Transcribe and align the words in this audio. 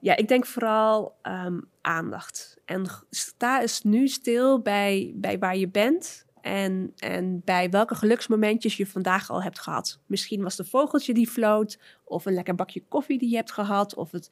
Ja, 0.00 0.16
ik 0.16 0.28
denk 0.28 0.46
vooral 0.46 1.16
ehm, 1.22 1.60
aandacht. 1.80 2.56
En 2.64 2.86
sta 3.10 3.60
eens 3.60 3.82
nu 3.82 4.08
stil 4.08 4.60
bij, 4.60 5.12
bij 5.16 5.38
waar 5.38 5.56
je 5.56 5.68
bent 5.68 6.26
en, 6.44 6.92
en 6.96 7.42
bij 7.44 7.70
welke 7.70 7.94
geluksmomentjes 7.94 8.76
je 8.76 8.86
vandaag 8.86 9.30
al 9.30 9.42
hebt 9.42 9.58
gehad. 9.58 10.00
Misschien 10.06 10.42
was 10.42 10.58
een 10.58 10.66
vogeltje 10.66 11.14
die 11.14 11.28
floot, 11.28 11.78
of 12.04 12.26
een 12.26 12.34
lekker 12.34 12.54
bakje 12.54 12.84
koffie 12.88 13.18
die 13.18 13.30
je 13.30 13.36
hebt 13.36 13.52
gehad, 13.52 13.94
of, 13.94 14.10
het, 14.10 14.30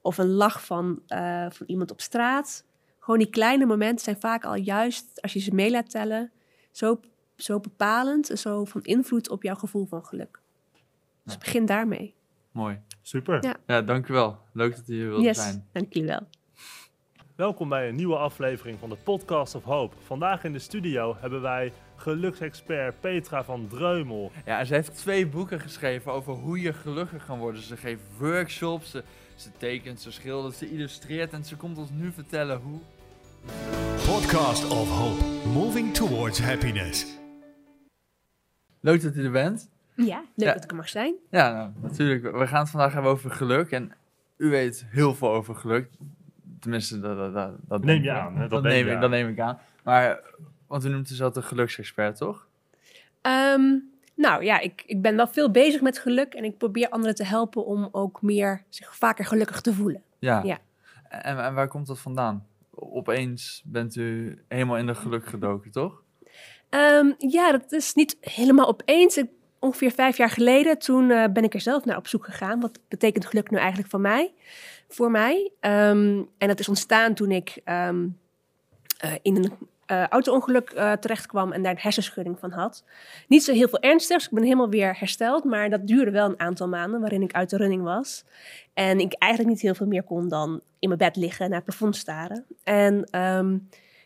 of 0.00 0.18
een 0.18 0.30
lach 0.30 0.64
van, 0.64 1.02
eh, 1.06 1.46
van 1.50 1.66
iemand 1.66 1.90
op 1.90 2.00
straat. 2.00 2.64
Gewoon 2.98 3.18
die 3.18 3.30
kleine 3.30 3.66
momenten 3.66 4.04
zijn 4.04 4.20
vaak 4.20 4.44
al 4.44 4.54
juist, 4.54 5.22
als 5.22 5.32
je 5.32 5.40
ze 5.40 5.54
mee 5.54 5.70
laat 5.70 5.90
tellen, 5.90 6.32
zo, 6.70 7.00
zo 7.36 7.60
bepalend 7.60 8.30
en 8.30 8.38
zo 8.38 8.64
van 8.64 8.82
invloed 8.82 9.30
op 9.30 9.42
jouw 9.42 9.54
gevoel 9.54 9.86
van 9.86 10.04
geluk. 10.04 10.40
Dus 11.24 11.38
begin 11.38 11.66
daarmee. 11.66 12.14
Mooi. 12.50 12.80
Super. 13.06 13.44
Ja. 13.44 13.56
Ja, 13.66 13.82
dankjewel. 13.82 14.38
Leuk 14.52 14.76
dat 14.76 14.88
u 14.88 14.94
hier 14.94 15.08
wilde 15.08 15.22
Yes, 15.22 15.36
zijn. 15.42 15.68
dank 15.72 15.92
jullie 15.92 16.08
wel. 16.08 16.28
Welkom 17.36 17.68
bij 17.68 17.88
een 17.88 17.94
nieuwe 17.94 18.16
aflevering 18.16 18.78
van 18.78 18.88
de 18.88 18.96
Podcast 18.96 19.54
of 19.54 19.64
Hope. 19.64 19.96
Vandaag 20.04 20.44
in 20.44 20.52
de 20.52 20.58
studio 20.58 21.16
hebben 21.20 21.40
wij 21.40 21.72
geluksexpert 21.96 23.00
Petra 23.00 23.44
van 23.44 23.68
Dreumel. 23.68 24.32
Ja, 24.44 24.64
ze 24.64 24.74
heeft 24.74 24.96
twee 24.96 25.26
boeken 25.26 25.60
geschreven 25.60 26.12
over 26.12 26.32
hoe 26.32 26.60
je 26.60 26.72
gelukkig 26.72 27.26
kan 27.26 27.38
worden. 27.38 27.62
Ze 27.62 27.76
geeft 27.76 28.02
workshops, 28.18 28.90
ze, 28.90 29.04
ze 29.34 29.50
tekent, 29.58 30.00
ze 30.00 30.12
schildert, 30.12 30.54
ze 30.54 30.70
illustreert 30.70 31.32
en 31.32 31.44
ze 31.44 31.56
komt 31.56 31.78
ons 31.78 31.90
nu 31.90 32.12
vertellen 32.12 32.60
hoe. 32.60 32.78
Podcast 34.06 34.70
of 34.70 34.88
Hope, 34.98 35.48
moving 35.48 35.94
towards 35.94 36.40
happiness. 36.40 37.06
Leuk 38.80 39.02
dat 39.02 39.14
u 39.16 39.24
er 39.24 39.30
bent. 39.30 39.74
Ja, 39.96 40.18
leuk 40.34 40.48
Ja. 40.48 40.52
dat 40.54 40.64
ik 40.64 40.70
er 40.70 40.76
mag 40.76 40.88
zijn. 40.88 41.14
Ja, 41.30 41.52
nou, 41.52 41.70
natuurlijk. 41.82 42.36
We 42.36 42.46
gaan 42.46 42.60
het 42.60 42.70
vandaag 42.70 42.92
hebben 42.92 43.10
over 43.10 43.30
geluk. 43.30 43.70
En 43.70 43.92
u 44.36 44.50
weet 44.50 44.86
heel 44.88 45.14
veel 45.14 45.30
over 45.32 45.54
geluk. 45.54 45.88
Tenminste, 46.60 47.00
dat, 47.00 47.16
dat, 47.16 47.32
dat, 47.34 47.52
dat 47.68 47.84
Neem 47.84 48.02
je 48.02 48.10
ik. 48.10 48.16
aan, 48.16 48.34
hè? 48.34 48.40
Dat 48.40 48.50
Dat, 48.50 48.62
neem 48.62 48.72
neem 48.72 48.80
je 48.84 48.88
ik, 48.88 48.94
aan. 48.94 49.00
dat 49.00 49.10
neem 49.10 49.28
ik 49.28 49.40
aan. 49.40 49.58
Maar, 49.84 50.20
want 50.66 50.84
u 50.84 50.88
noemt 50.88 51.10
uzelf 51.10 51.32
de 51.32 51.42
geluksexpert, 51.42 52.16
toch? 52.16 52.46
Ehm, 53.22 53.74
nou 54.14 54.44
ja, 54.44 54.58
ik, 54.60 54.82
ik 54.86 55.02
ben 55.02 55.16
wel 55.16 55.26
veel 55.28 55.50
bezig 55.50 55.80
met 55.80 55.98
geluk 55.98 56.34
en 56.34 56.44
ik 56.44 56.58
probeer 56.58 56.88
anderen 56.88 57.14
te 57.16 57.24
helpen 57.24 57.66
om 57.66 57.88
ook 57.92 58.22
meer 58.22 58.62
zich 58.68 58.96
vaker 58.96 59.24
gelukkig 59.24 59.60
te 59.60 59.72
voelen. 59.74 60.02
Ja. 60.18 60.42
Ja. 60.44 60.58
En, 61.08 61.38
en 61.44 61.54
waar 61.54 61.68
komt 61.68 61.86
dat 61.86 61.98
vandaan? 61.98 62.46
Opeens 62.70 63.62
bent 63.64 63.96
u 63.96 64.38
helemaal 64.48 64.76
in 64.76 64.86
de 64.86 64.94
geluk 64.94 65.26
gedoken, 65.26 65.70
toch? 65.70 66.02
Ehm, 66.68 67.12
ja, 67.18 67.52
dat 67.52 67.72
is 67.72 67.94
niet 67.94 68.16
helemaal 68.20 68.68
opeens. 68.68 69.16
Ik, 69.16 69.30
ongeveer 69.58 69.90
vijf 69.90 70.16
jaar 70.16 70.30
geleden, 70.30 70.78
toen 70.78 71.10
eh, 71.10 71.24
ben 71.32 71.44
ik 71.44 71.54
er 71.54 71.60
zelf 71.60 71.84
naar 71.84 71.96
op 71.96 72.06
zoek 72.06 72.24
gegaan. 72.24 72.60
Wat 72.60 72.78
betekent 72.88 73.26
geluk 73.26 73.50
nu 73.50 73.58
eigenlijk 73.58 73.90
voor 73.90 74.00
mij? 74.00 74.32
Voor 74.88 75.10
mij. 75.10 75.50
Ehm, 75.60 76.22
en 76.38 76.48
dat 76.48 76.60
is 76.60 76.68
ontstaan 76.68 77.14
toen 77.14 77.30
ik 77.30 77.60
ehm, 77.64 78.06
eh, 78.98 79.12
in 79.22 79.36
een 79.36 79.52
eh, 79.86 80.06
auto-ongeluk 80.06 80.68
terecht 81.00 81.26
kwam 81.26 81.52
en 81.52 81.62
daar 81.62 81.72
een 81.72 81.78
hersenschudding 81.80 82.38
van 82.38 82.50
had. 82.50 82.84
Niet 83.28 83.44
zo 83.44 83.52
heel 83.52 83.68
veel 83.68 83.80
ernstigs. 83.80 84.24
Ik 84.24 84.30
ben 84.30 84.42
helemaal 84.42 84.68
weer 84.68 84.98
hersteld, 84.98 85.44
maar 85.44 85.70
dat 85.70 85.86
duurde 85.86 86.10
wel 86.10 86.28
een 86.28 86.40
aantal 86.40 86.68
maanden 86.68 87.00
waarin 87.00 87.22
ik 87.22 87.32
uit 87.32 87.50
de 87.50 87.56
running 87.56 87.82
was. 87.82 88.24
En 88.74 88.98
ik 88.98 89.12
eigenlijk 89.12 89.52
niet 89.52 89.62
heel 89.62 89.74
veel 89.74 89.86
meer 89.86 90.02
kon 90.02 90.28
dan 90.28 90.60
in 90.78 90.88
mijn 90.88 91.00
bed 91.00 91.16
liggen 91.16 91.44
en 91.44 91.50
naar 91.50 91.60
het 91.60 91.68
plafond 91.68 91.96
staren. 91.96 92.44
En 92.64 93.04
ehm, 93.10 93.58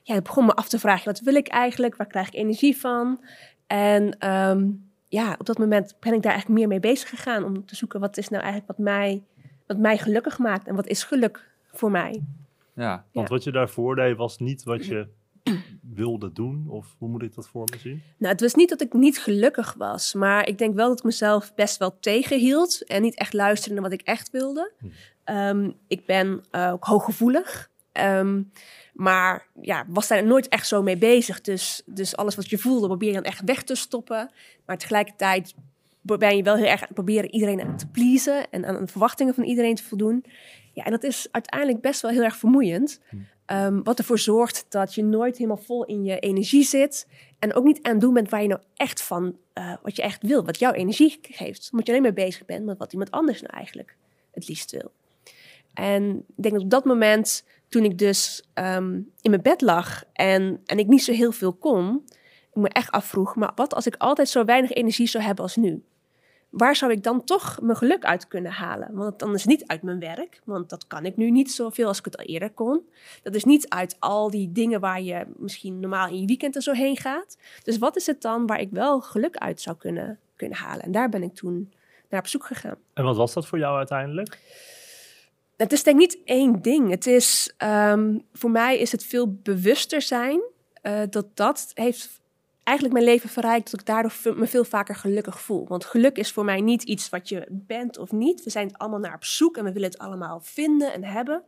ja, 0.02 0.14
ik 0.14 0.22
begon 0.22 0.46
me 0.46 0.54
af 0.54 0.68
te 0.68 0.78
vragen, 0.78 1.04
wat 1.04 1.20
wil 1.20 1.34
ik 1.34 1.48
eigenlijk? 1.48 1.96
Waar 1.96 2.06
krijg 2.06 2.26
ik 2.26 2.34
energie 2.34 2.76
van? 2.76 3.24
En 3.66 4.18
ja, 5.10 5.34
op 5.38 5.46
dat 5.46 5.58
moment 5.58 5.96
ben 6.00 6.12
ik 6.12 6.22
daar 6.22 6.32
eigenlijk 6.32 6.60
meer 6.60 6.68
mee 6.68 6.80
bezig 6.80 7.08
gegaan 7.08 7.44
om 7.44 7.66
te 7.66 7.76
zoeken 7.76 8.00
wat 8.00 8.16
is 8.16 8.28
nou 8.28 8.42
eigenlijk 8.42 8.76
wat 8.76 8.86
mij, 8.86 9.24
wat 9.66 9.78
mij 9.78 9.98
gelukkig 9.98 10.38
maakt 10.38 10.66
en 10.66 10.74
wat 10.74 10.86
is 10.86 11.02
geluk 11.02 11.50
voor 11.72 11.90
mij. 11.90 12.22
Ja. 12.74 13.04
Want 13.12 13.28
wat 13.28 13.44
je 13.44 13.52
daarvoor 13.52 13.96
deed 13.96 14.16
was 14.16 14.38
niet 14.38 14.62
wat 14.62 14.86
je 14.86 15.08
wilde 15.94 16.32
doen. 16.32 16.66
Of 16.68 16.94
hoe 16.98 17.08
moet 17.08 17.22
ik 17.22 17.34
dat 17.34 17.48
voor 17.48 17.68
me 17.72 17.78
zien? 17.78 18.02
Nou, 18.16 18.32
het 18.32 18.40
was 18.40 18.54
niet 18.54 18.68
dat 18.68 18.80
ik 18.80 18.92
niet 18.92 19.18
gelukkig 19.18 19.74
was, 19.74 20.14
maar 20.14 20.48
ik 20.48 20.58
denk 20.58 20.74
wel 20.74 20.88
dat 20.88 20.98
ik 20.98 21.04
mezelf 21.04 21.54
best 21.54 21.76
wel 21.78 21.98
tegenhield 22.00 22.84
en 22.86 23.02
niet 23.02 23.16
echt 23.16 23.32
luisterde 23.32 23.74
naar 23.74 23.90
wat 23.90 24.00
ik 24.00 24.06
echt 24.06 24.30
wilde. 24.30 24.72
Hm. 24.78 24.86
Ehm, 25.24 25.70
ik 25.86 26.06
ben 26.06 26.44
eh, 26.50 26.72
ook 26.72 26.84
hooggevoelig, 26.84 27.70
ehm, 27.92 28.42
maar 28.92 29.46
ja, 29.60 29.84
was 29.88 30.08
daar 30.08 30.24
nooit 30.24 30.48
echt 30.48 30.66
zo 30.66 30.82
mee 30.82 30.96
bezig. 30.96 31.40
Dus, 31.40 31.82
dus 31.86 32.16
alles 32.16 32.34
wat 32.34 32.50
je 32.50 32.58
voelde 32.58 32.86
probeer 32.86 33.08
je 33.08 33.14
dan 33.14 33.24
echt 33.24 33.42
weg 33.44 33.62
te 33.62 33.74
stoppen. 33.74 34.30
Maar 34.66 34.78
tegelijkertijd 34.78 35.54
ben 36.00 36.36
je 36.36 36.42
wel 36.42 36.56
heel 36.56 36.66
erg 36.66 36.80
aan 36.80 36.86
het 36.86 36.94
proberen 36.94 37.30
iedereen 37.30 37.62
aan 37.62 37.76
te 37.76 37.86
pleasen 37.86 38.50
en 38.50 38.64
aan 38.66 38.84
de 38.84 38.86
verwachtingen 38.86 39.34
van 39.34 39.44
iedereen 39.44 39.74
te 39.74 39.82
voldoen. 39.82 40.24
Ja, 40.72 40.84
en 40.84 40.90
dat 40.90 41.04
is 41.04 41.28
uiteindelijk 41.30 41.80
best 41.80 42.00
wel 42.00 42.10
heel 42.10 42.22
erg 42.22 42.36
vermoeiend. 42.36 43.00
Ehm, 43.46 43.82
wat 43.82 43.98
ervoor 43.98 44.18
zorgt 44.18 44.66
dat 44.68 44.94
je 44.94 45.04
nooit 45.04 45.36
helemaal 45.36 45.56
vol 45.56 45.84
in 45.84 46.04
je 46.04 46.18
energie 46.18 46.64
zit. 46.64 47.06
En 47.38 47.54
ook 47.54 47.64
niet 47.64 47.82
aan 47.82 47.92
het 47.92 48.00
doen 48.00 48.14
bent 48.14 48.30
waar 48.30 48.42
je 48.42 48.48
nou 48.48 48.60
echt 48.76 49.02
van, 49.02 49.36
eh, 49.52 49.74
wat 49.82 49.96
je 49.96 50.02
echt 50.02 50.22
wil, 50.22 50.44
wat 50.44 50.58
jouw 50.58 50.72
energie 50.72 51.18
geeft. 51.22 51.68
Omdat 51.70 51.86
je 51.86 51.92
alleen 51.92 52.04
maar 52.04 52.24
bezig 52.24 52.44
bent 52.44 52.64
met 52.64 52.78
wat 52.78 52.92
iemand 52.92 53.10
anders 53.10 53.40
nou 53.40 53.54
eigenlijk 53.54 53.96
het 54.30 54.48
liefst 54.48 54.70
wil. 54.70 54.92
En 55.74 56.16
ik 56.16 56.42
denk 56.42 56.54
dat 56.54 56.62
op 56.62 56.70
dat 56.70 56.84
moment, 56.84 57.44
toen 57.70 57.84
ik 57.84 57.98
dus 57.98 58.42
ehm, 58.54 58.94
in 59.20 59.30
mijn 59.30 59.42
bed 59.42 59.60
lag 59.60 60.04
en, 60.12 60.60
en 60.66 60.78
ik 60.78 60.86
niet 60.86 61.02
zo 61.02 61.12
heel 61.12 61.32
veel 61.32 61.52
kon, 61.52 62.04
ik 62.52 62.62
me 62.62 62.68
echt 62.68 62.90
afvroeg, 62.90 63.36
maar 63.36 63.52
wat 63.54 63.74
als 63.74 63.86
ik 63.86 63.94
altijd 63.98 64.28
zo 64.28 64.44
weinig 64.44 64.70
energie 64.70 65.06
zou 65.06 65.24
hebben 65.24 65.44
als 65.44 65.56
nu? 65.56 65.84
Waar 66.48 66.76
zou 66.76 66.92
ik 66.92 67.02
dan 67.02 67.24
toch 67.24 67.58
mijn 67.62 67.76
geluk 67.76 68.04
uit 68.04 68.28
kunnen 68.28 68.52
halen? 68.52 68.94
Want 68.94 69.18
dan 69.18 69.34
is 69.34 69.44
niet 69.44 69.66
uit 69.66 69.82
mijn 69.82 69.98
werk, 69.98 70.40
want 70.44 70.70
dat 70.70 70.86
kan 70.86 71.04
ik 71.04 71.16
nu 71.16 71.30
niet 71.30 71.52
zoveel 71.52 71.86
als 71.86 71.98
ik 71.98 72.04
het 72.04 72.18
al 72.18 72.24
eerder 72.24 72.50
kon. 72.50 72.88
Dat 73.22 73.34
is 73.34 73.44
niet 73.44 73.68
uit 73.68 73.96
al 73.98 74.30
die 74.30 74.52
dingen 74.52 74.80
waar 74.80 75.02
je 75.02 75.26
misschien 75.36 75.80
normaal 75.80 76.08
in 76.08 76.20
je 76.20 76.26
weekend 76.26 76.56
er 76.56 76.62
zo 76.62 76.72
heen 76.72 76.96
gaat. 76.96 77.38
Dus 77.62 77.78
wat 77.78 77.96
is 77.96 78.06
het 78.06 78.22
dan 78.22 78.46
waar 78.46 78.60
ik 78.60 78.68
wel 78.70 79.00
geluk 79.00 79.36
uit 79.36 79.60
zou 79.60 79.76
kunnen, 79.76 80.18
kunnen 80.36 80.58
halen? 80.58 80.84
En 80.84 80.92
daar 80.92 81.08
ben 81.08 81.22
ik 81.22 81.34
toen 81.34 81.72
naar 82.08 82.20
op 82.20 82.26
zoek 82.26 82.44
gegaan. 82.44 82.76
En 82.92 83.04
wat 83.04 83.16
was 83.16 83.32
dat 83.32 83.46
voor 83.46 83.58
jou 83.58 83.76
uiteindelijk? 83.76 84.38
Het 85.60 85.72
is 85.72 85.82
denk 85.82 86.00
ik 86.00 86.08
niet 86.08 86.24
één 86.24 86.62
ding. 86.62 86.90
Het 86.90 87.06
is, 87.06 87.52
ehm, 87.56 88.18
voor 88.32 88.50
mij 88.50 88.78
is 88.78 88.92
het 88.92 89.04
veel 89.04 89.32
bewuster 89.42 90.02
zijn. 90.02 90.40
eh, 90.82 91.02
dat 91.10 91.36
dat 91.36 91.70
heeft 91.74 92.20
eigenlijk 92.62 92.98
mijn 92.98 93.08
leven 93.10 93.30
verrijkt. 93.30 93.70
Dat 93.70 93.80
ik 93.80 93.86
daardoor 93.86 94.12
me 94.36 94.46
veel 94.46 94.64
vaker 94.64 94.94
gelukkig 94.94 95.40
voel. 95.40 95.66
Want 95.68 95.84
geluk 95.84 96.16
is 96.16 96.32
voor 96.32 96.44
mij 96.44 96.60
niet 96.60 96.82
iets 96.82 97.08
wat 97.08 97.28
je 97.28 97.46
bent 97.50 97.98
of 97.98 98.12
niet. 98.12 98.44
We 98.44 98.50
zijn 98.50 98.66
het 98.66 98.78
allemaal 98.78 98.98
naar 98.98 99.14
op 99.14 99.24
zoek 99.24 99.56
en 99.56 99.64
we 99.64 99.72
willen 99.72 99.88
het 99.90 99.98
allemaal 99.98 100.40
vinden 100.40 100.92
en 100.92 101.04
hebben. 101.04 101.42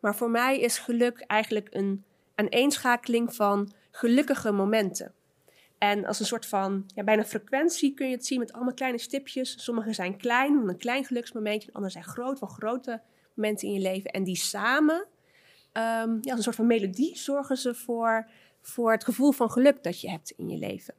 Maar 0.00 0.16
voor 0.16 0.30
mij 0.30 0.60
is 0.60 0.78
geluk 0.78 1.20
eigenlijk 1.20 1.68
een 1.70 2.04
aaneenschakeling 2.34 3.34
van 3.34 3.72
gelukkige 3.90 4.52
momenten. 4.52 5.12
En 5.78 6.06
als 6.06 6.20
een 6.20 6.26
soort 6.26 6.46
van, 6.46 6.84
ja, 6.94 7.02
bijna 7.04 7.24
frequentie 7.24 7.94
kun 7.94 8.08
je 8.08 8.14
het 8.14 8.26
zien 8.26 8.38
met 8.38 8.52
allemaal 8.52 8.74
kleine 8.74 8.98
stipjes. 8.98 9.64
Sommige 9.64 9.92
zijn 9.92 10.16
klein, 10.16 10.68
een 10.68 10.78
klein 10.78 11.04
geluksmomentje. 11.04 11.68
En 11.68 11.74
andere 11.74 11.92
zijn 11.92 12.04
groot, 12.04 12.40
wel 12.40 12.48
grote 12.48 13.00
momenten 13.34 13.68
in 13.68 13.74
je 13.74 13.80
leven. 13.80 14.10
En 14.10 14.24
die 14.24 14.36
samen, 14.36 15.06
ehm, 15.72 16.10
ja, 16.10 16.30
als 16.30 16.36
een 16.36 16.42
soort 16.42 16.56
van 16.56 16.66
melodie, 16.66 17.18
zorgen 17.18 17.56
ze 17.56 17.74
voor, 17.74 18.30
voor 18.62 18.92
het 18.92 19.04
gevoel 19.04 19.32
van 19.32 19.50
geluk 19.50 19.82
dat 19.82 20.00
je 20.00 20.10
hebt 20.10 20.30
in 20.30 20.48
je 20.48 20.58
leven. 20.58 20.94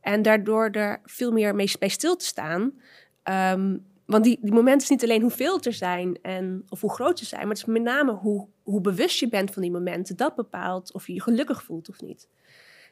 En 0.00 0.22
daardoor 0.22 0.70
er 0.70 1.00
veel 1.04 1.32
meer 1.32 1.54
mee 1.54 1.72
bij 1.78 1.88
stil 1.88 2.16
te 2.16 2.24
staan. 2.24 2.80
ehm, 3.22 3.76
want 4.06 4.24
die, 4.24 4.38
die 4.40 4.52
momenten 4.52 4.82
is 4.82 4.88
niet 4.88 5.02
alleen 5.02 5.20
hoeveel 5.20 5.60
er 5.60 5.72
zijn 5.72 6.18
en, 6.22 6.64
of 6.68 6.80
hoe 6.80 6.92
groot 6.92 7.18
ze 7.18 7.24
zijn, 7.24 7.40
maar 7.40 7.50
het 7.50 7.58
is 7.58 7.64
met 7.64 7.82
name 7.82 8.12
hoe, 8.12 8.48
hoe 8.62 8.80
bewust 8.80 9.18
je 9.18 9.28
bent 9.28 9.50
van 9.50 9.62
die 9.62 9.70
momenten. 9.70 10.16
Dat 10.16 10.34
bepaalt 10.34 10.92
of 10.92 11.06
je 11.06 11.12
je 11.12 11.22
gelukkig 11.22 11.62
voelt 11.62 11.88
of 11.88 12.00
niet. 12.00 12.28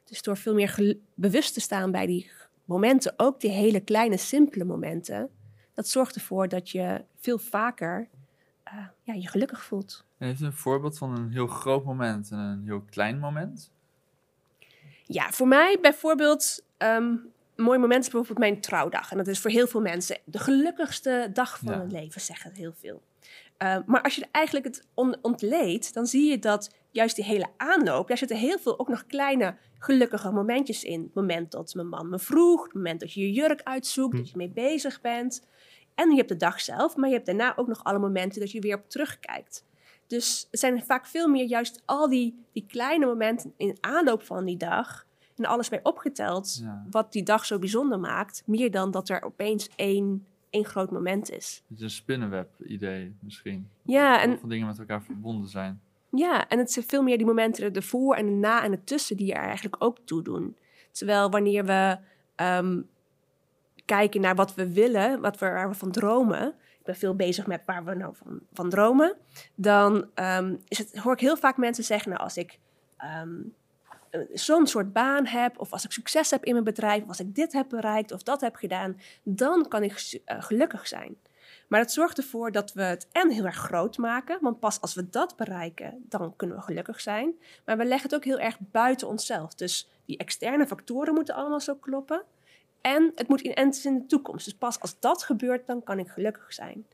Dus 0.05 0.23
door 0.23 0.37
veel 0.37 0.55
meer 0.55 0.97
bewust 1.15 1.55
te 1.55 1.61
staan 1.61 1.91
bij 1.91 2.07
die 2.07 2.31
momenten, 2.65 3.15
ook 3.17 3.41
die 3.41 3.51
hele 3.51 3.81
kleine, 3.81 4.17
simpele 4.17 4.65
momenten, 4.65 5.31
dat 5.75 5.89
zorgt 5.89 6.15
ervoor 6.15 6.49
dat 6.49 6.71
je 6.71 7.05
veel 7.17 7.39
vaker 7.39 8.09
eh, 8.71 8.77
ja, 9.03 9.15
je 9.15 9.29
gelukkig 9.29 9.65
voelt. 9.65 10.05
En 10.19 10.27
heeft 10.27 10.41
u 10.41 10.45
een 10.45 10.53
voorbeeld 10.53 10.99
van 10.99 11.17
een 11.17 11.31
heel 11.31 11.47
groot 11.47 11.85
moment 11.85 12.31
en 12.31 12.39
een 12.39 12.63
heel 12.65 12.81
klein 12.81 13.19
moment? 13.19 13.71
Ja, 15.05 15.31
voor 15.31 15.49
mij 15.49 15.79
bijvoorbeeld 15.81 16.65
ehm, 16.77 17.05
een 17.57 17.65
mooi 17.67 17.79
moment 17.79 18.05
is 18.05 18.11
bijvoorbeeld 18.11 18.39
mijn 18.39 18.61
trouwdag. 18.61 19.11
En 19.11 19.17
dat 19.17 19.27
is 19.27 19.41
voor 19.41 19.51
heel 19.51 19.67
veel 19.67 19.81
mensen 19.81 20.19
de 20.25 20.39
gelukkigste 20.39 21.31
dag 21.33 21.59
van 21.59 21.73
Ja. 21.73 21.79
hun 21.79 21.91
leven, 21.91 22.21
zeggen 22.21 22.53
heel 22.53 22.73
veel. 22.73 23.03
Eh, 23.57 23.77
maar 23.87 24.03
als 24.03 24.15
je 24.17 24.27
eigenlijk 24.31 24.67
het 24.67 24.87
on- 24.95 25.17
ontleedt, 25.23 25.95
dan 25.95 26.07
zie 26.07 26.31
je 26.31 26.39
dat 26.39 26.75
juist 26.91 27.17
die 27.17 27.25
hele 27.25 27.47
aanloop, 27.57 28.09
daar 28.09 28.19
zitten 28.19 28.37
heel 28.37 28.59
veel 28.59 28.79
ook 28.79 28.89
nog 28.89 29.07
kleine 29.07 29.57
gelukkige 29.79 30.31
momentjes 30.31 30.85
in. 30.85 31.03
Het 31.03 31.15
moment 31.15 31.51
dat 31.51 31.75
mijn 31.75 31.89
man 31.89 32.09
me 32.09 32.19
vroeg, 32.19 32.63
het 32.65 32.75
moment 32.75 33.01
dat 33.01 33.13
je 33.13 33.21
je 33.21 33.33
jurk 33.33 33.63
uitzoekt, 33.63 34.13
Hm. 34.13 34.19
dat 34.19 34.31
je 34.31 34.37
mee 34.37 34.49
bezig 34.51 35.01
bent. 35.01 35.47
En 36.01 36.11
je 36.11 36.17
hebt 36.17 36.29
de 36.29 36.37
dag 36.37 36.61
zelf, 36.61 36.97
maar 36.97 37.09
je 37.09 37.15
hebt 37.15 37.27
daarna 37.27 37.57
ook 37.57 37.67
nog 37.67 37.85
alle 37.85 37.99
momenten 37.99 38.41
dat 38.41 38.51
je 38.51 38.61
weer 38.61 38.77
op 38.77 38.89
terugkijkt. 38.89 39.65
Dus 40.07 40.49
het 40.51 40.61
zijn 40.61 40.85
vaak 40.85 41.07
veel 41.07 41.29
meer 41.29 41.45
juist 41.45 41.83
al 41.85 42.09
die, 42.09 42.45
die 42.53 42.65
kleine 42.69 43.07
momenten 43.07 43.55
in 43.57 43.77
aanloop 43.81 44.23
van 44.23 44.45
die 44.45 44.57
dag. 44.57 45.07
En 45.37 45.45
alles 45.45 45.69
bij 45.69 45.81
opgeteld, 45.83 46.59
Ja. 46.63 46.87
wat 46.91 47.13
die 47.13 47.23
dag 47.23 47.47
zo 47.47 47.59
bijzonder 47.59 48.01
maakt. 48.01 48.43
Meer 48.47 48.71
dan 48.71 48.91
dat 48.91 49.09
er 49.09 49.23
opeens 49.23 49.69
één 49.77 50.27
één 50.51 50.65
groot 50.65 50.91
moment 50.91 51.31
is. 51.31 51.63
Het 51.69 51.79
is 51.79 51.85
een 51.85 51.91
spinnenweb-idee 51.91 53.17
misschien. 53.21 53.69
Ja, 53.83 54.23
en, 54.23 54.39
veel 54.39 54.49
dingen 54.49 54.67
met 54.67 54.79
elkaar 54.79 55.03
verbonden 55.03 55.49
zijn. 55.49 55.81
ja, 56.11 56.49
en 56.49 56.59
het 56.59 56.73
zijn 56.73 56.85
veel 56.89 57.03
meer 57.03 57.17
die 57.17 57.27
momenten 57.27 57.73
ervoor 57.73 58.15
en 58.15 58.27
erna 58.27 58.63
en 58.63 58.73
ertussen 58.73 59.17
die 59.17 59.33
er 59.33 59.43
eigenlijk 59.43 59.77
ook 59.79 59.99
toe 60.05 60.23
doen. 60.23 60.57
Terwijl 60.91 61.31
wanneer 61.31 61.65
we 61.65 61.99
ehm, 62.35 62.81
kijken 63.97 64.21
naar 64.21 64.35
wat 64.35 64.55
we 64.55 64.73
willen, 64.73 65.21
wat 65.21 65.39
we, 65.39 65.47
waar 65.47 65.69
we 65.69 65.75
van 65.75 65.91
dromen. 65.91 66.47
Ik 66.79 66.85
ben 66.85 66.97
veel 66.97 67.15
bezig 67.15 67.47
met 67.47 67.63
waar 67.67 67.85
we 67.85 67.95
nou 67.95 68.15
van, 68.17 68.41
van 68.53 68.71
dromen. 68.71 69.17
Dan 69.55 70.11
ehm, 70.15 70.55
is 70.69 70.79
het, 70.79 70.99
hoor 70.99 71.13
ik 71.13 71.21
heel 71.21 71.37
vaak 71.37 71.57
mensen 71.57 71.85
zeggen, 71.85 72.11
nou 72.11 72.23
als 72.23 72.37
ik 72.37 72.59
ehm, 72.97 73.41
eh, 74.11 74.21
zo'n 74.33 74.67
soort 74.67 74.93
baan 74.93 75.27
heb, 75.27 75.59
of 75.59 75.73
als 75.73 75.85
ik 75.85 75.93
succes 75.93 76.31
heb 76.31 76.45
in 76.45 76.53
mijn 76.53 76.65
bedrijf, 76.65 77.03
of 77.03 77.09
als 77.09 77.21
ik 77.21 77.35
dit 77.35 77.53
heb 77.53 77.69
bereikt 77.69 78.13
of 78.13 78.23
dat 78.23 78.41
heb 78.41 78.57
gedaan, 78.57 79.01
dan 79.23 79.69
kan 79.69 79.83
ik 79.83 80.21
eh, 80.25 80.43
gelukkig 80.43 80.87
zijn. 80.87 81.17
Maar 81.69 81.81
dat 81.81 81.93
zorgt 81.93 82.19
ervoor 82.19 82.53
dat 82.53 82.73
we 82.73 82.83
het 82.83 83.09
en 83.13 83.31
heel 83.31 83.45
erg 83.45 83.57
groot 83.57 83.99
maken, 83.99 84.39
want 84.41 84.61
pas 84.61 84.81
als 84.81 84.95
we 84.95 85.11
dat 85.11 85.37
bereiken, 85.37 86.05
dan 86.09 86.37
kunnen 86.37 86.57
we 86.57 86.63
gelukkig 86.63 87.01
zijn. 87.01 87.35
Maar 87.65 87.77
we 87.77 87.85
leggen 87.85 88.09
het 88.09 88.19
ook 88.19 88.25
heel 88.25 88.39
erg 88.39 88.57
buiten 88.61 89.09
onszelf. 89.09 89.55
Dus 89.55 89.91
die 90.05 90.19
externe 90.19 90.67
factoren 90.67 91.15
moeten 91.15 91.35
allemaal 91.35 91.61
zo 91.61 91.75
kloppen. 91.75 92.23
En 92.81 93.13
het 93.15 93.29
moet 93.29 93.41
in, 93.41 93.55
en 93.55 93.67
het 93.67 93.77
is 93.77 93.87
in 93.87 93.99
de 93.99 94.07
toekomst. 94.07 94.45
Dus 94.45 94.55
pas 94.55 94.81
als 94.81 95.01
dat 95.01 95.23
gebeurt, 95.23 95.67
dan 95.67 95.83
kan 95.83 95.99
ik 95.99 96.09
gelukkig 96.09 96.53
zijn. 96.53 96.87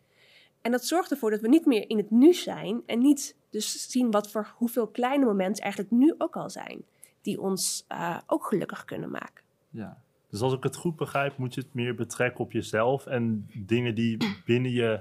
En 0.60 0.72
dat 0.72 0.84
zorgt 0.84 1.10
ervoor 1.10 1.30
dat 1.30 1.40
we 1.40 1.48
niet 1.48 1.66
meer 1.66 1.90
in 1.90 1.96
het 1.96 2.10
nu 2.10 2.34
zijn 2.34 2.82
en 2.86 2.98
niet 2.98 3.36
dus 3.50 3.90
zien 3.90 4.10
wat 4.10 4.30
voor 4.30 4.54
hoeveel 4.56 4.86
kleine 4.86 5.24
momenten 5.24 5.62
eigenlijk 5.62 5.92
nu 5.92 6.14
ook 6.18 6.36
al 6.36 6.50
zijn, 6.50 6.84
die 7.20 7.40
ons 7.40 7.84
eh, 7.88 8.18
ook 8.26 8.46
gelukkig 8.46 8.84
kunnen 8.84 9.10
maken. 9.10 9.44
Ja. 9.70 10.00
Dus 10.30 10.40
als 10.40 10.52
ik 10.52 10.62
het 10.62 10.76
goed 10.76 10.96
begrijp, 10.96 11.36
moet 11.36 11.54
je 11.54 11.60
het 11.60 11.74
meer 11.74 11.94
betrekken 11.94 12.44
op 12.44 12.52
jezelf 12.52 13.06
en 13.06 13.50
dingen 13.54 13.94
die 13.94 14.16
binnen 14.44 14.70
je 14.70 15.00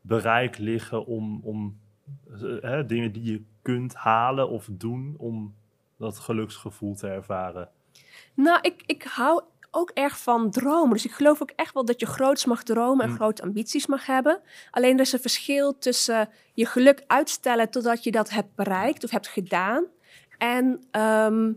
bereik 0.00 0.58
liggen 0.58 1.06
om, 1.06 1.40
om 1.42 1.78
eh, 2.30 2.40
hè, 2.60 2.86
dingen 2.86 3.12
die 3.12 3.32
je 3.32 3.42
kunt 3.62 3.94
halen 3.94 4.48
of 4.48 4.68
doen 4.70 5.14
om 5.18 5.54
dat 5.96 6.18
geluksgevoel 6.18 6.94
te 6.94 7.08
ervaren. 7.08 7.68
Nou, 8.34 8.58
ik, 8.62 8.82
ik 8.86 9.02
hou 9.02 9.42
ook 9.70 9.90
erg 9.90 10.18
van 10.18 10.50
dromen. 10.50 10.92
Dus 10.92 11.04
ik 11.04 11.10
geloof 11.10 11.42
ook 11.42 11.52
echt 11.56 11.74
wel 11.74 11.84
dat 11.84 12.00
je 12.00 12.06
groots 12.06 12.44
mag 12.44 12.62
dromen 12.62 13.04
en 13.04 13.10
Mm. 13.10 13.16
grote 13.16 13.42
ambities 13.42 13.86
mag 13.86 14.06
hebben. 14.06 14.40
Alleen 14.70 14.94
er 14.94 15.00
is 15.00 15.12
een 15.12 15.20
verschil 15.20 15.78
tussen 15.78 16.28
je 16.54 16.66
geluk 16.66 17.04
uitstellen 17.06 17.70
totdat 17.70 18.04
je 18.04 18.10
dat 18.10 18.30
hebt 18.30 18.54
bereikt 18.54 19.04
of 19.04 19.10
hebt 19.10 19.28
gedaan. 19.28 19.84
En 20.38 20.80
ehm, 20.90 21.52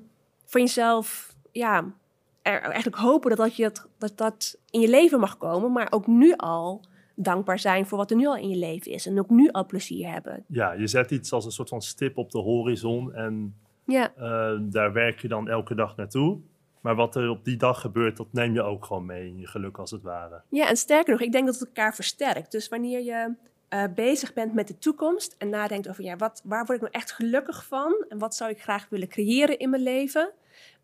van 0.45 0.61
jezelf, 0.61 1.35
ja, 1.51 1.93
er, 2.41 2.61
eigenlijk 2.61 2.95
hopen 2.95 3.29
dat 3.29 3.39
dat, 3.39 3.55
je 3.55 3.63
dat, 3.63 3.87
dat 3.97 4.17
dat 4.17 4.57
in 4.69 4.79
je 4.79 4.89
leven 4.89 5.19
mag 5.19 5.37
komen. 5.37 5.71
Maar 5.71 5.87
ook 5.89 6.07
nu 6.07 6.33
al 6.35 6.81
dankbaar 7.15 7.59
zijn 7.59 7.85
voor 7.85 7.97
wat 7.97 8.11
er 8.11 8.17
nu 8.17 8.27
al 8.27 8.35
in 8.37 8.49
je 8.49 8.57
leven 8.57 8.91
is. 8.91 9.05
En 9.07 9.19
ook 9.19 9.29
nu 9.29 9.49
al 9.51 9.65
plezier 9.65 10.11
hebben. 10.11 10.43
Ja, 10.47 10.71
je 10.71 10.87
zet 10.87 11.11
iets 11.11 11.31
als 11.33 11.45
een 11.45 11.51
soort 11.51 11.69
van 11.69 11.81
stip 11.81 12.17
op 12.17 12.31
de 12.31 12.39
horizon 12.39 13.13
en 13.13 13.55
Ja, 13.85 14.13
eh, 14.15 14.59
daar 14.61 14.93
werk 14.93 15.19
je 15.19 15.27
dan 15.27 15.49
elke 15.49 15.75
dag 15.75 15.95
naartoe. 15.95 16.39
Maar 16.83 16.95
wat 16.95 17.15
er 17.15 17.29
op 17.29 17.45
die 17.45 17.57
dag 17.57 17.81
gebeurt, 17.81 18.17
dat 18.17 18.27
neem 18.31 18.53
je 18.53 18.61
ook 18.61 18.85
gewoon 18.85 19.05
mee 19.05 19.27
in 19.27 19.39
je 19.39 19.47
geluk 19.47 19.77
als 19.77 19.91
het 19.91 20.01
ware. 20.01 20.41
Ja, 20.49 20.67
en 20.67 20.77
sterker 20.77 21.11
nog, 21.11 21.21
ik 21.21 21.31
denk 21.31 21.45
dat 21.45 21.59
het 21.59 21.67
elkaar 21.67 21.95
versterkt. 21.95 22.51
Dus 22.51 22.67
wanneer 22.67 23.03
je 23.03 23.35
eh, 23.67 23.83
bezig 23.95 24.33
bent 24.33 24.53
met 24.53 24.67
de 24.67 24.77
toekomst 24.77 25.35
en 25.37 25.49
nadenkt 25.49 25.89
over 25.89 26.03
ja, 26.03 26.15
wat, 26.15 26.41
waar 26.43 26.65
word 26.65 26.77
ik 26.77 26.81
nou 26.81 26.93
echt 26.93 27.11
gelukkig 27.11 27.65
van 27.65 28.05
en 28.09 28.17
wat 28.17 28.35
zou 28.35 28.49
ik 28.49 28.61
graag 28.61 28.87
willen 28.89 29.07
creëren 29.07 29.59
in 29.59 29.69
mijn 29.69 29.81
leven. 29.83 30.31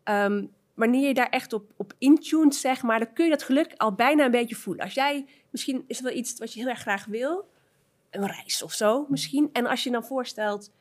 Ehm, 0.02 0.44
wanneer 0.74 1.08
je 1.08 1.14
daar 1.14 1.28
echt 1.28 1.52
op, 1.52 1.70
op 1.76 1.92
intuned, 1.98 2.54
zeg 2.54 2.82
maar, 2.82 2.98
dan 2.98 3.12
kun 3.12 3.24
je 3.24 3.30
dat 3.30 3.42
geluk 3.42 3.74
al 3.76 3.94
bijna 3.94 4.24
een 4.24 4.30
beetje 4.30 4.54
voelen. 4.54 4.84
Als 4.84 4.94
jij, 4.94 5.26
misschien 5.50 5.84
is 5.86 5.98
er 5.98 6.04
wel 6.04 6.16
iets 6.16 6.38
wat 6.38 6.52
je 6.52 6.60
heel 6.60 6.68
erg 6.68 6.80
graag 6.80 7.04
wil, 7.04 7.48
een 8.10 8.26
reis 8.26 8.62
of 8.62 8.72
zo 8.72 9.06
misschien. 9.08 9.50
En 9.52 9.66
als 9.66 9.84
je 9.84 9.90
dan 9.90 10.04
voorstelt 10.04 10.72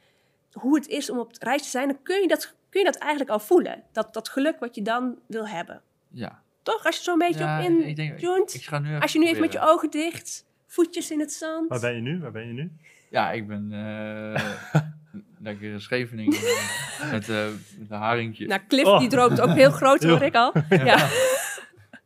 hoe 0.51 0.75
het 0.75 0.87
is 0.87 1.09
om 1.09 1.19
op 1.19 1.31
reis 1.39 1.61
te 1.61 1.69
zijn, 1.69 1.87
dan 1.87 2.01
kun 2.01 2.21
je 2.21 2.27
dat, 2.27 2.55
kun 2.69 2.79
je 2.79 2.85
dat 2.85 2.97
eigenlijk 2.97 3.31
al 3.31 3.39
voelen. 3.39 3.83
Dat, 3.91 4.13
dat 4.13 4.29
geluk 4.29 4.59
wat 4.59 4.75
je 4.75 4.81
dan 4.81 5.19
wil 5.27 5.47
hebben. 5.47 5.81
Ja. 6.11 6.41
Toch? 6.63 6.85
Als 6.85 6.97
je 6.97 7.03
zo'n 7.03 7.17
beetje 7.17 7.39
Ja, 7.43 7.59
op 7.63 7.69
ik 7.69 7.95
denk- 7.95 8.11
intuned. 8.11 8.53
Ik 8.53 8.63
ga 8.63 8.79
nu 8.79 8.87
even 8.89 9.01
Als 9.01 9.13
je 9.13 9.19
nu 9.19 9.25
even 9.27 9.41
met 9.41 9.51
je 9.53 9.59
ogen 9.61 9.89
dicht, 9.89 10.45
voetjes 10.67 11.11
in 11.11 11.19
het 11.19 11.33
zand. 11.33 11.69
Waar 11.69 11.79
ben 11.79 11.95
je 11.95 12.01
nu? 12.01 12.19
Waar 12.19 12.31
ben 12.31 12.47
je 12.47 12.53
nu? 12.53 12.71
Ja, 13.09 13.31
ik 13.31 13.47
ben 13.47 13.67
eh 13.71 14.81
lekker 15.41 15.71
in 15.71 15.81
Scheveningen 15.81 16.37
eh, 16.37 17.11
met, 17.11 17.29
eh 17.29 17.45
met 17.77 17.89
een 17.91 17.97
haringje. 17.97 18.47
Nou, 18.47 18.61
Cliff 18.67 18.87
Oh. 18.87 18.99
die 18.99 19.09
droomt 19.09 19.41
ook 19.41 19.53
heel 19.55 19.71
groot, 19.71 20.03
hoor 20.03 20.21
ik 20.31 20.35
al. 20.35 20.53
Ja, 20.69 21.07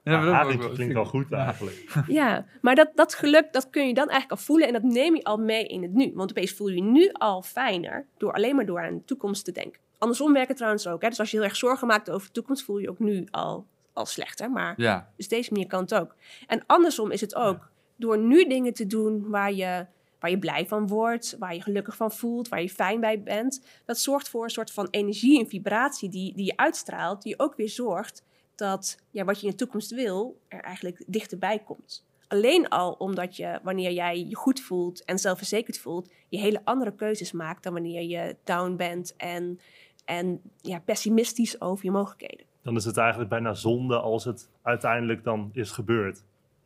Ja, 0.04 0.44
dat 0.44 0.72
klinkt 0.74 0.94
wel 0.94 1.06
goed 1.06 1.32
eigenlijk. 1.32 2.04
ja. 2.08 2.46
maar 2.62 2.76
dat, 2.76 2.92
dat 2.96 3.14
geluk, 3.14 3.54
dat 3.54 3.70
kun 3.70 3.88
je 3.88 3.94
dan 3.94 4.10
eigenlijk 4.10 4.40
al 4.40 4.46
voelen 4.46 4.68
en 4.68 4.74
dat 4.74 4.84
neem 4.84 5.16
je 5.16 5.24
al 5.24 5.38
mee 5.38 5.68
in 5.68 5.82
het 5.82 5.94
nu. 5.94 6.12
Want 6.14 6.30
opeens 6.30 6.52
voel 6.52 6.68
je 6.68 6.76
je 6.76 6.82
nu 6.84 7.10
al 7.14 7.42
fijner 7.42 8.06
door 8.18 8.34
alleen 8.34 8.56
maar 8.56 8.66
door 8.66 8.82
aan 8.86 8.94
de 8.98 9.04
toekomst 9.06 9.46
te 9.46 9.52
denken. 9.52 9.80
Andersom 10.04 10.34
werkt 10.34 10.48
het 10.48 10.58
trouwens 10.58 10.88
ook. 10.88 11.02
Hè? 11.02 11.10
Dus 11.10 11.20
als 11.20 11.32
je 11.32 11.38
heel 11.38 11.46
erg 11.46 11.56
zorgen 11.56 11.88
maakt 11.88 12.10
over 12.10 12.28
de 12.28 12.34
toekomst, 12.34 12.64
voel 12.64 12.78
je 12.78 12.84
je 12.84 12.90
ook 12.90 13.00
nu 13.00 13.28
al, 13.32 13.66
al 13.94 14.06
slechter. 14.06 14.52
Maar 14.52 14.74
Ja, 14.78 15.10
Dus 15.18 15.28
deze 15.28 15.52
manier 15.52 15.68
kan 15.68 15.82
het 15.82 15.94
ook. 15.94 16.16
En 16.48 16.64
andersom 16.66 17.12
is 17.12 17.22
het 17.22 17.36
ook 17.36 17.72
door 17.96 18.18
nu 18.18 18.48
dingen 18.48 18.74
te 18.74 18.88
doen 18.88 19.30
waar 19.30 19.54
je, 19.54 19.86
waar 20.20 20.30
je 20.30 20.40
blij 20.40 20.68
van 20.68 20.88
wordt, 20.88 21.36
waar 21.40 21.54
je 21.54 21.62
gelukkig 21.62 21.96
van 21.96 22.12
voelt, 22.12 22.48
waar 22.48 22.62
je 22.62 22.70
fijn 22.70 23.00
bij 23.00 23.24
bent. 23.24 23.66
Dat 23.86 24.00
zorgt 24.00 24.30
voor 24.30 24.44
een 24.44 24.50
soort 24.50 24.72
van 24.72 24.88
energie 24.90 25.40
en 25.40 25.48
vibratie 25.48 26.10
die, 26.10 26.36
die 26.36 26.46
je 26.46 26.58
uitstraalt, 26.58 27.22
die 27.22 27.40
ook 27.40 27.56
weer 27.56 27.70
zorgt 27.70 28.24
dat 28.56 28.98
ja, 29.12 29.24
wat 29.24 29.40
je 29.40 29.46
in 29.46 29.52
de 29.52 29.58
toekomst 29.58 29.92
wil 29.92 30.40
er 30.48 30.62
eigenlijk 30.62 31.04
dichterbij 31.08 31.60
komt. 31.60 32.06
Alleen 32.28 32.70
al 32.70 32.92
omdat 32.92 33.36
je, 33.36 33.60
wanneer 33.64 33.92
jij 33.92 34.26
je 34.26 34.36
goed 34.36 34.60
voelt 34.60 35.06
en 35.06 35.20
zelfverzekerd 35.20 35.78
voelt, 35.78 36.12
je 36.30 36.40
hele 36.40 36.62
andere 36.64 36.96
keuzes 36.96 37.32
maakt 37.32 37.64
dan 37.64 37.74
wanneer 37.74 38.02
je 38.02 38.36
down 38.44 38.76
bent 38.76 39.16
en, 39.16 39.60
en 40.06 40.42
ja, 40.62 40.80
pessimistisch 40.80 41.62
over 41.62 41.86
je 41.86 41.92
mogelijkheden. 41.92 42.46
Dan 42.62 42.76
is 42.76 42.86
het 42.86 42.98
eigenlijk 42.98 43.30
bijna 43.30 43.54
zonde 43.54 44.00
als 44.00 44.24
het 44.24 44.50
uiteindelijk 44.62 45.24
dan 45.24 45.50
is 45.54 45.72
gebeurd. 45.72 46.24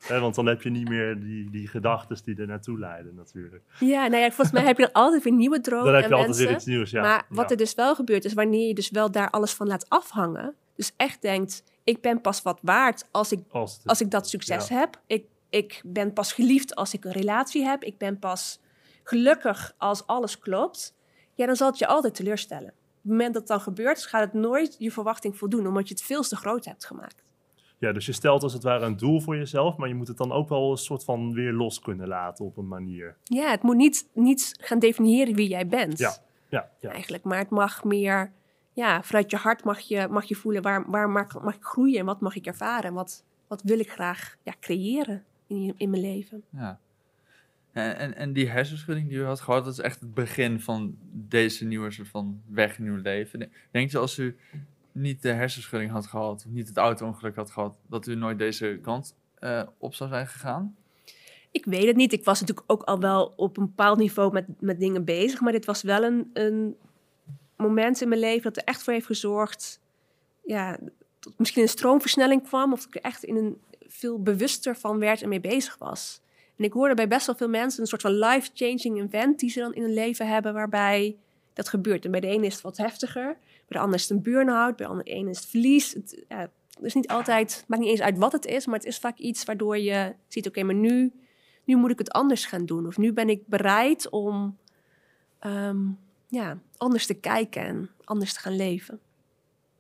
Want 0.08 0.36
dan 0.36 0.46
heb 0.46 0.62
je 0.62 0.70
niet 0.70 0.90
meer 0.90 1.20
die, 1.20 1.50
die 1.50 1.68
gedachten 1.68 2.18
die 2.24 2.36
er 2.36 2.48
naartoe 2.48 2.80
leiden 2.80 3.16
natuurlijk. 3.16 3.64
Ja, 3.80 4.08
nou 4.08 4.22
ja, 4.22 4.28
volgens 4.28 4.52
mij 4.52 4.64
heb 4.64 4.78
je 4.78 4.84
dan 4.84 5.04
altijd 5.04 5.24
weer 5.24 5.34
nieuwe 5.34 5.62
dromen 5.62 5.86
dan 5.86 5.94
heb 5.96 6.04
en 6.04 6.10
je 6.10 6.16
altijd 6.16 6.36
wensen. 6.36 6.48
weer 6.48 6.56
iets 6.56 6.66
nieuws. 6.66 6.92
Ja. 6.92 7.02
maar 7.02 7.26
wat 7.30 7.46
Ja. 7.46 7.52
er 7.52 7.58
dus 7.58 7.76
wel 7.76 7.96
gebeurt, 7.96 8.26
is 8.26 8.34
wanneer 8.34 8.68
je 8.68 8.74
dus 8.74 8.90
wel 8.90 9.12
daar 9.12 9.30
alles 9.30 9.54
van 9.54 9.68
laat 9.68 9.90
afhangen. 9.90 10.56
Dus 10.76 10.94
echt 10.98 11.22
denkt, 11.22 11.64
ik 11.84 12.02
ben 12.02 12.22
pas 12.22 12.42
wat 12.42 12.60
waard 12.62 13.08
als 13.12 13.32
ik, 13.32 13.40
als, 13.52 14.02
ik 14.02 14.12
dat 14.12 14.30
succes 14.30 14.68
ja. 14.68 14.78
heb. 14.80 15.02
Ik, 15.08 15.26
ik 15.50 15.82
ben 15.86 16.14
pas 16.14 16.34
geliefd 16.34 16.76
als 16.76 16.94
ik 16.94 17.06
een 17.06 17.12
relatie 17.12 17.64
heb. 17.64 17.84
Ik 17.84 17.98
ben 17.98 18.20
pas 18.20 18.60
gelukkig 19.04 19.74
als 19.78 20.08
alles 20.08 20.40
klopt. 20.40 20.96
Ja, 21.34 21.46
dan 21.46 21.56
zal 21.56 21.68
het 21.70 21.78
je 21.78 21.88
altijd 21.88 22.16
teleurstellen. 22.16 22.74
Op 23.08 23.14
het 23.14 23.22
moment 23.22 23.34
dat 23.40 23.50
het 23.50 23.52
dan 23.52 23.74
gebeurt, 23.74 24.06
gaat 24.06 24.22
het 24.22 24.34
nooit 24.34 24.76
je 24.80 24.92
verwachting 24.92 25.38
voldoen. 25.38 25.68
Omdat 25.68 25.88
je 25.88 25.94
het 25.94 26.04
veel 26.04 26.22
te 26.22 26.36
groot 26.36 26.66
hebt 26.66 26.86
gemaakt. 26.86 27.24
Ja, 27.78 27.92
dus 27.92 28.06
je 28.06 28.12
stelt 28.12 28.44
als 28.44 28.54
het 28.54 28.64
ware 28.64 28.86
een 28.86 28.98
doel 28.98 29.20
voor 29.22 29.36
jezelf, 29.36 29.78
maar 29.78 29.88
je 29.88 29.96
moet 29.96 30.08
het 30.08 30.18
dan 30.18 30.32
ook 30.32 30.50
wel 30.50 30.72
een 30.72 30.78
soort 30.78 31.04
van 31.04 31.34
weer 31.34 31.52
los 31.52 31.80
kunnen 31.80 32.08
laten 32.08 32.46
op 32.46 32.58
een 32.58 32.68
manier. 32.68 33.18
Ja, 33.24 33.50
het 33.50 33.62
moet 33.62 33.76
niet, 33.76 34.10
niet 34.14 34.56
gaan 34.62 34.80
definiëren 34.80 35.36
wie 35.36 35.48
jij 35.48 35.68
bent. 35.68 35.98
Ja, 35.98 36.14
ja, 36.50 36.72
ja. 36.80 36.90
eigenlijk. 36.92 37.24
Maar 37.24 37.38
het 37.38 37.50
mag 37.50 37.84
meer, 37.84 38.32
ja, 38.74 39.04
vanuit 39.04 39.32
je 39.32 39.38
hart 39.38 39.64
mag 39.64 39.80
je, 39.80 40.08
mag 40.10 40.24
je 40.24 40.36
voelen 40.36 40.62
waar, 40.62 40.90
waar 40.90 41.10
mag, 41.10 41.42
mag 41.42 41.56
ik 41.56 41.64
groeien 41.64 42.00
en 42.00 42.06
wat 42.06 42.22
mag 42.22 42.36
ik 42.36 42.46
ervaren 42.46 42.84
en 42.84 42.94
wat, 42.94 43.24
wat 43.48 43.62
wil 43.62 43.80
ik 43.80 43.92
graag 43.92 44.36
ja, 44.44 44.54
creëren 44.60 45.24
in, 45.48 45.74
in 45.78 45.90
mijn 45.90 46.02
leven. 46.02 46.44
ja. 46.50 46.80
En, 47.78 48.16
en, 48.16 48.34
die 48.34 48.50
hersenschudding 48.50 49.10
die 49.10 49.18
u 49.18 49.24
had 49.24 49.42
gehad, 49.42 49.64
dat 49.64 49.74
is 49.74 49.80
echt 49.80 50.00
het 50.00 50.14
begin 50.14 50.60
van 50.60 50.98
deze 51.12 51.66
nieuwe 51.66 51.92
soort 51.92 52.08
van 52.08 52.42
weg 52.50 52.78
in 52.78 52.86
uw 52.86 53.02
leven. 53.02 53.52
Denkt 53.72 53.94
u 53.94 53.98
als 53.98 54.18
u 54.18 54.38
niet 54.92 55.22
de 55.22 55.32
hersenschudding 55.32 55.92
had 55.92 56.08
gehad, 56.08 56.44
of 56.46 56.52
niet 56.52 56.68
het 56.68 56.78
auto-ongeluk 56.78 57.36
had 57.36 57.52
gehad, 57.52 57.76
dat 57.88 58.08
u 58.08 58.16
nooit 58.16 58.38
deze 58.38 58.80
kant 58.82 59.16
eh, 59.40 59.64
op 59.78 59.94
zou 59.94 60.10
zijn 60.10 60.28
gegaan? 60.28 60.76
Ik 61.52 61.66
weet 61.66 61.86
het 61.86 61.96
niet. 61.96 62.14
Ik 62.14 62.24
was 62.24 62.40
natuurlijk 62.40 62.72
ook 62.72 62.84
al 62.84 63.00
wel 63.00 63.34
op 63.36 63.58
een 63.58 63.66
bepaald 63.66 63.98
niveau 63.98 64.34
met, 64.34 64.46
met 64.60 64.80
dingen 64.80 65.06
bezig. 65.06 65.42
Maar 65.42 65.52
dit 65.52 65.66
was 65.66 65.82
wel 65.82 66.04
een, 66.04 66.30
een 66.34 66.76
moment 67.56 68.02
in 68.02 68.10
mijn 68.10 68.22
leven 68.22 68.44
dat 68.44 68.58
er 68.58 68.64
echt 68.64 68.84
voor 68.84 68.94
heeft 68.94 69.06
gezorgd. 69.06 69.82
Ja, 70.46 70.78
dat 71.20 71.34
misschien 71.38 71.62
een 71.62 71.70
stroomversnelling 71.70 72.44
kwam. 72.44 72.74
Of 72.74 72.86
ik 72.86 72.96
er 72.96 73.02
echt 73.02 73.24
in 73.24 73.36
een 73.36 73.58
veel 73.88 74.22
bewuster 74.22 74.76
van 74.76 75.00
werd 75.00 75.22
en 75.22 75.30
mee 75.30 75.40
bezig 75.40 75.78
was. 75.78 76.22
En 76.58 76.64
ik 76.64 76.74
hoorde 76.74 76.94
bij 76.94 77.08
best 77.08 77.26
wel 77.26 77.36
veel 77.36 77.50
mensen 77.50 77.82
een 77.82 77.88
soort 77.88 78.02
van 78.02 78.20
life-changing 78.20 79.02
event 79.02 79.40
die 79.40 79.50
ze 79.50 79.60
dan 79.60 79.74
in 79.74 79.82
hun 79.82 79.94
leven 79.94 80.28
hebben 80.28 80.54
waarbij 80.54 81.16
dat 81.54 81.70
gebeurt. 81.70 82.06
En 82.06 82.12
bij 82.12 82.20
de 82.20 82.28
ene 82.28 82.46
is 82.46 82.54
het 82.54 82.64
wat 82.64 82.78
heftiger. 82.78 83.26
Bij 83.68 83.78
de 83.78 83.80
ander 83.80 83.96
is 83.96 84.02
het 84.02 84.12
een 84.12 84.22
burn-out. 84.22 84.76
Bij 84.76 84.86
de 84.86 84.92
andere 84.92 85.10
ene 85.10 85.30
is 85.30 85.38
het 85.38 85.48
verlies. 85.48 85.94
Het, 85.94 86.24
ja, 86.28 86.50
is 86.82 86.94
niet 86.94 87.08
altijd, 87.08 87.56
het 87.56 87.68
maakt 87.68 87.82
niet 87.82 87.92
eens 87.92 88.02
uit 88.02 88.18
wat 88.18 88.32
het 88.32 88.46
is, 88.46 88.66
maar 88.66 88.76
het 88.76 88.88
is 88.88 88.98
vaak 88.98 89.18
iets 89.18 89.46
waardoor 89.46 89.78
je 89.78 90.16
ziet, 90.28 90.48
oké, 90.48 90.64
maar 90.64 90.76
nu, 90.76 91.12
nu 91.64 91.76
moet 91.76 91.92
ik 91.92 91.98
het 91.98 92.12
anders 92.12 92.46
gaan 92.46 92.66
doen. 92.66 92.88
Of 92.88 92.98
nu 92.98 93.14
ben 93.14 93.30
ik 93.30 93.48
bereid 93.48 94.10
om 94.10 94.58
ehm, 95.40 95.78
ja, 96.28 96.60
anders 96.78 97.06
te 97.06 97.14
kijken 97.14 97.62
en 97.62 97.90
anders 98.04 98.34
te 98.34 98.40
gaan 98.40 98.56
leven. 98.56 99.00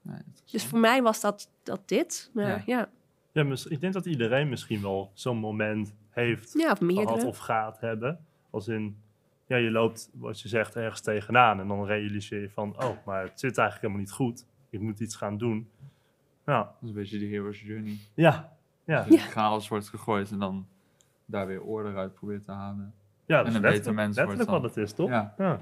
Nee, 0.02 0.20
Dus 0.52 0.66
voor 0.66 0.80
mij 0.80 1.02
was 1.02 1.22
dat, 1.22 1.50
dat 1.64 1.82
dit. 1.86 2.30
Maar 2.34 2.48
Ja. 2.48 2.64
ja. 2.66 2.90
Ja, 3.32 3.56
ik 3.70 3.82
denk 3.82 3.94
dat 3.94 4.06
iedereen 4.06 4.50
misschien 4.50 4.82
wel 4.82 5.12
zo'n 5.14 5.38
moment 5.38 5.94
heeft 6.26 6.54
Ja, 6.54 6.72
of 6.72 6.78
gehad 6.80 7.24
of 7.24 7.38
gaat 7.38 7.80
hebben. 7.80 8.20
Als 8.50 8.68
in, 8.68 8.98
ja, 9.46 9.56
je 9.58 9.72
loopt, 9.72 10.10
wat 10.14 10.42
je 10.42 10.48
zegt, 10.48 10.76
ergens 10.76 11.02
tegenaan. 11.02 11.60
En 11.60 11.68
dan 11.68 11.86
realiseer 11.86 12.42
je 12.42 12.50
van, 12.50 12.84
oh, 12.84 13.06
maar 13.06 13.22
het 13.22 13.40
zit 13.40 13.58
eigenlijk 13.58 13.82
helemaal 13.82 14.00
niet 14.00 14.12
goed. 14.12 14.46
Ik 14.70 14.80
moet 14.80 15.00
iets 15.00 15.16
gaan 15.16 15.38
doen. 15.38 15.70
Ja, 16.46 16.58
Dat 16.64 16.76
is 16.82 16.90
een 16.90 16.96
beetje 16.96 17.20
de 17.20 17.26
hero's 17.26 17.62
journey. 17.62 17.98
ja, 18.14 18.58
ja. 18.86 19.04
Dus 19.04 19.24
chaos 19.26 19.68
wordt 19.68 19.90
gegooid 19.90 20.32
en 20.32 20.40
dan 20.40 20.68
daar 21.26 21.48
weer 21.48 21.62
orde 21.62 21.94
uit 21.96 22.14
probeert 22.14 22.44
te 22.46 22.52
halen. 22.52 22.94
ja 23.26 23.38
dat 23.38 23.46
En 23.46 23.52
is 23.52 23.56
een 23.56 23.62
beter 23.62 23.94
mens 23.94 24.16
letterlijk 24.16 24.50
wordt 24.50 24.62
wat 24.64 24.74
dan. 24.74 24.82
het 24.84 24.90
is, 24.90 24.96
toch? 24.96 25.10
Ja. 25.10 25.34
ja. 25.38 25.60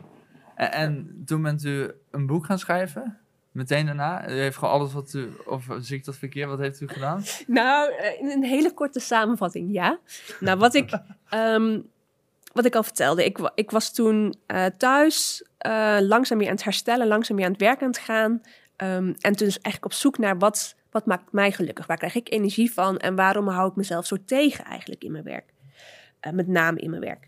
En, 0.55 0.71
en 0.71 1.21
toen 1.25 1.41
bent 1.41 1.63
u 1.63 1.91
een 2.11 2.25
boek 2.25 2.45
gaan 2.45 2.59
schrijven? 2.59 3.17
Meteen 3.55 3.85
daarna? 3.85 4.29
U 4.29 4.31
heeft 4.31 4.57
gewoon 4.57 4.73
alles 4.73 4.93
wat 4.93 5.13
u, 5.13 5.29
of 5.45 5.67
zie 5.79 5.97
ik 5.97 6.05
dat 6.05 6.15
verkeerd, 6.15 6.49
wat 6.49 6.59
heeft 6.59 6.81
u 6.81 6.87
gedaan? 6.87 7.23
Nou, 7.47 7.93
eh, 7.93 8.19
in 8.19 8.29
een 8.29 8.43
hele 8.43 8.73
korte 8.73 8.99
samenvatting, 8.99 9.73
ja. 9.73 9.99
Nou, 10.39 10.57
wat 10.57 10.73
ik, 10.73 10.89
ehm, 11.29 11.79
wat 12.53 12.65
ik 12.65 12.75
al 12.75 12.83
vertelde, 12.83 13.25
ik, 13.25 13.51
ik 13.55 13.71
was 13.71 13.93
toen 13.93 14.35
eh, 14.45 14.65
thuis 14.65 15.45
eh, 15.57 15.97
langzaam 15.99 16.37
weer 16.37 16.47
aan 16.47 16.53
het 16.53 16.63
herstellen, 16.63 17.07
langzaam 17.07 17.35
weer 17.35 17.45
aan 17.45 17.51
het 17.51 17.61
werk 17.61 17.81
aan 17.81 17.87
het 17.87 17.97
gaan. 17.97 18.41
Ehm, 18.75 19.13
en 19.19 19.35
toen 19.35 19.47
dus 19.47 19.59
eigenlijk 19.59 19.85
op 19.85 19.93
zoek 19.93 20.17
naar 20.17 20.37
wat, 20.37 20.75
wat 20.91 21.05
maakt 21.05 21.31
mij 21.31 21.51
gelukkig? 21.51 21.85
Waar 21.85 21.97
krijg 21.97 22.15
ik 22.15 22.31
energie 22.31 22.73
van? 22.73 22.97
En 22.97 23.15
waarom 23.15 23.47
hou 23.47 23.69
ik 23.69 23.75
mezelf 23.75 24.05
zo 24.05 24.17
tegen 24.25 24.65
eigenlijk 24.65 25.03
in 25.03 25.11
mijn 25.11 25.23
werk? 25.23 25.53
Met 26.31 26.47
name 26.47 26.79
in 26.79 26.89
mijn 26.89 27.01
werk. 27.01 27.27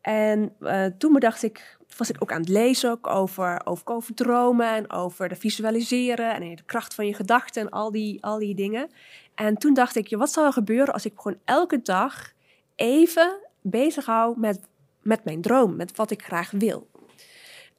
En 0.00 0.52
toen 0.98 1.12
bedacht 1.12 1.42
ik, 1.42 1.77
was 1.96 2.10
ik 2.10 2.16
ook 2.18 2.32
aan 2.32 2.40
het 2.40 2.48
lezen 2.48 2.90
ook 2.90 3.06
over, 3.06 3.60
over, 3.64 3.86
over 3.86 4.14
dromen 4.14 4.68
en 4.68 4.90
over 4.90 5.28
de 5.28 5.36
visualiseren 5.36 6.34
en 6.34 6.56
de 6.56 6.62
kracht 6.66 6.94
van 6.94 7.06
je 7.06 7.14
gedachten 7.14 7.62
en 7.62 7.70
al 7.70 7.90
die, 7.90 8.24
al 8.24 8.38
die 8.38 8.54
dingen. 8.54 8.90
En 9.34 9.56
toen 9.56 9.74
dacht 9.74 9.96
ik, 9.96 10.16
wat 10.16 10.32
zou 10.32 10.46
er 10.46 10.52
gebeuren 10.52 10.92
als 10.94 11.04
ik 11.04 11.12
gewoon 11.16 11.38
elke 11.44 11.82
dag 11.82 12.32
even 12.74 13.38
bezig 13.60 14.06
hou 14.06 14.38
met, 14.38 14.60
met 15.02 15.24
mijn 15.24 15.40
droom, 15.40 15.76
met 15.76 15.96
wat 15.96 16.10
ik 16.10 16.22
graag 16.22 16.50
wil. 16.50 16.88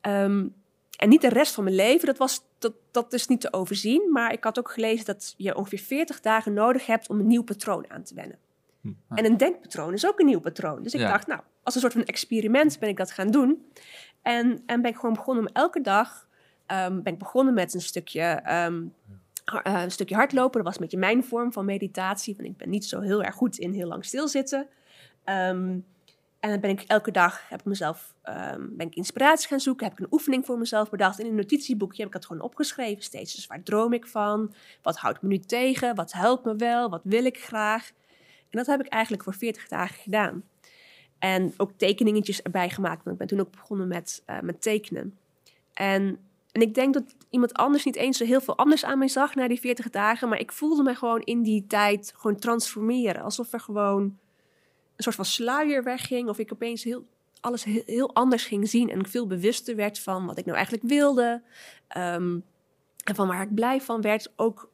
Ehm, 0.02 0.48
en 0.98 1.10
niet 1.10 1.22
de 1.22 1.30
rest 1.30 1.54
van 1.54 1.64
mijn 1.64 1.76
leven, 1.76 2.06
dat, 2.06 2.18
was, 2.18 2.42
dat, 2.58 2.74
dat 2.92 3.14
is 3.14 3.28
niet 3.28 3.42
te 3.42 3.54
overzien. 3.54 4.10
Maar 4.12 4.34
ik 4.34 4.44
had 4.44 4.60
ook 4.60 4.72
gelezen 4.72 5.06
dat 5.06 5.34
je 5.38 5.56
ongeveer 5.56 5.80
40 5.80 6.20
dagen 6.20 6.54
nodig 6.54 6.86
hebt 6.86 7.10
om 7.10 7.20
een 7.20 7.28
nieuw 7.28 7.44
patroon 7.44 7.86
aan 7.90 8.04
te 8.04 8.16
wennen. 8.16 8.38
Hm. 8.82 8.90
En 9.10 9.26
een 9.26 9.38
denkpatroon 9.38 9.94
is 9.94 10.08
ook 10.08 10.20
een 10.20 10.26
nieuw 10.26 10.40
patroon. 10.40 10.84
Dus 10.84 10.94
ik 10.94 11.00
Ja. 11.00 11.12
dacht, 11.12 11.28
nou, 11.28 11.42
als 11.76 11.84
een 11.84 11.90
soort 11.90 12.06
van 12.06 12.14
experiment 12.14 12.80
ben 12.80 12.90
ik 12.90 12.98
dat 12.98 13.12
gaan 13.12 13.32
doen. 13.32 13.72
En, 14.22 14.64
en 14.66 14.82
ben 14.82 14.92
ik 14.92 14.96
gewoon 14.96 15.14
begonnen 15.14 15.48
om 15.48 15.54
elke 15.54 15.82
dag... 15.82 16.28
ehm, 16.66 17.02
ben 17.02 17.14
ik 17.14 17.20
begonnen 17.20 17.54
met 17.54 17.74
een 17.74 17.82
stukje, 17.82 18.22
ehm, 18.22 18.84
eh, 19.46 19.82
een 19.84 19.92
stukje 19.92 20.16
hardlopen. 20.16 20.58
Dat 20.58 20.64
was 20.64 20.76
een 20.76 20.82
beetje 20.82 20.98
mijn 20.98 21.24
vorm 21.24 21.54
van 21.54 21.66
meditatie. 21.66 22.36
Want 22.36 22.48
ik 22.48 22.58
ben 22.58 22.70
niet 22.70 22.86
zo 22.86 23.00
heel 23.00 23.24
erg 23.24 23.36
goed 23.36 23.58
in 23.58 23.74
heel 23.74 23.88
lang 23.88 24.06
stilzitten. 24.06 24.68
Ehm, 25.24 25.78
en 26.40 26.50
dan 26.50 26.60
ben 26.60 26.70
ik 26.70 26.82
elke 26.82 27.12
dag, 27.12 27.50
heb 27.50 27.60
ik 27.60 27.66
mezelf, 27.66 28.14
ben 28.60 28.88
ik 28.88 28.96
inspiratie 28.96 29.48
gaan 29.48 29.60
zoeken. 29.60 29.88
Heb 29.88 30.00
ik 30.00 30.06
een 30.06 30.14
oefening 30.14 30.46
voor 30.46 30.58
mezelf 30.58 30.90
bedacht. 30.90 31.20
In 31.20 31.26
een 31.26 31.36
notitieboekje 31.36 31.98
heb 31.98 32.08
ik 32.08 32.14
dat 32.14 32.26
gewoon 32.26 32.42
opgeschreven 32.42 33.04
steeds. 33.04 33.36
Dus 33.36 33.48
waar 33.48 33.64
droom 33.64 33.94
ik 33.94 34.08
van? 34.08 34.54
Wat 34.82 34.98
houdt 34.98 35.22
me 35.22 35.28
nu 35.28 35.40
tegen? 35.40 35.96
Wat 35.96 36.12
helpt 36.12 36.46
me 36.46 36.56
wel? 36.56 36.90
Wat 36.90 37.02
wil 37.04 37.26
ik 37.26 37.38
graag? 37.38 37.92
En 38.50 38.58
dat 38.58 38.66
heb 38.66 38.80
ik 38.80 38.88
eigenlijk 38.88 39.24
voor 39.24 39.34
40 39.34 39.68
dagen 39.68 39.96
gedaan. 39.96 40.44
En 41.20 41.54
ook 41.58 41.72
tekeningetjes 41.76 42.42
erbij 42.42 42.70
gemaakt. 42.70 43.04
Want 43.04 43.12
ik 43.12 43.18
ben 43.18 43.28
toen 43.28 43.40
ook 43.48 43.52
begonnen 43.52 43.88
met, 43.88 44.24
eh, 44.26 44.40
met 44.40 44.62
tekenen. 44.62 45.18
En, 45.74 46.20
en 46.52 46.62
ik 46.62 46.74
denk 46.74 46.94
dat 46.94 47.04
iemand 47.30 47.54
anders 47.54 47.86
niet 47.86 47.96
eens 47.96 48.18
zo 48.18 48.26
heel 48.26 48.42
veel 48.42 48.58
anders 48.58 48.86
aan 48.86 48.98
mij 48.98 49.08
zag 49.08 49.36
na 49.36 49.48
die 49.48 49.60
40 49.60 49.90
dagen. 49.90 50.30
Maar 50.30 50.40
ik 50.40 50.52
voelde 50.52 50.84
me 50.84 50.96
gewoon 50.96 51.22
in 51.22 51.42
die 51.42 51.68
tijd 51.68 52.14
gewoon 52.16 52.40
transformeren. 52.40 53.22
Alsof 53.22 53.54
er 53.54 53.60
gewoon 53.60 54.04
een 54.96 55.04
soort 55.04 55.16
van 55.16 55.26
sluier 55.26 55.84
wegging. 55.84 56.30
Of 56.30 56.40
ik 56.40 56.54
opeens 56.54 56.84
heel, 56.84 57.06
alles 57.42 57.64
heel, 57.64 57.84
heel 57.86 58.14
anders 58.14 58.46
ging 58.46 58.70
zien. 58.70 58.90
En 58.90 59.00
ik 59.00 59.08
veel 59.08 59.28
bewuster 59.28 59.76
werd 59.76 60.00
van 60.00 60.26
wat 60.26 60.38
ik 60.38 60.46
nou 60.46 60.58
eigenlijk 60.58 60.88
wilde. 60.88 61.42
Ehm, 61.88 62.40
en 63.04 63.16
van 63.16 63.28
waar 63.28 63.42
ik 63.42 63.54
blij 63.54 63.82
van 63.82 64.02
werd. 64.02 64.32
Ook, 64.36 64.70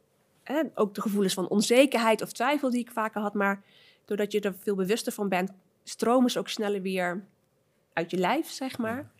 ook 0.73 0.93
de 0.93 1.01
gevoelens 1.01 1.33
van 1.33 1.47
onzekerheid 1.47 2.21
of 2.21 2.31
twijfel 2.31 2.69
die 2.69 2.79
ik 2.79 2.91
vaker 2.91 3.21
had. 3.21 3.33
Maar 3.33 3.63
doordat 4.05 4.31
je 4.31 4.39
er 4.39 4.55
veel 4.59 4.75
bewuster 4.75 5.11
van 5.11 5.29
bent, 5.29 5.51
stromen 5.85 6.31
ze 6.31 6.39
ook 6.39 6.49
sneller 6.49 6.81
weer 6.81 7.25
uit 7.93 8.11
je 8.11 8.17
lijf, 8.17 8.49
zeg 8.49 8.77
maar. 8.77 9.11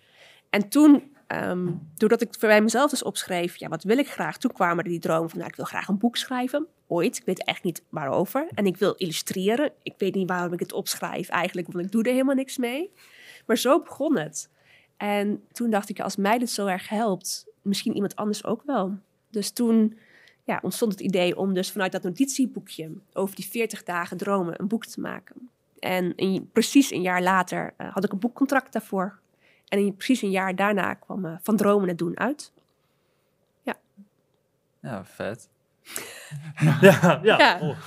En 0.50 0.70
toen, 0.70 1.16
ehm, 1.28 1.72
doordat 1.98 2.22
ik 2.22 2.36
voor 2.40 2.50
bij 2.50 2.62
mezelf 2.62 2.90
dus 2.90 3.04
opschreef, 3.04 3.56
ja, 3.56 3.68
wat 3.68 3.84
wil 3.84 3.98
ik 3.98 4.10
graag? 4.10 4.38
Toen 4.38 4.52
kwamen 4.52 4.84
er 4.84 4.90
die 4.90 5.00
dromen 5.00 5.30
van, 5.30 5.38
nou, 5.38 5.50
ik 5.50 5.56
wil 5.56 5.66
graag 5.66 5.88
een 5.88 5.98
boek 5.98 6.18
schrijven. 6.18 6.68
Ooit, 6.88 7.18
ik 7.18 7.26
weet 7.26 7.44
echt 7.44 7.64
niet 7.64 7.84
waarover. 7.90 8.48
En 8.54 8.66
ik 8.66 8.78
wil 8.78 8.94
illustreren. 8.94 9.72
Ik 9.84 9.94
weet 9.98 10.16
niet 10.16 10.30
waarom 10.30 10.54
ik 10.54 10.60
het 10.60 10.74
opschrijf 10.74 11.30
eigenlijk, 11.30 11.72
want 11.72 11.86
ik 11.86 11.92
doe 11.92 12.04
er 12.04 12.12
helemaal 12.12 12.36
niks 12.36 12.58
mee. 12.58 12.92
Maar 13.46 13.58
zo 13.58 13.82
begon 13.82 14.18
het. 14.18 14.50
En 14.98 15.44
toen 15.52 15.70
dacht 15.70 15.90
ik, 15.90 16.00
als 16.00 16.16
mij 16.16 16.38
dit 16.38 16.50
zo 16.50 16.66
erg 16.66 16.90
helpt, 16.90 17.48
misschien 17.62 17.94
iemand 17.94 18.16
anders 18.16 18.46
ook 18.46 18.64
wel. 18.66 18.98
Dus 19.30 19.52
toen 19.52 19.98
ja, 20.44 20.60
ontstond 20.62 20.92
het 20.92 21.02
idee 21.02 21.38
om 21.38 21.54
dus 21.54 21.72
vanuit 21.72 21.92
dat 21.92 22.04
notitieboekje 22.04 22.92
over 23.14 23.36
die 23.36 23.46
40 23.46 23.84
dagen 23.84 24.18
dromen 24.18 24.60
een 24.60 24.68
boek 24.68 24.86
te 24.86 25.02
maken. 25.02 25.50
En 25.86 26.16
precies 26.54 26.92
een 26.92 27.02
jaar 27.02 27.22
later 27.22 27.74
eh, 27.78 27.94
had 27.94 28.04
ik 28.04 28.12
een 28.12 28.20
boekcontract 28.20 28.74
daarvoor. 28.74 29.20
En 29.68 29.96
precies 29.96 30.22
een 30.22 30.30
jaar 30.32 30.56
daarna 30.56 30.94
kwam 30.94 31.26
eh, 31.26 31.38
Van 31.42 31.56
Dromen 31.58 31.88
het 31.88 31.98
Doen 31.98 32.20
uit. 32.20 32.54
Ja, 34.82 35.06
vet. 35.06 35.50
Ja, 36.82 36.82
ja. 36.82 37.20
Ja. 37.24 37.60
oh, 37.62 37.78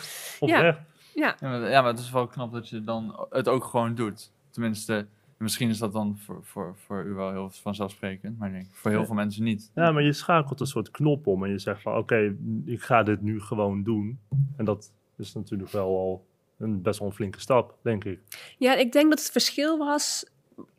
oprecht. 0.40 0.78
Ja, 1.14 1.36
Ja 1.40 1.48
maar, 1.48 1.70
ja, 1.70 1.80
maar 1.82 1.90
het 1.90 1.98
is 2.00 2.10
wel 2.10 2.26
knap 2.26 2.52
dat 2.52 2.68
je 2.68 2.84
dan 2.84 3.26
het 3.30 3.48
ook 3.48 3.64
gewoon 3.64 3.94
doet. 3.94 4.32
Tenminste, 4.50 5.06
misschien 5.36 5.68
is 5.68 5.78
dat 5.78 5.92
dan 5.92 6.18
voor, 6.18 6.44
voor, 6.44 6.76
voor 6.76 7.04
u 7.04 7.12
wel 7.12 7.30
heel 7.30 7.50
vanzelfsprekend, 7.50 8.38
maar 8.38 8.50
nee, 8.50 8.68
voor 8.72 8.90
heel 8.90 9.00
Ja. 9.00 9.06
veel 9.06 9.14
mensen 9.14 9.44
niet. 9.44 9.70
Ja, 9.74 9.90
maar 9.90 10.02
je 10.02 10.12
schakelt 10.12 10.60
een 10.60 10.66
soort 10.66 10.90
knop 10.90 11.26
om 11.26 11.44
en 11.44 11.50
je 11.50 11.58
zegt 11.58 11.82
van 11.82 11.96
oké, 11.96 12.36
ik 12.64 12.82
ga 12.82 13.02
dit 13.02 13.22
nu 13.22 13.40
gewoon 13.40 13.82
doen. 13.82 14.20
En 14.56 14.64
dat 14.64 14.92
is 15.16 15.34
natuurlijk 15.34 15.70
wel 15.70 15.86
al 15.86 16.26
een 16.58 16.82
best 16.82 16.98
wel 16.98 17.08
een 17.08 17.14
flinke 17.14 17.40
stap, 17.40 17.76
denk 17.82 18.04
ik. 18.04 18.20
Ja, 18.58 18.74
ik 18.74 18.92
denk 18.92 19.10
dat 19.10 19.18
het 19.18 19.30
verschil 19.30 19.78
was 19.78 20.24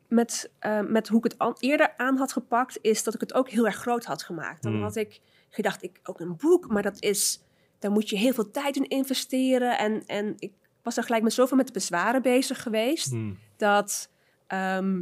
met, 0.08 0.50
eh, 0.58 0.80
met 0.80 1.08
hoe 1.08 1.18
ik 1.18 1.24
het 1.24 1.38
an- 1.38 1.56
eerder 1.58 1.96
aan 1.96 2.16
had 2.16 2.32
gepakt, 2.32 2.78
is 2.82 3.02
dat 3.04 3.14
ik 3.14 3.20
het 3.20 3.34
ook 3.34 3.48
heel 3.50 3.66
erg 3.66 3.76
groot 3.76 4.04
had 4.04 4.22
gemaakt. 4.22 4.62
Dan 4.62 4.72
Hmm. 4.72 4.82
had 4.82 4.96
ik 4.96 5.20
gedacht, 5.50 5.82
ik 5.82 6.00
ook 6.04 6.20
een 6.20 6.36
boek, 6.36 6.68
maar 6.68 6.82
dat 6.82 7.02
is, 7.02 7.42
daar 7.78 7.90
moet 7.90 8.08
je 8.08 8.16
heel 8.16 8.32
veel 8.32 8.50
tijd 8.50 8.76
in 8.76 8.88
investeren. 8.88 9.78
En, 9.78 10.06
en 10.06 10.34
ik 10.38 10.52
was 10.82 10.94
dan 10.94 11.04
gelijk 11.04 11.22
met 11.22 11.32
zoveel 11.32 11.56
met 11.56 11.66
de 11.66 11.72
bezwaren 11.72 12.22
bezig 12.22 12.62
geweest, 12.62 13.10
Hmm. 13.10 13.38
dat 13.56 14.10
ehm, 14.46 14.96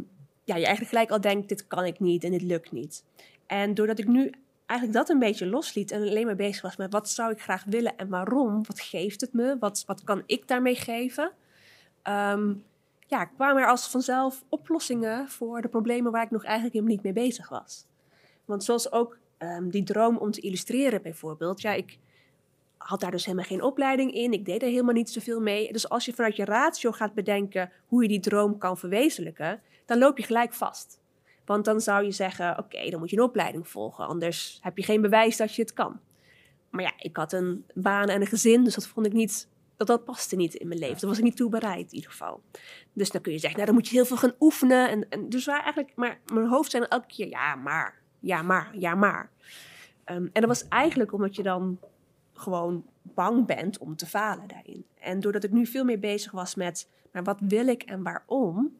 ja, 0.45 0.57
je 0.57 0.65
eigenlijk 0.67 0.89
gelijk 0.89 1.11
al 1.11 1.21
denkt, 1.21 1.49
dit 1.49 1.67
kan 1.67 1.85
ik 1.85 2.01
niet 2.01 2.25
en 2.25 2.31
dit 2.31 2.43
lukt 2.43 2.73
niet. 2.73 3.05
En 3.47 3.75
doordat 3.75 3.99
ik 3.99 4.07
nu 4.07 4.33
eigenlijk 4.69 4.99
dat 4.99 5.09
een 5.09 5.19
beetje 5.19 5.47
losliet 5.47 5.91
en 5.91 6.01
alleen 6.01 6.27
maar 6.27 6.37
bezig 6.37 6.63
was 6.63 6.77
met 6.77 6.93
wat 6.93 7.09
zou 7.09 7.33
ik 7.33 7.41
graag 7.41 7.65
willen 7.65 7.97
en 7.97 8.09
waarom, 8.09 8.63
wat 8.67 8.81
geeft 8.81 9.21
het 9.21 9.33
me, 9.33 9.57
wat, 9.61 9.83
wat 9.87 10.05
kan 10.05 10.23
ik 10.27 10.49
daarmee 10.49 10.75
geven, 10.75 11.33
Ehm, 12.09 12.55
ja, 13.07 13.25
kwamen 13.25 13.63
er 13.63 13.69
als 13.69 13.89
vanzelf 13.89 14.45
oplossingen 14.49 15.29
voor 15.29 15.61
de 15.61 15.69
problemen 15.69 16.13
waar 16.13 16.25
ik 16.25 16.31
nog 16.31 16.45
eigenlijk 16.45 16.75
helemaal 16.75 16.95
niet 16.95 17.05
mee 17.05 17.25
bezig 17.25 17.49
was. 17.49 17.87
Want 18.45 18.65
zoals 18.65 18.93
ook 18.93 19.19
ehm, 19.39 19.69
die 19.69 19.83
droom 19.83 20.17
om 20.17 20.31
te 20.31 20.41
illustreren 20.41 21.03
bijvoorbeeld, 21.03 21.61
ja, 21.61 21.73
ik 21.73 21.99
had 22.77 23.01
daar 23.01 23.11
dus 23.11 23.25
helemaal 23.25 23.47
geen 23.47 23.63
opleiding 23.63 24.13
in, 24.13 24.33
ik 24.33 24.45
deed 24.45 24.63
er 24.63 24.69
helemaal 24.69 24.95
niet 24.95 25.11
zoveel 25.11 25.41
mee. 25.41 25.73
Dus 25.73 25.89
als 25.89 26.05
je 26.05 26.13
vanuit 26.13 26.37
je 26.37 26.45
ratio 26.45 26.93
gaat 26.93 27.15
bedenken 27.15 27.73
hoe 27.87 28.03
je 28.03 28.09
die 28.09 28.21
droom 28.21 28.59
kan 28.59 28.79
verwezenlijken, 28.79 29.61
dan 29.85 29.99
loop 29.99 30.19
je 30.19 30.25
gelijk 30.25 30.55
vast. 30.55 31.01
Want 31.49 31.65
dan 31.65 31.81
zou 31.81 32.05
je 32.05 32.11
zeggen, 32.11 32.59
oké, 32.59 32.91
dan 32.91 33.01
moet 33.01 33.11
je 33.11 33.17
een 33.17 33.23
opleiding 33.23 33.69
volgen, 33.69 34.07
anders 34.07 34.59
heb 34.63 34.77
je 34.77 34.83
geen 34.83 35.01
bewijs 35.01 35.37
dat 35.37 35.55
je 35.55 35.63
het 35.63 35.73
kan. 35.73 36.01
Maar 36.71 36.83
ja, 36.83 36.93
ik 36.99 37.17
had 37.17 37.33
een 37.33 37.65
baan 37.75 38.09
en 38.09 38.21
een 38.21 38.27
gezin, 38.27 38.65
dus 38.65 38.75
dat 38.75 38.87
vond 38.87 39.07
ik 39.07 39.13
niet, 39.13 39.49
dat, 39.77 39.87
dat 39.87 40.05
paste 40.05 40.37
niet 40.37 40.55
in 40.55 40.69
mijn 40.69 40.81
leven. 40.81 41.01
Daar 41.01 41.09
was 41.09 41.19
ik 41.19 41.25
niet 41.25 41.37
toe 41.37 41.51
bereid 41.51 41.89
in 41.89 41.95
ieder 41.95 42.11
geval. 42.11 42.43
Dus 42.93 43.11
dan 43.11 43.21
kun 43.21 43.33
je 43.33 43.39
zeggen, 43.39 43.59
nou, 43.59 43.71
dan 43.71 43.79
moet 43.79 43.89
je 43.89 43.97
heel 43.97 44.05
veel 44.05 44.17
gaan 44.17 44.35
oefenen. 44.41 45.07
En, 45.09 45.29
dus 45.29 45.45
waar 45.45 45.63
eigenlijk, 45.63 45.93
maar 45.97 46.21
mijn 46.33 46.47
hoofd 46.47 46.71
zijn 46.71 46.89
elke 46.89 47.07
keer, 47.07 47.29
ja, 47.29 47.55
maar, 47.55 48.03
ja, 48.21 48.43
maar, 48.43 48.71
ja, 48.79 48.95
maar. 48.95 49.31
Ehm, 50.05 50.27
en 50.33 50.41
dat 50.41 50.47
was 50.47 50.69
eigenlijk 50.69 51.13
omdat 51.13 51.37
je 51.37 51.43
dan 51.43 51.79
gewoon 52.33 52.85
bang 53.03 53.47
bent 53.47 53.79
om 53.79 53.97
te 53.97 54.07
falen 54.07 54.49
daarin. 54.49 54.85
En 55.01 55.21
doordat 55.21 55.45
ik 55.45 55.51
nu 55.51 55.67
veel 55.67 55.85
meer 55.85 56.01
bezig 56.01 56.33
was 56.33 56.55
met, 56.55 56.89
maar 57.13 57.23
wat 57.23 57.39
wil 57.41 57.67
ik 57.67 57.83
en 57.83 58.03
waarom? 58.03 58.77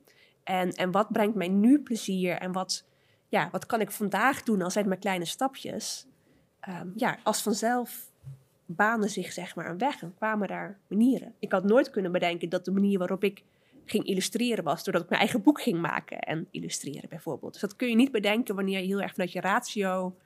En, 0.49 0.71
en 0.71 0.91
wat 0.91 1.13
brengt 1.13 1.35
mij 1.35 1.49
nu 1.49 1.83
plezier? 1.83 2.37
En 2.37 2.53
wat, 2.53 2.85
ja, 3.29 3.49
wat 3.53 3.67
kan 3.67 3.81
ik 3.81 3.91
vandaag 3.91 4.43
doen, 4.43 4.63
al 4.63 4.71
zijn 4.71 4.85
het 4.85 4.93
maar 4.93 5.03
kleine 5.03 5.25
stapjes? 5.25 6.07
Ehm, 6.61 6.89
ja, 6.95 7.19
als 7.23 7.43
vanzelf 7.43 8.11
banen 8.67 9.09
zich 9.09 9.33
zeg 9.33 9.55
maar 9.55 9.71
een 9.71 9.79
weg 9.79 10.03
en 10.03 10.15
kwamen 10.15 10.49
daar 10.49 10.79
manieren. 10.87 11.35
Ik 11.39 11.53
had 11.53 11.65
nooit 11.65 11.91
kunnen 11.91 12.13
bedenken 12.13 12.49
dat 12.49 12.65
de 12.65 12.71
manier 12.71 12.99
waarop 12.99 13.25
ik 13.25 13.43
ging 13.85 14.05
illustreren 14.05 14.65
was 14.65 14.85
doordat 14.85 15.03
ik 15.03 15.09
mijn 15.09 15.21
eigen 15.21 15.43
boek 15.43 15.61
ging 15.61 15.81
maken 15.81 16.19
en 16.19 16.49
illustreren 16.51 17.09
bijvoorbeeld. 17.09 17.53
Dus 17.53 17.61
dat 17.61 17.77
kun 17.77 17.89
je 17.89 17.95
niet 17.95 18.13
bedenken 18.13 18.55
wanneer 18.55 18.81
je 18.81 18.87
heel 18.87 19.01
erg 19.01 19.13
vanuit 19.13 19.33
je 19.33 19.41
ratio 19.41 20.17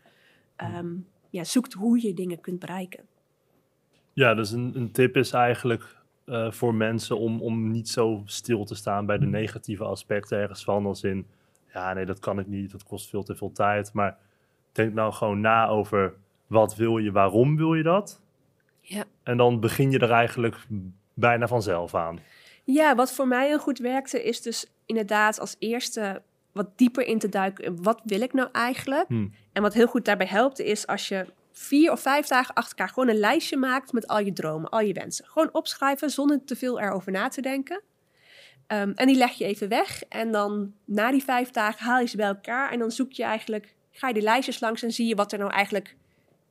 ehm, 0.56 0.94
ja, 1.30 1.44
zoekt 1.44 1.72
hoe 1.72 2.02
je 2.06 2.14
dingen 2.14 2.40
kunt 2.40 2.58
bereiken. 2.58 3.04
Ja, 4.12 4.34
dus 4.34 4.50
een, 4.50 4.72
een 4.74 4.92
tip 4.92 5.16
is 5.16 5.32
eigenlijk 5.32 6.01
eh, 6.24 6.50
voor 6.50 6.74
mensen 6.74 7.18
om, 7.18 7.40
om 7.40 7.70
niet 7.70 7.88
zo 7.88 8.22
stil 8.24 8.64
te 8.64 8.74
staan 8.74 9.06
bij 9.06 9.18
de 9.18 9.26
negatieve 9.26 9.84
aspecten 9.84 10.38
ergens 10.38 10.64
van. 10.64 10.86
Als 10.86 11.02
in, 11.02 11.26
ja, 11.72 11.92
nee, 11.92 12.06
dat 12.06 12.18
kan 12.18 12.38
ik 12.38 12.46
niet, 12.46 12.70
dat 12.70 12.82
kost 12.82 13.08
veel 13.08 13.22
te 13.22 13.34
veel 13.34 13.52
tijd. 13.52 13.92
Maar 13.92 14.18
denk 14.72 14.92
nou 14.94 15.12
gewoon 15.12 15.40
na 15.40 15.68
over 15.68 16.14
wat 16.46 16.76
wil 16.76 16.98
je, 16.98 17.12
waarom 17.12 17.56
wil 17.56 17.74
je 17.74 17.82
dat? 17.82 18.20
Ja. 18.80 19.04
En 19.22 19.36
dan 19.36 19.60
begin 19.60 19.90
je 19.90 19.98
er 19.98 20.10
eigenlijk 20.10 20.56
bijna 21.14 21.46
vanzelf 21.46 21.94
aan. 21.94 22.18
Ja, 22.64 22.94
wat 22.94 23.12
voor 23.12 23.28
mij 23.28 23.46
heel 23.46 23.58
goed 23.58 23.78
werkte, 23.78 24.24
is 24.24 24.42
dus 24.42 24.72
inderdaad 24.86 25.40
als 25.40 25.56
eerste 25.58 26.22
wat 26.52 26.78
dieper 26.78 27.06
in 27.06 27.18
te 27.18 27.28
duiken. 27.28 27.82
Wat 27.82 28.00
wil 28.04 28.20
ik 28.20 28.32
nou 28.32 28.48
eigenlijk? 28.52 29.08
Hmm. 29.08 29.32
En 29.52 29.62
wat 29.62 29.74
heel 29.74 29.86
goed 29.86 30.04
daarbij 30.04 30.26
helpt, 30.26 30.58
is 30.60 30.86
als 30.86 31.08
je 31.08 31.26
vier 31.52 31.92
of 31.92 32.00
vijf 32.00 32.26
dagen 32.26 32.54
achter 32.54 32.78
elkaar 32.78 32.94
gewoon 32.94 33.08
een 33.08 33.20
lijstje 33.20 33.56
maakt 33.56 33.92
met 33.92 34.06
al 34.06 34.18
je 34.18 34.32
dromen, 34.32 34.70
al 34.70 34.80
je 34.80 34.92
wensen. 34.92 35.24
Gewoon 35.24 35.48
opschrijven 35.52 36.10
zonder 36.10 36.44
te 36.44 36.56
veel 36.56 36.80
erover 36.80 37.12
na 37.12 37.28
te 37.28 37.40
denken. 37.40 37.82
Ehm, 38.66 38.92
en 38.94 39.06
die 39.06 39.16
leg 39.16 39.32
je 39.32 39.44
even 39.44 39.68
weg. 39.68 40.02
En 40.02 40.32
dan 40.32 40.74
na 40.84 41.10
die 41.10 41.24
vijf 41.24 41.50
dagen 41.50 41.84
haal 41.84 42.00
je 42.00 42.06
ze 42.06 42.16
bij 42.16 42.26
elkaar. 42.26 42.70
En 42.70 42.78
dan 42.78 42.90
zoek 42.90 43.12
je 43.12 43.22
eigenlijk, 43.22 43.74
ga 43.90 44.08
je 44.08 44.14
de 44.14 44.22
lijstjes 44.22 44.60
langs 44.60 44.82
en 44.82 44.92
zie 44.92 45.06
je 45.06 45.14
wat 45.14 45.32
er 45.32 45.38
nou 45.38 45.50
eigenlijk 45.50 45.96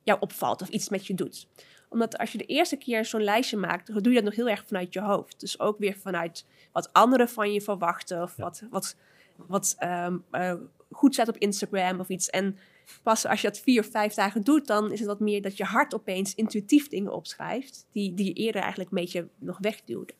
jou 0.02 0.20
opvalt 0.20 0.62
of 0.62 0.68
iets 0.68 0.88
met 0.88 1.06
je 1.06 1.14
doet. 1.14 1.46
Omdat 1.88 2.18
als 2.18 2.32
je 2.32 2.38
de 2.38 2.44
eerste 2.44 2.76
keer 2.76 3.04
zo'n 3.04 3.22
lijstje 3.22 3.56
maakt, 3.56 3.86
dan 3.86 4.02
doe 4.02 4.12
je 4.12 4.18
dat 4.18 4.24
nog 4.28 4.34
heel 4.36 4.48
erg 4.48 4.64
vanuit 4.66 4.92
je 4.92 5.00
hoofd. 5.00 5.40
Dus 5.40 5.60
ook 5.60 5.78
weer 5.78 5.96
vanuit 5.96 6.46
wat 6.72 6.92
anderen 6.92 7.28
van 7.28 7.52
je 7.52 7.60
verwachten 7.60 8.22
of 8.22 8.36
Ja. 8.36 8.42
wat, 8.42 8.62
wat, 8.70 8.96
wat 9.36 9.74
ehm, 9.78 10.16
eh, 10.30 10.54
goed 10.90 11.14
staat 11.14 11.28
op 11.28 11.36
Instagram 11.36 12.00
of 12.00 12.08
iets. 12.08 12.30
En 12.30 12.58
pas 13.02 13.26
als 13.26 13.40
je 13.40 13.48
dat 13.48 13.58
vier 13.58 13.80
of 13.80 13.90
vijf 13.90 14.14
dagen 14.14 14.42
doet, 14.42 14.66
dan 14.66 14.92
is 14.92 14.98
het 14.98 15.08
wat 15.08 15.20
meer 15.20 15.42
dat 15.42 15.56
je 15.56 15.64
hart 15.64 15.94
opeens 15.94 16.34
intuïtief 16.34 16.88
dingen 16.88 17.12
opschrijft, 17.12 17.86
die, 17.92 18.14
die 18.14 18.26
je 18.26 18.32
eerder 18.32 18.60
eigenlijk 18.60 18.90
een 18.90 18.98
beetje 19.00 19.28
nog 19.38 19.58
wegduwde. 19.60 20.14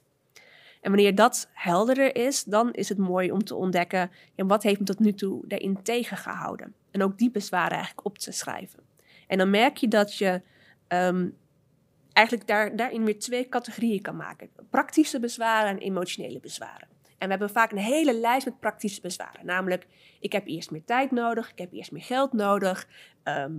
En 0.80 0.90
wanneer 0.90 1.14
dat 1.14 1.50
helderder 1.52 2.16
is, 2.16 2.44
dan 2.44 2.72
is 2.72 2.88
het 2.88 2.98
mooi 2.98 3.32
om 3.32 3.44
te 3.44 3.54
ontdekken, 3.54 4.10
wat 4.36 4.62
heeft 4.62 4.78
me 4.78 4.86
tot 4.86 4.98
nu 4.98 5.12
toe 5.12 5.46
daarin 5.46 5.82
tegengehouden? 5.82 6.74
En 6.90 7.02
ook 7.02 7.18
die 7.18 7.30
bezwaren 7.30 7.76
eigenlijk 7.76 8.06
op 8.06 8.18
te 8.18 8.32
schrijven. 8.32 8.80
En 9.26 9.38
dan 9.38 9.50
merk 9.50 9.76
je 9.76 9.88
dat 9.88 10.14
je 10.14 10.42
ehm, 10.88 11.28
eigenlijk 12.12 12.48
daar, 12.48 12.76
daarin 12.76 13.04
weer 13.04 13.18
twee 13.18 13.48
categorieën 13.48 14.02
kan 14.02 14.16
maken. 14.16 14.50
Praktische 14.70 15.20
bezwaren 15.20 15.70
en 15.70 15.78
emotionele 15.78 16.40
bezwaren. 16.40 16.88
En 17.22 17.28
we 17.28 17.34
hebben 17.34 17.50
vaak 17.50 17.72
een 17.72 17.78
hele 17.78 18.14
lijst 18.14 18.44
met 18.44 18.60
praktische 18.60 19.00
bezwaren. 19.00 19.46
Namelijk, 19.46 19.86
ik 20.20 20.32
heb 20.32 20.46
eerst 20.46 20.70
meer 20.70 20.84
tijd 20.84 21.10
nodig, 21.10 21.50
ik 21.50 21.58
heb 21.58 21.72
eerst 21.72 21.92
meer 21.92 22.02
geld 22.02 22.32
nodig. 22.32 22.88
ehm, 23.22 23.52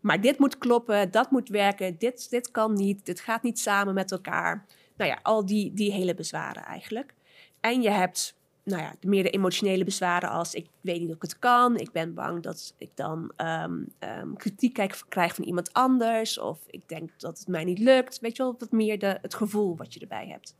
maar 0.00 0.20
dit 0.20 0.38
moet 0.38 0.58
kloppen, 0.58 1.10
dat 1.10 1.30
moet 1.30 1.48
werken, 1.48 1.98
dit, 1.98 2.30
dit 2.30 2.50
kan 2.50 2.72
niet, 2.74 3.06
dit 3.06 3.20
gaat 3.20 3.42
niet 3.42 3.58
samen 3.58 3.94
met 3.94 4.12
elkaar. 4.12 4.66
Nou 4.96 5.10
ja, 5.10 5.18
al 5.22 5.46
die, 5.46 5.72
die 5.72 5.92
hele 5.92 6.14
bezwaren 6.14 6.64
eigenlijk. 6.64 7.14
En 7.60 7.82
je 7.82 7.90
hebt 7.90 8.36
nou 8.62 8.82
ja, 8.82 8.94
meer 9.00 9.22
de 9.22 9.30
emotionele 9.30 9.84
bezwaren 9.84 10.30
als 10.30 10.54
ik 10.54 10.66
weet 10.80 11.00
niet 11.00 11.08
of 11.08 11.14
ik 11.14 11.22
het 11.22 11.38
kan, 11.38 11.76
ik 11.76 11.92
ben 11.92 12.14
bang 12.14 12.42
dat 12.42 12.74
ik 12.78 12.90
dan 12.94 13.32
ehm, 13.36 13.82
ehm, 13.98 14.34
kritiek 14.34 14.72
krijg- 14.72 15.08
krijg 15.08 15.34
van 15.34 15.44
iemand 15.44 15.72
anders, 15.72 16.38
of 16.38 16.58
ik 16.66 16.88
denk 16.88 17.10
dat 17.16 17.38
het 17.38 17.48
mij 17.48 17.64
niet 17.64 17.78
lukt. 17.78 18.20
Weet 18.20 18.36
je 18.36 18.42
wel, 18.42 18.54
wat 18.58 18.72
meer 18.72 18.98
de, 18.98 19.18
het 19.22 19.34
gevoel 19.34 19.76
wat 19.76 19.94
je 19.94 20.00
erbij 20.00 20.26
hebt. 20.26 20.54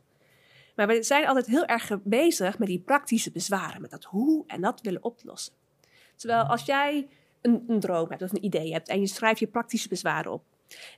Maar 0.77 0.87
we 0.87 1.03
zijn 1.03 1.27
altijd 1.27 1.45
heel 1.45 1.65
erg 1.65 1.91
bezig 2.03 2.59
met 2.59 2.67
die 2.67 2.79
praktische 2.79 3.31
bezwaren, 3.31 3.81
met 3.81 3.91
dat 3.91 4.03
hoe 4.03 4.43
en 4.47 4.61
dat 4.61 4.81
willen 4.81 5.03
oplossen. 5.03 5.53
Terwijl 6.15 6.43
als 6.43 6.65
jij 6.65 7.07
een, 7.41 7.63
een 7.67 7.79
droom 7.79 8.09
hebt 8.09 8.21
of 8.21 8.31
een 8.31 8.45
idee 8.45 8.73
hebt 8.73 8.87
en 8.87 8.99
je 8.99 9.07
schrijft 9.07 9.39
je 9.39 9.47
praktische 9.47 9.87
bezwaren 9.89 10.31
op, 10.31 10.43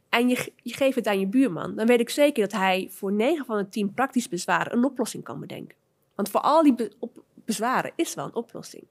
en 0.10 0.30
je, 0.30 0.54
je 0.64 0.74
geeft 0.74 0.96
het 0.96 1.08
aan 1.08 1.20
je 1.20 1.28
buurman, 1.28 1.76
dan 1.76 1.88
weet 1.88 2.00
ik 2.00 2.10
zeker 2.10 2.44
dat 2.44 2.52
hij 2.60 2.88
voor 2.92 3.12
9 3.12 3.46
van 3.46 3.58
de 3.58 3.70
10 3.70 3.94
praktische 3.94 4.30
bezwaren 4.30 4.74
een 4.78 4.84
oplossing 4.86 5.24
kan 5.24 5.40
bedenken. 5.40 5.78
Want 6.16 6.30
voor 6.30 6.42
al 6.42 6.64
die 6.64 6.76
be- 6.76 6.92
op- 7.00 7.24
bezwaren 7.46 7.92
is 7.96 8.14
wel 8.14 8.26
een 8.26 8.36
oplossing. 8.36 8.84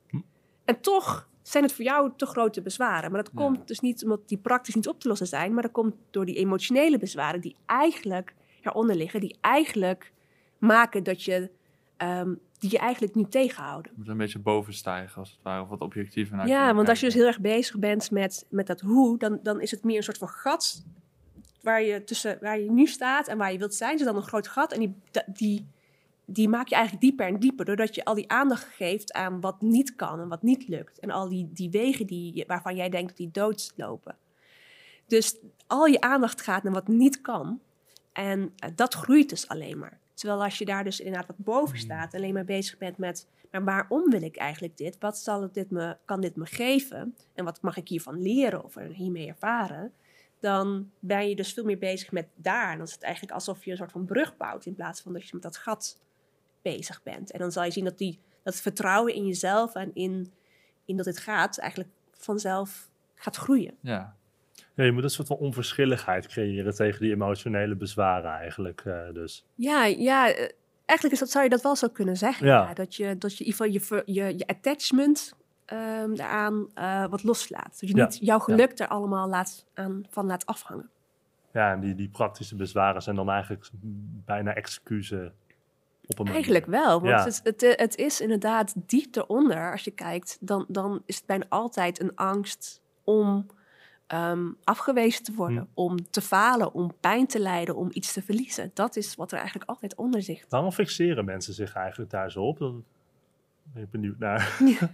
En 0.65 0.81
toch 0.81 1.29
zijn 1.43 1.65
het 1.65 1.73
voor 1.73 1.85
jou 1.85 2.11
te 2.17 2.27
grote 2.27 2.63
bezwaren. 2.63 3.11
Maar 3.13 3.23
dat 3.23 3.33
Ja. 3.35 3.41
komt 3.45 3.69
dus 3.69 3.81
niet 3.81 4.03
omdat 4.05 4.29
die 4.29 4.39
praktisch 4.39 4.75
niet 4.75 4.89
op 4.89 5.01
te 5.01 5.09
lossen 5.09 5.27
zijn, 5.27 5.55
maar 5.55 5.63
dat 5.63 5.73
komt 5.73 5.95
door 6.11 6.25
die 6.27 6.37
emotionele 6.37 6.99
bezwaren 6.99 7.41
die 7.41 7.57
eigenlijk 7.67 8.35
eronder 8.63 8.97
liggen, 8.97 9.21
die 9.21 9.37
eigenlijk 9.41 10.13
maken 10.59 11.03
dat 11.03 11.23
je, 11.23 11.51
ehm, 11.97 12.35
die 12.59 12.71
je 12.71 12.79
eigenlijk 12.79 13.15
niet 13.15 13.31
tegenhouden. 13.31 13.93
Je 13.93 13.99
moet 13.99 14.09
een 14.09 14.17
beetje 14.17 14.39
bovenstijgen, 14.39 15.19
als 15.19 15.31
het 15.31 15.43
ware, 15.43 15.63
of 15.63 15.69
wat 15.69 15.81
objectiever 15.81 16.37
naar 16.37 16.49
Ja, 16.49 16.75
want 16.75 16.89
als 16.89 17.01
je 17.01 17.07
dus 17.07 17.15
heel 17.15 17.27
erg 17.27 17.41
bezig 17.41 17.79
bent 17.79 18.11
met, 18.11 18.47
met 18.51 18.67
dat 18.67 18.81
hoe, 18.81 19.19
dan, 19.19 19.39
dan 19.43 19.61
is 19.61 19.71
het 19.71 19.85
meer 19.85 19.97
een 19.97 20.03
soort 20.03 20.19
van 20.19 20.29
gat 20.29 20.85
waar 21.63 21.83
je, 21.83 22.05
tussen, 22.05 22.39
waar 22.41 22.59
je 22.59 22.71
nu 22.71 22.87
staat 22.87 23.29
en 23.29 23.39
waar 23.39 23.53
je 23.53 23.59
wilt 23.59 23.75
zijn. 23.75 23.93
Er 23.93 23.99
is 23.99 24.05
dan 24.05 24.17
een 24.17 24.23
groot 24.23 24.49
gat 24.49 24.73
en 24.73 24.81
die, 24.81 24.95
die, 25.27 25.67
die 26.25 26.49
maak 26.49 26.69
je 26.69 26.75
eigenlijk 26.75 27.05
dieper 27.05 27.27
en 27.27 27.39
dieper, 27.39 27.65
doordat 27.65 27.95
je 27.95 28.05
al 28.05 28.15
die 28.15 28.31
aandacht 28.31 28.65
geeft 28.65 29.13
aan 29.13 29.41
wat 29.41 29.61
niet 29.61 29.95
kan 29.95 30.21
en 30.21 30.29
wat 30.29 30.43
niet 30.43 30.69
lukt. 30.69 30.99
En 30.99 31.11
al 31.11 31.29
die, 31.29 31.49
die 31.53 31.71
wegen 31.71 32.07
die, 32.07 32.45
waarvan 32.47 32.77
jij 32.77 32.89
denkt 32.89 33.09
dat 33.09 33.17
die 33.17 33.31
doodlopen. 33.31 34.17
Dus 35.07 35.37
al 35.67 35.87
je 35.87 36.01
aandacht 36.01 36.41
gaat 36.41 36.63
naar 36.63 36.73
wat 36.73 36.89
niet 36.89 37.21
kan. 37.21 37.61
En 38.13 38.53
eh, 38.57 38.71
dat 38.75 38.95
groeit 38.95 39.29
dus 39.29 39.49
alleen 39.49 39.79
maar. 39.79 39.99
Terwijl 40.19 40.43
als 40.43 40.59
je 40.59 40.65
daar 40.65 40.85
dus 40.85 41.01
inderdaad 41.01 41.27
wat 41.27 41.37
boven 41.39 41.79
staat, 41.79 42.15
alleen 42.15 42.35
maar 42.35 42.45
bezig 42.45 42.79
bent 42.79 42.99
met, 42.99 43.27
maar 43.51 43.65
waarom 43.65 44.11
wil 44.11 44.23
ik 44.23 44.37
eigenlijk 44.37 44.77
dit? 44.77 44.97
Wat 44.99 45.19
zal 45.19 45.43
het 45.43 45.55
dit 45.55 45.71
me, 45.71 45.97
kan 46.05 46.21
dit 46.21 46.37
me 46.37 46.47
geven? 46.47 47.17
En 47.35 47.45
wat 47.45 47.63
mag 47.63 47.77
ik 47.77 47.89
hiervan 47.89 48.23
leren 48.23 48.65
of 48.65 48.77
er 48.77 48.89
hiermee 48.89 49.29
ervaren? 49.29 49.93
Dan 50.41 50.91
ben 50.99 51.29
je 51.29 51.37
dus 51.37 51.53
veel 51.53 51.65
meer 51.65 51.79
bezig 51.79 52.13
met 52.13 52.29
daar. 52.35 52.71
En 52.71 52.77
dan 52.77 52.87
is 52.87 52.93
het 52.93 53.03
eigenlijk 53.03 53.35
alsof 53.35 53.65
je 53.65 53.71
een 53.71 53.77
soort 53.77 53.93
van 53.93 54.05
brug 54.05 54.37
bouwt 54.37 54.67
in 54.67 54.75
plaats 54.75 55.01
van 55.01 55.13
dat 55.13 55.23
je 55.23 55.31
met 55.33 55.43
dat 55.43 55.57
gat 55.57 56.01
bezig 56.63 57.03
bent. 57.03 57.31
En 57.31 57.39
dan 57.39 57.53
zal 57.53 57.65
je 57.65 57.71
zien 57.71 57.85
dat, 57.85 57.99
die, 57.99 58.19
dat 58.43 58.57
vertrouwen 58.57 59.15
in 59.15 59.27
jezelf 59.27 59.75
en 59.75 59.91
in, 59.95 60.33
in 60.85 60.97
dat 60.97 61.07
het 61.07 61.19
gaat 61.19 61.59
eigenlijk 61.59 61.91
vanzelf 62.13 62.91
gaat 63.15 63.37
groeien. 63.37 63.75
Ja, 63.81 64.17
Ja, 64.79 64.85
je 64.85 64.93
moet 64.93 65.03
een 65.03 65.11
soort 65.11 65.27
van 65.29 65.37
onverschilligheid 65.37 66.27
creëren 66.27 66.75
tegen 66.75 67.01
die 67.01 67.13
emotionele 67.13 67.75
bezwaren 67.77 68.31
eigenlijk. 68.31 68.81
eh, 68.85 69.13
dus. 69.13 69.45
Ja, 69.55 69.85
ja 69.85 70.29
eh, 70.29 70.49
eigenlijk 70.85 71.13
is 71.13 71.19
dat, 71.19 71.31
zou 71.31 71.45
je 71.45 71.51
dat 71.51 71.63
wel 71.63 71.77
zo 71.77 71.89
kunnen 71.89 72.17
zeggen. 72.17 72.47
Ja. 72.47 72.63
Ja. 72.69 72.75
dat, 72.75 72.95
je, 72.95 73.19
dat 73.19 73.37
je 73.39 73.45
in 73.45 73.51
ieder 73.53 73.81
geval 73.81 74.03
je, 74.07 74.13
je, 74.15 74.39
je 74.39 74.47
attachment 74.47 75.35
ehm 75.65 76.15
daaraan 76.15 76.67
eh, 76.75 77.07
wat 77.07 77.23
loslaat. 77.23 77.81
Dat 77.81 77.89
je 77.91 77.97
Ja. 77.97 78.05
niet 78.05 78.19
jouw 78.21 78.39
geluk 78.39 78.79
er 78.79 78.89
allemaal 78.89 79.29
laat, 79.29 79.67
aan, 79.75 80.03
van 80.11 80.27
laat 80.27 80.47
afhangen. 80.47 80.91
Ja, 81.53 81.73
en 81.73 81.81
die, 81.81 81.95
die 81.95 82.09
praktische 82.09 82.57
bezwaren 82.57 83.03
zijn 83.03 83.17
dan 83.17 83.31
eigenlijk 83.31 83.69
bijna 84.25 84.55
excuses 84.55 85.29
op 86.07 86.19
een 86.19 86.25
manier. 86.25 86.33
Eigenlijk 86.33 86.67
wel, 86.67 87.01
want 87.01 87.19
Ja. 87.19 87.25
het, 87.25 87.41
het, 87.43 87.75
het 87.81 87.97
is 87.97 88.21
inderdaad 88.21 88.75
diep 88.77 89.17
eronder. 89.17 89.71
Als 89.73 89.85
je 89.85 89.91
kijkt, 89.91 90.37
dan, 90.41 90.65
dan 90.69 91.03
is 91.07 91.17
het 91.17 91.27
bijna 91.27 91.45
altijd 91.49 92.01
een 92.01 92.13
angst 92.15 92.81
om 93.05 93.47
ehm, 94.09 94.49
afgewezen 94.65 95.25
te 95.25 95.35
worden. 95.35 95.59
Hm. 95.59 95.81
Om 95.81 96.11
te 96.11 96.21
falen, 96.21 96.75
om 96.75 96.93
pijn 97.01 97.27
te 97.27 97.41
lijden, 97.41 97.77
om 97.77 97.89
iets 97.93 98.13
te 98.13 98.23
verliezen. 98.23 98.71
Dat 98.75 98.97
is 98.97 99.15
wat 99.15 99.33
er 99.33 99.39
eigenlijk 99.39 99.71
altijd 99.71 99.95
onder 99.95 100.23
zit. 100.23 100.47
Waarom 100.49 100.73
fixeren 100.73 101.25
mensen 101.25 101.55
zich 101.55 101.75
eigenlijk 101.75 102.11
daar 102.11 102.31
zo 102.31 102.43
op? 102.43 102.59
Dan 102.59 102.85
ben 103.73 103.83
ik 103.83 103.91
benieuwd 103.91 104.19
naar. 104.19 104.57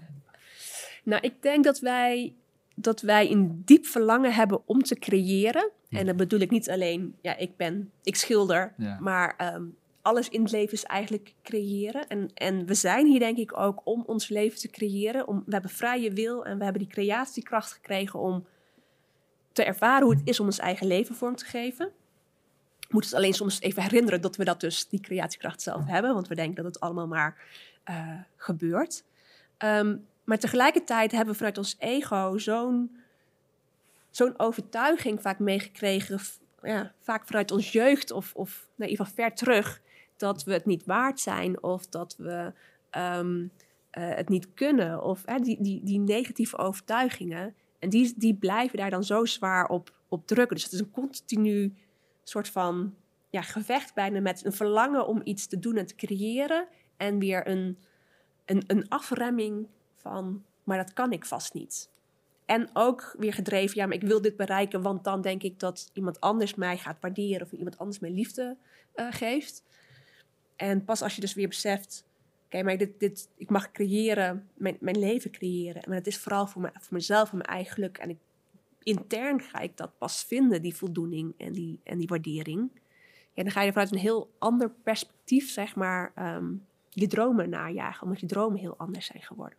Nou, 1.05 1.23
ik 1.23 1.43
denk 1.43 1.65
dat 1.65 1.79
wij, 1.79 2.35
dat 2.75 3.01
wij 3.01 3.31
een 3.31 3.63
diep 3.65 3.87
verlangen 3.87 4.33
hebben 4.35 4.61
om 4.65 4.83
te 4.83 4.99
creëren. 4.99 5.71
En 5.91 6.07
dan 6.07 6.17
bedoel 6.17 6.41
ik 6.41 6.51
niet 6.51 6.71
alleen, 6.71 7.15
ja, 7.21 7.37
ik 7.37 7.57
ben, 7.57 7.91
ik 8.03 8.17
schilder, 8.17 8.75
Ja. 8.77 8.99
maar 9.01 9.35
ehm, 9.37 9.63
alles 10.03 10.29
in 10.29 10.43
het 10.43 10.51
leven 10.51 10.73
is 10.73 10.85
eigenlijk 10.85 11.35
creëren. 11.43 12.07
En, 12.09 12.31
en 12.35 12.67
we 12.67 12.75
zijn 12.75 13.07
hier 13.07 13.19
denk 13.19 13.39
ik 13.39 13.59
ook 13.59 13.81
om 13.85 14.03
ons 14.07 14.29
leven 14.29 14.59
te 14.59 14.69
creëren. 14.69 15.29
Om, 15.29 15.43
we 15.47 15.53
hebben 15.53 15.71
vrije 15.71 16.13
wil 16.13 16.45
en 16.45 16.59
we 16.59 16.65
hebben 16.65 16.83
die 16.83 16.91
creatiekracht 16.93 17.73
gekregen 17.73 18.19
om 18.21 18.47
te 19.55 19.65
ervaren 19.65 20.07
hoe 20.07 20.15
het 20.15 20.29
is 20.29 20.41
om 20.41 20.47
ons 20.47 20.59
eigen 20.59 20.87
leven 20.87 21.15
vorm 21.15 21.37
te 21.37 21.45
geven. 21.45 21.87
We 22.79 22.91
moeten 22.91 23.11
ons 23.11 23.15
alleen 23.15 23.35
soms 23.35 23.61
even 23.61 23.83
herinneren 23.83 24.21
dat 24.21 24.37
we 24.37 24.45
dat 24.45 24.61
dus, 24.61 24.89
die 24.89 25.01
creatiekracht 25.01 25.63
zelf 25.63 25.87
hebben. 25.87 26.15
Want 26.15 26.29
we 26.29 26.35
denken 26.35 26.55
dat 26.55 26.75
het 26.75 26.81
allemaal 26.81 27.07
maar 27.07 27.37
eh, 27.85 28.21
gebeurt. 28.37 29.05
Ehm, 29.57 29.97
maar 30.25 30.39
tegelijkertijd 30.39 31.11
hebben 31.11 31.31
we 31.33 31.39
vanuit 31.39 31.59
ons 31.59 31.77
ego 31.79 32.39
zo'n 32.39 33.03
zo'n 34.11 34.39
overtuiging 34.39 35.23
vaak 35.23 35.39
meegekregen, 35.39 36.21
ja, 36.63 36.93
vaak 37.01 37.27
vanuit 37.27 37.51
ons 37.51 37.73
jeugd 37.73 38.11
of, 38.11 38.35
of 38.35 38.69
nou, 38.75 38.91
in 38.91 39.07
ver 39.07 39.35
terug, 39.35 39.81
dat 40.17 40.45
we 40.45 40.53
het 40.53 40.67
niet 40.67 40.85
waard 40.85 41.21
zijn 41.21 41.63
of 41.63 41.87
dat 41.87 42.15
we 42.19 42.53
ehm, 42.91 43.47
eh, 43.91 44.15
het 44.15 44.29
niet 44.29 44.55
kunnen. 44.55 45.03
Of 45.03 45.23
die, 45.23 45.63
die, 45.63 45.81
die 45.85 45.99
negatieve 45.99 46.57
overtuigingen. 46.57 47.55
En 47.85 47.91
die, 47.91 48.15
die 48.17 48.35
blijven 48.35 48.79
daar 48.79 48.91
dan 48.91 49.05
zo 49.05 49.25
zwaar 49.25 49.69
op, 49.69 49.93
op 50.09 50.27
drukken. 50.27 50.57
Dus 50.57 50.65
het 50.65 50.73
is 50.73 50.81
een 50.81 50.91
continu 50.91 51.75
soort 52.23 52.49
van 52.49 52.95
ja, 53.31 53.43
gevecht 53.43 53.95
bijna 53.95 54.21
met 54.21 54.45
een 54.45 54.53
verlangen 54.53 55.07
om 55.07 55.21
iets 55.25 55.47
te 55.47 55.59
doen 55.59 55.77
en 55.77 55.87
te 55.87 55.95
creëren. 55.95 56.67
En 56.97 57.19
weer 57.19 57.49
een, 57.49 57.79
een, 58.45 58.65
een 58.67 58.89
afremming 58.89 59.67
van, 59.97 60.45
maar 60.63 60.77
dat 60.77 60.93
kan 60.93 61.13
ik 61.13 61.25
vast 61.25 61.55
niet. 61.55 61.91
En 62.45 62.71
ook 62.73 63.15
weer 63.19 63.33
gedreven, 63.33 63.77
ja, 63.77 63.87
maar 63.87 63.97
ik 63.97 64.03
wil 64.03 64.21
dit 64.21 64.37
bereiken, 64.37 64.83
want 64.83 65.05
dan 65.05 65.21
denk 65.21 65.43
ik 65.43 65.59
dat 65.59 65.91
iemand 65.93 66.21
anders 66.21 66.55
mij 66.55 66.79
gaat 66.79 67.01
waarderen 67.01 67.43
of 67.47 67.53
iemand 67.53 67.79
anders 67.79 67.99
mij 67.99 68.11
liefde 68.11 68.57
eh, 68.93 69.07
geeft. 69.11 69.63
En 70.57 70.85
pas 70.85 71.03
als 71.03 71.15
je 71.15 71.21
dus 71.21 71.35
weer 71.35 71.49
beseft, 71.49 72.05
maar 72.63 72.77
dit, 72.77 73.01
dit, 73.01 73.29
ik 73.37 73.51
mag 73.51 73.71
creëren, 73.73 74.49
mijn, 74.55 74.77
mijn 74.81 74.99
leven 74.99 75.31
creëren. 75.31 75.83
Maar 75.87 75.97
het 75.97 76.07
is 76.07 76.19
vooral 76.19 76.47
voor, 76.47 76.63
me, 76.63 76.71
voor 76.73 76.93
mezelf 76.97 77.31
en 77.31 77.37
mijn 77.37 77.49
eigen 77.49 77.73
geluk. 77.73 77.99
En 77.99 78.11
ik, 78.11 78.19
intern 78.83 79.41
ga 79.41 79.59
ik 79.59 79.77
dat 79.77 79.99
pas 79.99 80.25
vinden, 80.25 80.63
die 80.63 80.75
voldoening 80.77 81.35
en 81.39 81.53
die, 81.53 81.81
en 81.83 81.99
die 81.99 82.09
waardering. 82.09 82.71
Ja, 83.33 83.43
dan 83.43 83.53
ga 83.53 83.63
je 83.63 83.73
vanuit 83.73 83.93
een 83.93 83.99
heel 83.99 84.31
ander 84.39 84.71
perspectief, 84.83 85.51
zeg 85.51 85.75
maar, 85.77 86.13
ehm, 86.15 86.53
je 86.91 87.07
dromen 87.07 87.49
najagen. 87.51 88.03
Omdat 88.03 88.21
je 88.21 88.27
dromen 88.27 88.59
heel 88.59 88.75
anders 88.77 89.07
zijn 89.07 89.23
geworden. 89.23 89.59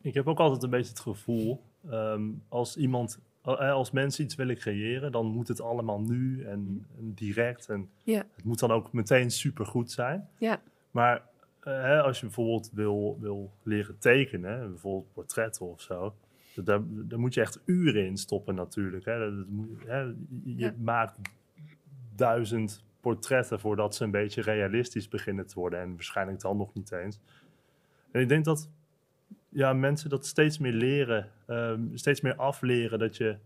Ik 0.00 0.14
heb 0.14 0.26
ook 0.26 0.38
altijd 0.38 0.62
een 0.62 0.70
beetje 0.70 0.90
het 0.90 1.00
gevoel, 1.00 1.62
ehm, 1.90 2.22
als 2.48 2.76
iemand, 2.76 3.18
eh, 3.42 3.72
als 3.72 3.90
mensen 3.90 4.24
iets 4.24 4.34
willen 4.34 4.56
creëren, 4.56 5.12
dan 5.12 5.26
moet 5.26 5.48
het 5.48 5.60
allemaal 5.60 6.00
nu 6.00 6.44
en, 6.44 6.86
en 6.98 7.12
direct. 7.14 7.68
En 7.68 7.90
Ja. 8.02 8.26
het 8.34 8.44
moet 8.44 8.58
dan 8.58 8.70
ook 8.70 8.92
meteen 8.92 9.30
supergoed 9.30 9.90
zijn. 9.90 10.28
Ja. 10.38 10.60
Maar 10.90 11.22
hè, 11.60 12.02
als 12.02 12.20
je 12.20 12.26
bijvoorbeeld 12.26 12.70
wil, 12.72 13.16
wil 13.20 13.52
leren 13.62 13.98
tekenen, 13.98 14.68
bijvoorbeeld 14.70 15.12
portretten 15.12 15.66
of 15.66 15.80
zo, 15.80 16.14
daar, 16.54 16.80
daar 16.88 17.18
moet 17.18 17.34
je 17.34 17.40
echt 17.40 17.60
uren 17.64 18.06
in 18.06 18.16
stoppen 18.16 18.54
natuurlijk. 18.54 19.04
Hè. 19.04 19.18
Dat, 19.18 19.46
moet, 19.48 19.68
hè, 19.86 20.00
je 20.00 20.14
Ja. 20.56 20.74
maakt 20.78 21.18
duizend 22.14 22.84
portretten 23.00 23.60
voordat 23.60 23.94
ze 23.94 24.04
een 24.04 24.10
beetje 24.10 24.42
realistisch 24.42 25.08
beginnen 25.08 25.46
te 25.46 25.54
worden 25.54 25.80
en 25.80 25.90
waarschijnlijk 25.94 26.40
dan 26.40 26.56
nog 26.56 26.74
niet 26.74 26.92
eens. 26.92 27.20
En 28.10 28.20
ik 28.20 28.28
denk 28.28 28.44
dat 28.44 28.70
ja, 29.48 29.72
mensen 29.72 30.10
dat 30.10 30.26
steeds 30.26 30.58
meer 30.58 30.72
leren, 30.72 31.30
ehm, 31.46 31.82
steeds 31.94 32.20
meer 32.20 32.36
afleren 32.36 32.98
dat 32.98 33.16
je 33.16 33.36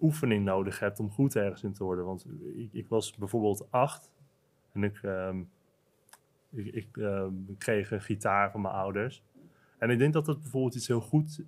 oefening 0.00 0.44
nodig 0.44 0.78
hebt 0.78 1.00
om 1.00 1.10
goed 1.10 1.36
ergens 1.36 1.62
in 1.62 1.72
te 1.72 1.84
worden. 1.84 2.04
Want 2.04 2.26
ik, 2.56 2.72
ik 2.72 2.88
was 2.88 3.16
bijvoorbeeld 3.16 3.66
acht 3.70 4.12
en 4.72 4.84
ik, 4.84 4.98
ehm, 5.02 5.42
ik, 6.50 6.66
ik 6.66 6.96
ehm, 6.96 7.32
kreeg 7.58 7.90
een 7.90 8.00
gitaar 8.02 8.50
van 8.50 8.60
mijn 8.60 8.74
ouders. 8.74 9.22
En 9.78 9.90
ik 9.90 9.98
denk 9.98 10.12
dat 10.12 10.24
dat 10.24 10.40
bijvoorbeeld 10.40 10.74
iets 10.74 10.86
heel 10.86 11.00
goed, 11.00 11.40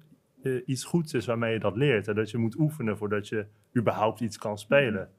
eh, 0.42 0.62
iets 0.66 0.84
goeds 0.84 1.14
is 1.14 1.26
waarmee 1.26 1.52
je 1.52 1.58
dat 1.58 1.76
leert. 1.76 2.08
En 2.08 2.14
dat 2.14 2.30
je 2.30 2.38
moet 2.38 2.58
oefenen 2.58 2.96
voordat 2.98 3.28
je 3.28 3.46
überhaupt 3.76 4.20
iets 4.20 4.38
kan 4.38 4.58
spelen. 4.58 5.10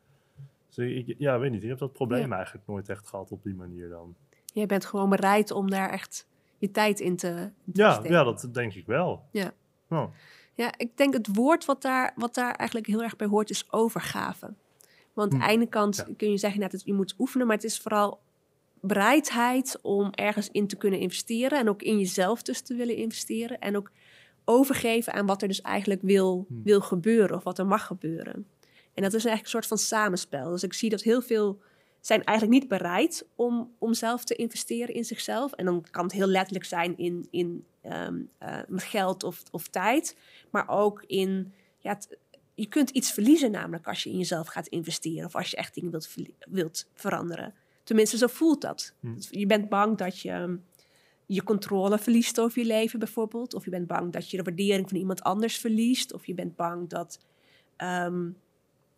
Dus 0.68 0.78
ik, 0.78 1.16
ja, 1.18 1.40
weet 1.40 1.52
niet, 1.52 1.64
ik 1.64 1.70
heb 1.70 1.78
dat 1.78 1.94
probleem 1.94 2.30
Ja. 2.30 2.36
eigenlijk 2.36 2.68
nooit 2.68 2.90
echt 2.90 3.08
gehad 3.08 3.32
op 3.32 3.44
die 3.44 3.56
manier 3.56 3.90
dan. 3.90 4.16
Jij 4.54 4.66
bent 4.66 4.86
gewoon 4.86 5.10
bereid 5.10 5.52
om 5.52 5.70
daar 5.70 5.90
echt 5.90 6.28
je 6.58 6.72
tijd 6.72 7.00
in 7.00 7.16
te, 7.16 7.28
in 7.28 7.74
te 7.74 7.82
Ja, 7.82 7.88
besteden. 7.88 8.12
ja, 8.18 8.24
dat 8.24 8.50
denk 8.54 8.74
ik 8.74 8.86
wel. 8.86 9.24
Ja. 9.32 9.52
Oh. 9.90 10.12
Ja, 10.54 10.74
ik 10.78 10.98
denk 10.98 11.14
het 11.14 11.36
woord 11.36 11.66
wat 11.66 11.82
daar, 11.82 12.14
wat 12.16 12.34
daar 12.36 12.54
eigenlijk 12.56 12.88
heel 12.90 13.04
erg 13.04 13.16
bij 13.16 13.28
hoort 13.28 13.50
is 13.50 13.72
overgave. 13.72 14.54
Want 15.14 15.34
aan 15.34 15.40
Hm. 15.40 15.46
de 15.48 15.52
ene 15.54 15.66
kant 15.68 15.96
Ja. 16.08 16.14
kun 16.18 16.30
je 16.32 16.38
zeggen 16.38 16.60
dat 16.70 16.82
je 16.86 16.94
moet 16.94 17.16
oefenen, 17.20 17.48
maar 17.48 17.56
het 17.56 17.66
is 17.66 17.80
vooral 17.80 18.20
bereidheid 18.82 19.80
om 19.82 20.10
ergens 20.12 20.50
in 20.52 20.68
te 20.68 20.76
kunnen 20.76 21.00
investeren 21.00 21.60
en 21.60 21.70
ook 21.70 21.82
in 21.82 21.98
jezelf 22.00 22.42
dus 22.42 22.62
te 22.62 22.76
willen 22.76 22.96
investeren 22.96 23.60
en 23.60 23.76
ook 23.78 23.92
overgeven 24.46 25.14
aan 25.14 25.26
wat 25.26 25.42
er 25.42 25.48
dus 25.48 25.62
eigenlijk 25.62 26.02
wil, 26.02 26.46
Hm. 26.48 26.62
wil 26.64 26.82
gebeuren 26.82 27.36
of 27.38 27.44
wat 27.44 27.60
er 27.60 27.66
mag 27.68 27.86
gebeuren. 27.86 28.48
En 28.94 29.04
dat 29.04 29.14
is 29.14 29.26
eigenlijk 29.26 29.44
een 29.44 29.50
soort 29.50 29.68
van 29.68 29.78
samenspel. 29.78 30.50
Dus 30.50 30.64
ik 30.64 30.74
zie 30.74 30.90
dat 30.90 31.02
heel 31.02 31.22
veel 31.22 31.60
zijn 32.00 32.24
eigenlijk 32.24 32.60
niet 32.60 32.70
bereid 32.70 33.28
om, 33.36 33.72
om 33.78 33.94
zelf 33.94 34.24
te 34.24 34.36
investeren 34.36 34.96
in 34.96 35.06
zichzelf. 35.06 35.52
En 35.52 35.66
dan 35.66 35.86
kan 35.92 36.04
het 36.04 36.14
heel 36.14 36.28
letterlijk 36.28 36.66
zijn 36.66 36.98
in, 36.98 37.28
in 37.30 37.66
ehm, 37.82 38.20
eh, 38.38 38.60
geld 38.76 39.24
of, 39.24 39.44
of 39.52 39.68
tijd, 39.68 40.18
maar 40.50 40.70
ook 40.70 41.04
in, 41.08 41.54
ja, 41.80 41.94
het- 41.94 42.18
je 42.56 42.66
kunt 42.68 42.90
iets 42.90 43.12
verliezen 43.12 43.52
namelijk 43.52 43.88
als 43.88 44.04
je 44.04 44.10
in 44.10 44.18
jezelf 44.18 44.48
gaat 44.48 44.68
investeren 44.68 45.26
of 45.26 45.36
als 45.36 45.50
je 45.52 45.58
echt 45.58 45.74
dingen 45.74 45.92
wilt, 45.92 46.10
wilt 46.50 46.88
veranderen. 46.94 47.54
Tenminste, 47.92 48.18
zo 48.18 48.28
voelt 48.28 48.62
dat. 48.62 48.94
Hm. 49.00 49.14
Dus 49.16 49.28
Je 49.32 49.46
bent 49.46 49.70
bang 49.70 49.98
dat 49.98 50.20
je 50.20 50.30
ehm, 50.30 50.56
je 51.26 51.44
controle 51.44 51.98
verliest 51.98 52.40
over 52.40 52.60
je 52.60 52.66
leven 52.68 53.00
bijvoorbeeld. 53.00 53.54
Of 53.54 53.64
je 53.64 53.70
bent 53.70 53.88
bang 53.88 54.12
dat 54.12 54.30
je 54.30 54.38
de 54.38 54.44
waardering 54.44 54.90
van 54.90 54.98
iemand 54.98 55.24
anders 55.24 55.58
verliest. 55.58 56.14
Of 56.14 56.26
je 56.26 56.34
bent 56.34 56.56
bang 56.56 56.90
dat 56.90 57.20
ehm, 57.76 58.30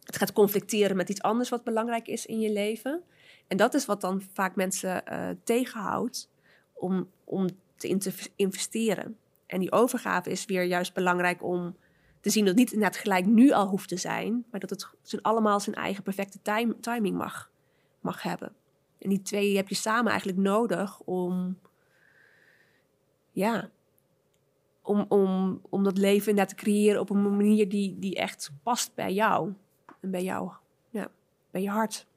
het 0.04 0.18
gaat 0.18 0.34
conflicteren 0.34 0.96
met 0.96 1.10
iets 1.10 1.22
anders 1.22 1.50
wat 1.50 1.64
belangrijk 1.64 2.08
is 2.08 2.26
in 2.26 2.40
je 2.40 2.52
leven. 2.52 3.02
En 3.48 3.58
dat 3.58 3.74
is 3.74 3.86
wat 3.86 4.02
dan 4.02 4.22
vaak 4.34 4.56
mensen 4.56 5.06
eh, 5.06 5.30
tegenhoudt 5.44 6.30
om, 6.74 7.10
om 7.24 7.48
te 7.76 7.88
in- 7.88 8.00
te 8.00 8.14
investeren. 8.36 9.18
En 9.46 9.60
die 9.60 9.72
overgave 9.72 10.30
is 10.30 10.46
weer 10.46 10.64
juist 10.64 10.94
belangrijk 10.94 11.44
om 11.44 11.76
te 12.22 12.30
zien 12.30 12.46
dat 12.46 12.60
het 12.60 12.72
niet 12.72 12.80
net 12.80 12.98
gelijk 12.98 13.26
nu 13.26 13.52
al 13.52 13.68
hoeft 13.68 13.90
te 13.90 13.98
zijn, 13.98 14.46
maar 14.52 14.60
dat 14.60 14.70
het 14.70 14.88
zijn 15.02 15.22
allemaal 15.22 15.60
zijn 15.60 15.76
eigen 15.76 16.04
perfecte 16.04 16.40
time- 16.42 16.80
timing 16.80 17.18
mag, 17.18 17.52
mag 18.02 18.22
hebben. 18.22 18.62
En 19.04 19.10
die 19.10 19.22
twee 19.22 19.56
heb 19.56 19.68
je 19.70 19.76
samen 19.76 20.10
eigenlijk 20.12 20.40
nodig 20.40 21.00
om, 21.00 21.58
ja, 23.32 23.70
om, 24.82 25.06
om, 25.08 25.62
om 25.70 25.84
dat 25.84 25.98
leven 25.98 26.30
inderdaad 26.30 26.58
te 26.58 26.64
creëren 26.64 27.00
op 27.00 27.10
een 27.10 27.22
manier 27.38 27.70
die, 27.70 28.00
die 28.00 28.16
echt 28.16 28.52
past 28.64 28.96
bij 28.96 29.14
jou. 29.14 29.54
En 30.02 30.12
bij 30.12 30.24
jou, 30.24 30.52
ja, 30.90 31.08
bij 31.52 31.62
je 31.62 31.70
hart. 31.70 32.08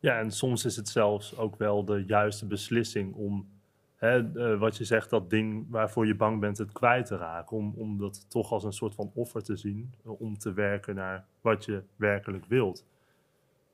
Ja, 0.00 0.18
en 0.18 0.30
soms 0.32 0.64
is 0.64 0.76
het 0.76 0.88
zelfs 0.88 1.36
ook 1.36 1.56
wel 1.58 1.84
de 1.84 2.04
juiste 2.06 2.46
beslissing 2.46 3.14
om, 3.14 3.48
hè, 3.96 4.32
eh, 4.34 4.58
wat 4.58 4.76
je 4.76 4.84
zegt, 4.84 5.10
dat 5.10 5.30
ding 5.30 5.66
waarvoor 5.70 6.06
je 6.06 6.14
bang 6.14 6.40
bent 6.40 6.58
het 6.58 6.72
kwijt 6.72 7.06
te 7.06 7.16
raken. 7.16 7.56
Om, 7.56 7.74
om 7.76 7.98
dat 7.98 8.30
toch 8.30 8.52
als 8.52 8.64
een 8.64 8.72
soort 8.72 8.94
van 8.94 9.10
offer 9.14 9.42
te 9.42 9.56
zien, 9.56 9.94
eh, 10.04 10.20
om 10.20 10.38
te 10.38 10.52
werken 10.52 10.94
naar 10.94 11.26
wat 11.40 11.64
je 11.64 11.82
werkelijk 11.96 12.44
wilt. 12.44 12.84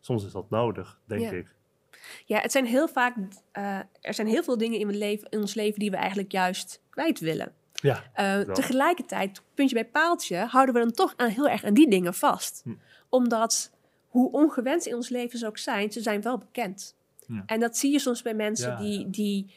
Soms 0.01 0.25
is 0.25 0.33
dat 0.33 0.51
nodig, 0.51 1.01
denk 1.05 1.23
Ja. 1.23 1.31
ik. 1.31 1.55
Ja, 2.25 2.41
het 2.41 2.53
zijn 2.53 2.67
heel 2.67 2.89
vaak, 2.89 3.17
eh, 3.53 3.79
er 4.01 4.15
zijn 4.15 4.27
heel 4.27 4.43
veel 4.43 4.59
dingen 4.59 4.79
in, 4.79 4.97
leven, 4.97 5.29
in 5.31 5.41
ons 5.41 5.55
leven 5.55 5.79
die 5.79 5.91
we 5.91 5.97
eigenlijk 5.97 6.33
juist 6.33 6.81
kwijt 6.91 7.19
willen. 7.21 7.53
Ja, 7.73 8.03
Wel. 8.15 8.55
tegelijkertijd, 8.55 9.43
puntje 9.55 9.75
bij 9.75 9.87
paaltje, 9.87 10.37
houden 10.37 10.75
we 10.75 10.81
dan 10.81 10.93
toch 10.93 11.15
aan, 11.17 11.29
heel 11.29 11.49
erg 11.49 11.65
aan 11.65 11.75
die 11.75 11.91
dingen 11.91 12.15
vast. 12.15 12.61
Hm. 12.65 12.75
Omdat, 13.09 13.71
hoe 14.09 14.33
ongewenst 14.33 14.87
in 14.87 14.95
ons 14.95 15.09
leven 15.09 15.39
ze 15.39 15.47
ook 15.47 15.59
zijn, 15.59 15.93
ze 15.93 16.01
zijn 16.01 16.23
wel 16.23 16.39
bekend. 16.39 16.97
Ja. 17.27 17.43
En 17.47 17.61
dat 17.61 17.77
zie 17.77 17.93
je 17.93 17.99
soms 17.99 18.23
bij 18.23 18.35
mensen 18.35 18.71
Ja, 18.71 18.77
die, 18.77 19.11
die 19.11 19.55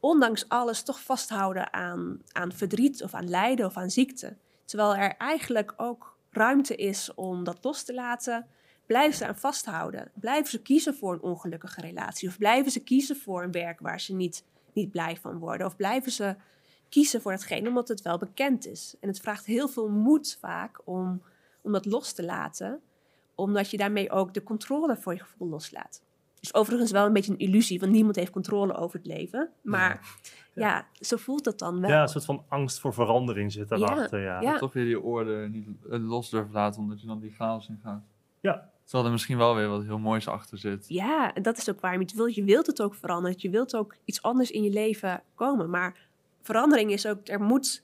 ondanks 0.00 0.48
alles 0.48 0.82
toch 0.82 1.02
vasthouden 1.02 1.72
aan, 1.72 2.22
aan 2.32 2.52
verdriet 2.52 3.02
of 3.02 3.14
aan 3.14 3.28
lijden 3.28 3.66
of 3.66 3.76
aan 3.76 3.90
ziekte. 3.90 4.36
Terwijl 4.64 4.96
er 4.96 5.14
eigenlijk 5.16 5.74
ook 5.76 6.16
ruimte 6.30 6.76
is 6.76 7.14
om 7.14 7.44
dat 7.44 7.58
los 7.62 7.82
te 7.82 7.94
laten. 7.94 8.46
Blijven 8.88 9.16
ze 9.16 9.26
aan 9.26 9.36
vasthouden? 9.36 10.10
Blijven 10.14 10.50
ze 10.50 10.62
kiezen 10.62 10.94
voor 10.94 11.12
een 11.12 11.22
ongelukkige 11.22 11.80
relatie? 11.80 12.28
Of 12.28 12.38
blijven 12.38 12.70
ze 12.70 12.80
kiezen 12.80 13.16
voor 13.16 13.42
een 13.42 13.52
werk 13.52 13.80
waar 13.80 14.00
ze 14.00 14.14
niet, 14.14 14.44
niet 14.72 14.90
blij 14.90 15.16
van 15.16 15.38
worden? 15.38 15.66
Of 15.66 15.76
blijven 15.76 16.12
ze 16.12 16.36
kiezen 16.88 17.20
voor 17.20 17.32
hetgeen 17.32 17.66
omdat 17.66 17.88
het 17.88 18.02
wel 18.02 18.18
bekend 18.18 18.66
is? 18.66 18.96
En 19.00 19.08
het 19.08 19.20
vraagt 19.20 19.46
heel 19.46 19.68
veel 19.68 19.88
moed 19.88 20.36
vaak 20.40 20.80
om, 20.84 21.22
om 21.60 21.72
dat 21.72 21.86
los 21.86 22.12
te 22.12 22.24
laten, 22.24 22.80
omdat 23.34 23.70
je 23.70 23.76
daarmee 23.76 24.10
ook 24.10 24.34
de 24.34 24.42
controle 24.42 24.96
voor 24.96 25.12
je 25.12 25.20
gevoel 25.20 25.48
loslaat. 25.48 26.02
Is 26.40 26.54
overigens 26.54 26.90
wel 26.90 27.06
een 27.06 27.12
beetje 27.12 27.32
een 27.32 27.38
illusie, 27.38 27.80
want 27.80 27.92
niemand 27.92 28.16
heeft 28.16 28.30
controle 28.30 28.74
over 28.74 28.98
het 28.98 29.06
leven. 29.06 29.50
Maar 29.62 30.18
ja, 30.54 30.86
zo 30.92 31.16
voelt 31.16 31.44
dat 31.44 31.58
dan 31.58 31.80
wel. 31.80 31.90
ja 31.90 32.02
een 32.02 32.08
soort 32.08 32.24
van 32.24 32.44
angst 32.48 32.80
voor 32.80 32.92
verandering 32.92 33.52
zit 33.52 33.68
daarachter. 33.68 34.20
Ja. 34.20 34.40
ja. 34.40 34.58
Toch 34.58 34.72
weer 34.72 34.84
die 34.84 35.00
orde 35.00 35.48
niet 35.48 35.68
los 35.88 36.30
durven 36.30 36.52
laten, 36.52 36.80
omdat 36.80 37.00
je 37.00 37.06
dan 37.06 37.20
die 37.20 37.32
chaos 37.32 37.68
in 37.68 37.80
gaat. 37.82 38.02
Ja. 38.40 38.70
Terwijl 38.88 39.06
er 39.06 39.12
misschien 39.12 39.38
wel 39.38 39.54
weer 39.54 39.68
wat 39.68 39.82
heel 39.82 39.98
moois 39.98 40.28
achter 40.28 40.58
zit. 40.58 40.84
Ja, 40.88 41.34
en 41.34 41.42
dat 41.42 41.58
is 41.58 41.70
ook 41.70 41.80
waarom 41.80 42.00
je 42.00 42.06
het 42.06 42.14
wilt. 42.14 42.34
Je 42.34 42.44
wilt 42.44 42.66
het 42.66 42.82
ook 42.82 42.94
veranderen. 42.94 43.36
Je 43.40 43.50
wilt 43.50 43.76
ook 43.76 43.96
iets 44.04 44.22
anders 44.22 44.50
in 44.50 44.62
je 44.62 44.70
leven 44.70 45.22
komen. 45.34 45.70
Maar 45.70 46.08
verandering 46.42 46.92
is 46.92 47.06
ook, 47.06 47.28
er 47.28 47.40
moet, 47.40 47.82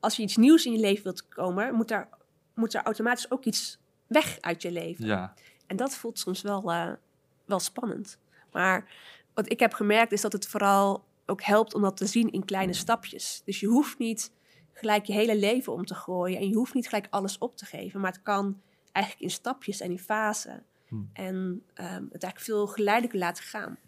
als 0.00 0.16
je 0.16 0.22
iets 0.22 0.36
nieuws 0.36 0.66
in 0.66 0.72
je 0.72 0.78
leven 0.78 1.02
wilt 1.02 1.28
komen, 1.28 1.74
moet 1.74 1.90
er, 1.90 2.08
moet 2.54 2.74
er 2.74 2.82
automatisch 2.82 3.30
ook 3.30 3.44
iets 3.44 3.78
weg 4.06 4.40
uit 4.40 4.62
je 4.62 4.72
leven. 4.72 5.06
Ja, 5.06 5.34
En 5.66 5.76
dat 5.76 5.96
voelt 5.96 6.18
soms 6.18 6.42
wel, 6.42 6.72
eh, 6.72 6.92
wel 7.44 7.60
spannend. 7.60 8.18
Maar 8.52 8.90
wat 9.34 9.50
ik 9.50 9.60
heb 9.60 9.72
gemerkt 9.72 10.12
is 10.12 10.20
dat 10.20 10.32
het 10.32 10.46
vooral 10.46 11.04
ook 11.26 11.42
helpt 11.42 11.74
om 11.74 11.82
dat 11.82 11.96
te 11.96 12.06
zien 12.06 12.30
in 12.30 12.44
kleine 12.44 12.74
stapjes. 12.74 13.42
Dus 13.44 13.60
je 13.60 13.66
hoeft 13.66 13.98
niet 13.98 14.32
gelijk 14.72 15.04
je 15.04 15.12
hele 15.12 15.36
leven 15.36 15.72
om 15.72 15.84
te 15.84 15.94
gooien 15.94 16.38
en 16.38 16.48
je 16.48 16.54
hoeft 16.54 16.74
niet 16.74 16.88
gelijk 16.88 17.06
alles 17.10 17.38
op 17.38 17.56
te 17.56 17.64
geven, 17.64 18.00
maar 18.00 18.12
het 18.12 18.22
kan 18.22 18.60
eigenlijk 18.98 19.22
in 19.24 19.30
stapjes 19.30 19.80
en 19.80 19.90
in 19.90 19.98
fasen. 19.98 20.62
Hmm. 20.88 21.10
En 21.12 21.62
ehm, 21.74 22.02
het 22.02 22.22
eigenlijk 22.22 22.40
veel 22.40 22.66
geleidelijker 22.66 23.18
laten 23.18 23.44
gaan. 23.44 23.78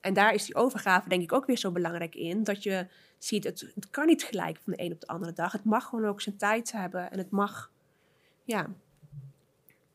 En 0.00 0.14
daar 0.14 0.34
is 0.34 0.44
die 0.44 0.54
overgave 0.54 1.08
denk 1.08 1.22
ik 1.22 1.32
ook 1.32 1.46
weer 1.46 1.56
zo 1.56 1.70
belangrijk 1.72 2.14
in, 2.14 2.44
dat 2.44 2.62
je 2.62 2.86
ziet, 3.18 3.44
het, 3.44 3.72
het 3.74 3.90
kan 3.90 4.06
niet 4.06 4.22
gelijk 4.22 4.58
van 4.64 4.72
de 4.72 4.82
een 4.82 4.92
op 4.92 5.00
de 5.00 5.06
andere 5.06 5.32
dag. 5.32 5.52
Het 5.52 5.64
mag 5.64 5.84
gewoon 5.84 6.04
ook 6.04 6.20
zijn 6.20 6.36
tijd 6.36 6.72
hebben 6.72 7.10
en 7.10 7.18
het 7.18 7.30
mag, 7.30 7.70
ja, 8.44 8.66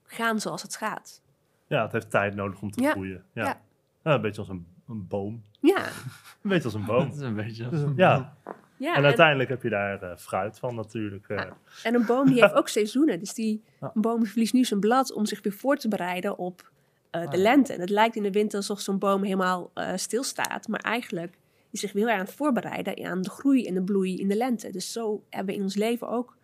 gaan 0.03 0.39
zoals 0.39 0.61
het 0.61 0.75
gaat. 0.75 1.21
ja, 1.67 1.83
het 1.83 1.91
heeft 1.91 2.09
tijd 2.09 2.35
nodig 2.35 2.61
om 2.61 2.71
te 2.71 2.81
Ja. 2.81 2.91
groeien. 2.91 3.23
Ja. 3.33 3.43
Ja. 3.45 3.61
Ja, 4.03 4.13
een 4.13 4.21
beetje 4.21 4.39
als 4.39 4.49
een, 4.49 4.67
een 4.87 5.07
boom. 5.07 5.43
Ja, 5.59 5.85
Een 6.41 6.49
beetje 6.49 6.63
als 6.63 6.73
een 6.73 6.85
boom. 6.85 7.05
dat 7.09 7.15
is 7.15 7.21
een 7.21 7.35
beetje... 7.35 7.69
Dus, 7.69 7.81
ja, 7.95 8.37
Ja, 8.79 8.95
en 8.95 9.03
uiteindelijk 9.05 9.49
heb 9.49 9.63
je 9.63 9.69
daar 9.69 10.01
eh, 10.03 10.17
fruit 10.17 10.59
van 10.59 10.75
natuurlijk. 10.75 11.29
eh. 11.29 11.37
Ja. 11.37 11.57
En 11.83 11.95
een 11.95 12.05
boom 12.05 12.27
die 12.27 12.41
heeft 12.41 12.53
ook 12.53 12.67
seizoenen. 12.79 13.19
Dus 13.19 13.33
die, 13.33 13.63
Ja. 13.79 13.91
een 13.93 14.01
boom 14.01 14.25
verliest 14.25 14.53
nu 14.53 14.63
zijn 14.63 14.79
blad 14.79 15.11
om 15.13 15.25
zich 15.25 15.41
weer 15.43 15.53
voor 15.53 15.75
te 15.75 15.87
bereiden 15.87 16.37
op 16.37 16.71
eh, 17.09 17.21
de 17.21 17.27
Ah. 17.27 17.41
lente. 17.41 17.73
En 17.73 17.79
het 17.79 17.89
lijkt 17.89 18.15
in 18.15 18.23
de 18.23 18.31
winter 18.31 18.57
alsof 18.57 18.79
zo'n 18.79 18.97
boom 18.99 19.23
helemaal 19.23 19.71
eh, 19.73 19.91
stilstaat. 19.95 20.67
Maar 20.67 20.79
eigenlijk 20.79 21.37
is 21.71 21.79
zich 21.79 21.91
heel 21.93 22.07
erg 22.07 22.19
aan 22.19 22.25
het 22.25 22.33
voorbereiden 22.33 23.05
aan 23.05 23.21
de 23.21 23.29
groei 23.29 23.65
en 23.67 23.73
de 23.73 23.83
bloei 23.83 24.17
in 24.17 24.27
de 24.27 24.35
lente. 24.37 24.71
Dus 24.71 24.91
zo 24.91 25.23
hebben 25.29 25.49
we 25.53 25.59
in 25.59 25.63
ons 25.65 25.75
leven 25.75 26.09
ook 26.09 26.37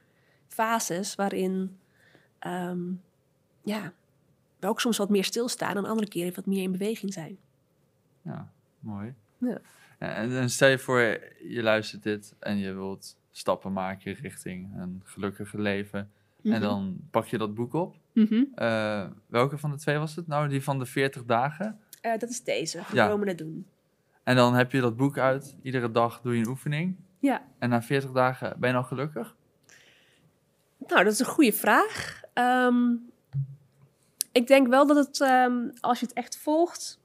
fases 0.47 1.15
waarin 1.15 1.77
ehm, 2.39 2.79
ja, 3.63 3.93
we 4.59 4.67
ook 4.67 4.79
soms 4.81 4.97
wat 4.97 5.09
meer 5.09 5.23
stilstaan 5.23 5.77
en 5.77 5.85
andere 5.85 6.07
keren 6.07 6.35
wat 6.35 6.45
meer 6.45 6.63
in 6.63 6.71
beweging 6.71 7.13
zijn. 7.13 7.37
Ja, 8.21 8.51
mooi. 8.79 9.13
Ja. 9.37 9.57
En, 9.99 10.31
en 10.37 10.49
stel 10.49 10.69
je 10.69 10.77
voor, 10.79 10.99
je 11.47 11.61
luistert 11.63 12.03
dit 12.03 12.35
en 12.39 12.57
je 12.57 12.73
wilt 12.73 13.17
stappen 13.31 13.73
maken 13.73 14.13
richting 14.13 14.69
een 14.77 15.01
gelukkiger 15.05 15.61
leven. 15.61 15.99
En 16.43 16.51
Mhm. 16.51 16.61
dan 16.61 16.97
pak 17.11 17.25
je 17.25 17.37
dat 17.37 17.53
boek 17.53 17.73
op. 17.73 17.95
Mhm. 18.13 18.43
Eh, 18.55 19.05
welke 19.27 19.57
van 19.57 19.71
de 19.71 19.77
twee 19.77 19.97
was 19.97 20.15
het 20.15 20.27
nou? 20.27 20.47
Die 20.47 20.63
van 20.63 20.79
de 20.79 20.85
40 20.85 21.25
dagen? 21.25 21.79
Eh, 22.01 22.17
dat 22.19 22.29
is 22.29 22.43
deze, 22.43 22.83
van 22.83 22.95
Ja. 22.95 23.07
Dromen 23.07 23.37
doen. 23.37 23.65
En 24.23 24.35
dan 24.35 24.53
heb 24.55 24.71
je 24.71 24.81
dat 24.81 24.95
boek 24.97 25.17
uit. 25.17 25.55
Iedere 25.61 25.91
dag 25.91 26.21
doe 26.21 26.33
je 26.35 26.39
een 26.43 26.47
oefening. 26.49 26.95
Ja. 27.19 27.41
En 27.59 27.69
na 27.69 27.81
40 27.81 28.11
dagen 28.11 28.59
ben 28.59 28.69
je 28.69 28.75
dan 28.75 28.85
gelukkig? 28.85 29.35
Nou, 30.87 31.03
dat 31.03 31.13
is 31.13 31.19
een 31.19 31.25
goede 31.25 31.53
vraag. 31.53 32.21
Ehm, 32.33 32.93
ik 34.31 34.47
denk 34.47 34.67
wel 34.67 34.87
dat 34.87 35.05
het, 35.05 35.21
ehm, 35.21 35.53
als 35.79 35.99
je 35.99 36.05
het 36.05 36.15
echt 36.15 36.37
volgt, 36.37 36.99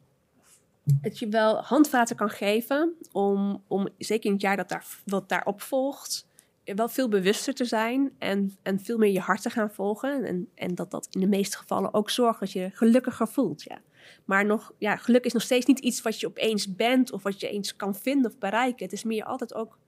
dat 0.85 1.19
je 1.19 1.29
wel 1.29 1.57
handvaten 1.57 2.17
kan 2.17 2.31
geven 2.31 2.95
om, 3.13 3.63
om 3.69 3.89
zeker 3.99 4.27
in 4.27 4.33
het 4.33 4.41
jaar 4.41 4.57
dat 4.57 4.69
daar, 4.69 4.87
wat 5.05 5.29
daarop 5.29 5.61
volgt, 5.61 6.29
wel 6.65 6.89
veel 6.89 7.09
bewuster 7.09 7.55
te 7.55 7.65
zijn 7.65 8.13
en, 8.19 8.57
en 8.63 8.81
veel 8.81 8.99
meer 8.99 9.13
je 9.13 9.21
hart 9.21 9.43
te 9.43 9.51
gaan 9.51 9.71
volgen. 9.71 10.25
En, 10.25 10.49
en 10.55 10.75
dat 10.75 10.91
dat 10.91 11.09
in 11.11 11.21
de 11.21 11.27
meeste 11.27 11.57
gevallen 11.57 11.95
ook 11.95 12.11
zorgt 12.11 12.41
dat 12.41 12.53
je 12.53 12.61
je 12.61 12.71
gelukkiger 12.73 13.29
voelt. 13.29 13.63
Ja. 13.63 13.81
Maar 14.25 14.47
nog, 14.47 14.73
ja, 14.79 14.97
geluk 14.97 15.25
is 15.25 15.33
nog 15.33 15.43
steeds 15.43 15.67
niet 15.67 15.79
iets 15.79 16.03
wat 16.03 16.21
je 16.21 16.27
opeens 16.27 16.75
bent 16.75 17.13
of 17.13 17.23
wat 17.23 17.41
je 17.41 17.49
eens 17.49 17.77
kan 17.77 17.95
vinden 17.95 18.31
of 18.31 18.39
bereiken. 18.39 18.85
Het 18.85 18.93
is 18.93 19.05
meer 19.05 19.25
altijd 19.25 19.55
ook, 19.55 19.79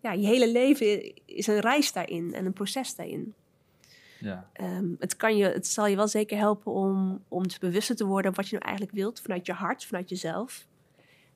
ja, 0.00 0.12
je 0.12 0.26
hele 0.26 0.52
leven 0.52 1.14
is 1.26 1.46
een 1.46 1.60
reis 1.60 1.92
daarin 1.92 2.34
en 2.34 2.46
een 2.46 2.52
proces 2.52 2.94
daarin. 2.94 3.34
Ja. 4.20 4.50
Ehm, 4.52 4.86
het, 4.98 5.16
kan 5.16 5.36
je, 5.36 5.44
het 5.44 5.66
zal 5.66 5.86
je 5.86 5.96
wel 5.96 6.08
zeker 6.08 6.38
helpen 6.38 6.72
om, 6.72 7.24
om 7.28 7.46
te 7.46 7.58
bewuster 7.58 7.96
te 7.96 8.04
worden 8.04 8.34
wat 8.34 8.48
je 8.48 8.56
nou 8.56 8.66
eigenlijk 8.66 8.96
wilt 8.96 9.20
vanuit 9.20 9.46
je 9.46 9.52
hart, 9.52 9.84
vanuit 9.84 10.08
jezelf. 10.08 10.66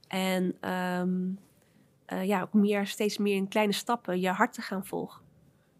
En 0.08 0.56
ehm, 0.60 1.30
eh, 2.06 2.26
ja, 2.26 2.42
ook 2.42 2.52
meer, 2.52 2.86
steeds 2.86 3.18
meer 3.18 3.36
in 3.36 3.48
kleine 3.48 3.72
stappen 3.72 4.20
je 4.20 4.28
hart 4.28 4.52
te 4.52 4.62
gaan 4.62 4.86
volgen. 4.86 5.22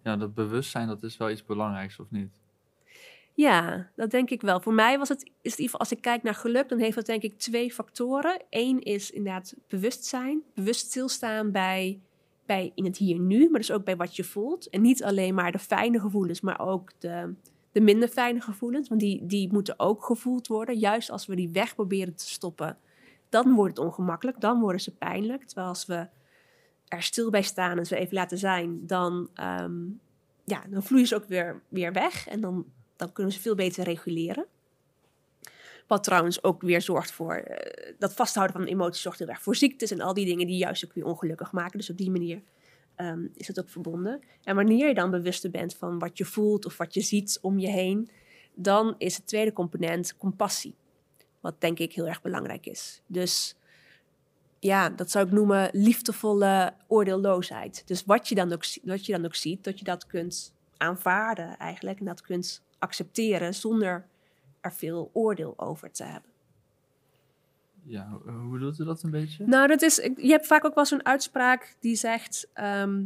ja, 0.02 0.16
dat 0.16 0.34
bewustzijn, 0.34 0.86
dat 0.86 1.02
is 1.02 1.16
wel 1.16 1.30
iets 1.30 1.44
belangrijks, 1.44 1.98
of 1.98 2.10
niet? 2.10 2.40
Ja, 3.34 3.90
dat 3.96 4.10
denk 4.10 4.30
ik 4.30 4.40
wel. 4.40 4.60
Voor 4.60 4.74
mij 4.74 4.98
was 4.98 5.08
het, 5.08 5.22
is 5.22 5.26
het 5.26 5.34
in 5.42 5.50
ieder 5.50 5.64
geval, 5.64 5.80
als 5.80 5.92
ik 5.92 6.00
kijk 6.00 6.22
naar 6.22 6.34
geluk, 6.34 6.68
dan 6.68 6.78
heeft 6.78 6.94
dat 6.94 7.06
denk 7.06 7.22
ik 7.22 7.38
twee 7.38 7.72
factoren. 7.72 8.42
Eén 8.50 8.80
is 8.80 9.10
inderdaad 9.10 9.54
bewustzijn, 9.68 10.42
bewust 10.54 10.86
stilstaan 10.86 11.50
bij, 11.50 12.00
bij 12.50 12.72
in 12.74 12.84
het 12.84 12.96
hier 12.96 13.18
nu, 13.18 13.50
maar 13.50 13.60
dus 13.60 13.72
ook 13.72 13.84
bij 13.84 13.96
wat 13.96 14.16
je 14.16 14.24
voelt. 14.24 14.68
En 14.68 14.80
niet 14.80 15.04
alleen 15.04 15.34
maar 15.34 15.52
de 15.52 15.58
fijne 15.58 16.00
gevoelens, 16.00 16.40
maar 16.40 16.60
ook 16.60 16.90
de, 16.98 17.34
de 17.72 17.80
minder 17.80 18.08
fijne 18.08 18.40
gevoelens, 18.40 18.88
want 18.88 19.00
die, 19.00 19.26
die 19.26 19.52
moeten 19.52 19.78
ook 19.78 20.04
gevoeld 20.04 20.46
worden. 20.46 20.78
Juist 20.78 21.10
als 21.10 21.26
we 21.26 21.36
die 21.36 21.48
weg 21.48 21.74
proberen 21.74 22.14
te 22.14 22.28
stoppen, 22.28 22.78
dan 23.28 23.54
wordt 23.54 23.76
het 23.76 23.86
ongemakkelijk, 23.86 24.40
dan 24.40 24.60
worden 24.60 24.80
ze 24.80 24.96
pijnlijk. 24.96 25.44
Terwijl 25.44 25.68
als 25.68 25.86
we 25.86 26.08
er 26.88 27.02
stil 27.02 27.30
bij 27.30 27.42
staan 27.42 27.78
en 27.78 27.86
ze 27.86 27.96
even 27.96 28.14
laten 28.14 28.38
zijn, 28.38 28.86
dan, 28.86 29.28
ehm, 29.34 29.78
ja, 30.44 30.62
dan 30.68 30.82
vloeien 30.82 31.06
ze 31.06 31.14
ook 31.14 31.26
weer, 31.26 31.62
weer 31.68 31.92
weg 31.92 32.28
en 32.28 32.40
dan 32.40 32.66
dan 33.00 33.12
kunnen 33.12 33.32
ze 33.32 33.40
veel 33.40 33.54
beter 33.54 33.84
reguleren. 33.84 34.46
Wat 35.90 36.05
trouwens 36.05 36.44
ook 36.44 36.62
weer 36.62 36.83
zorgt 36.83 37.12
voor... 37.12 37.35
eh, 37.35 37.94
dat 37.98 38.14
vasthouden 38.14 38.57
van 38.57 38.66
emoties 38.66 39.03
zorgt 39.03 39.18
heel 39.18 39.29
erg 39.29 39.42
voor 39.42 39.57
ziektes... 39.57 39.90
en 39.90 40.00
al 40.00 40.14
die 40.14 40.24
dingen 40.26 40.46
die 40.46 40.57
juist 40.57 40.85
ook 40.85 40.94
weer 40.94 41.05
ongelukkig 41.05 41.53
maken. 41.53 41.79
Dus 41.79 41.90
op 41.90 41.96
die 41.96 42.11
manier 42.11 42.42
ehm, 42.94 43.26
is 43.35 43.46
het 43.46 43.61
ook 43.61 43.68
verbonden. 43.68 44.20
En 44.44 44.55
wanneer 44.55 44.88
je 44.88 44.94
dan 44.94 45.11
bewuster 45.11 45.50
bent 45.50 45.74
van 45.74 45.98
wat 45.98 46.18
je 46.18 46.24
voelt... 46.24 46.66
of 46.66 46.76
wat 46.76 46.94
je 46.94 47.00
ziet 47.00 47.38
om 47.42 47.59
je 47.59 47.68
heen... 47.68 48.11
dan 48.55 48.94
is 48.98 49.16
het 49.16 49.26
tweede 49.26 49.53
component 49.53 50.16
compassie. 50.16 50.74
Wat 51.40 51.61
denk 51.61 51.79
ik 51.79 51.92
heel 51.92 52.07
erg 52.07 52.22
belangrijk 52.22 52.66
is. 52.66 53.03
Dus 53.07 53.57
ja, 54.59 54.90
dat 54.90 55.11
zou 55.11 55.26
ik 55.26 55.33
noemen 55.33 55.70
liefdevolle 55.72 56.74
oordeelloosheid. 56.87 57.83
Dus 57.87 58.05
wat 58.05 58.29
je 58.29 58.35
dan 58.35 58.53
ook, 58.53 58.64
wat 58.83 59.07
je 59.07 59.12
dan 59.12 59.24
ook 59.24 59.35
ziet, 59.35 59.64
dat 59.64 59.79
je 59.79 59.85
dat 59.85 60.07
kunt 60.07 60.55
aanvaarden 60.76 61.57
eigenlijk... 61.57 61.98
en 61.98 62.05
dat 62.05 62.20
kunt 62.20 62.62
accepteren 62.79 63.55
zonder 63.55 64.09
er 64.61 64.73
veel 64.73 65.11
oordeel 65.12 65.55
over 65.57 65.90
te 65.90 66.05
hebben. 66.05 66.31
Ja, 67.83 68.18
hoe, 68.25 68.51
bedoelt 68.53 68.79
u 68.79 68.85
dat 68.85 69.03
een 69.03 69.11
beetje? 69.11 69.46
Nou, 69.46 69.68
dat 69.68 69.83
is, 69.83 69.96
je 70.16 70.31
hebt 70.31 70.46
vaak 70.46 70.64
ook 70.64 70.75
wel 70.75 70.87
zo'n 70.87 71.07
uitspraak 71.07 71.77
die 71.81 71.94
zegt: 71.96 72.49
ehm, 72.53 73.03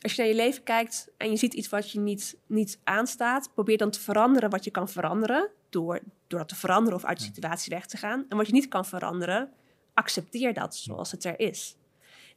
als 0.00 0.14
je 0.14 0.22
naar 0.22 0.30
je 0.30 0.36
leven 0.36 0.62
kijkt 0.62 1.10
en 1.16 1.30
je 1.30 1.36
ziet 1.36 1.54
iets 1.54 1.68
wat 1.68 1.90
je 1.90 2.00
niet, 2.00 2.38
niet 2.46 2.80
aanstaat, 2.84 3.50
probeer 3.54 3.78
dan 3.78 3.90
te 3.90 4.00
veranderen 4.00 4.50
wat 4.50 4.64
je 4.64 4.70
kan 4.70 4.88
veranderen, 4.88 5.50
door, 5.68 6.00
door 6.26 6.38
dat 6.38 6.48
te 6.48 6.56
veranderen 6.56 6.98
of 6.98 7.04
uit 7.04 7.18
de 7.18 7.24
situatie 7.24 7.74
weg 7.74 7.86
te 7.86 7.96
gaan. 7.96 8.26
En 8.28 8.36
wat 8.36 8.46
je 8.46 8.52
niet 8.52 8.68
kan 8.68 8.84
veranderen, 8.84 9.50
accepteer 9.94 10.54
dat 10.54 10.76
zoals 10.76 11.10
het 11.10 11.24
er 11.24 11.40
is. 11.40 11.76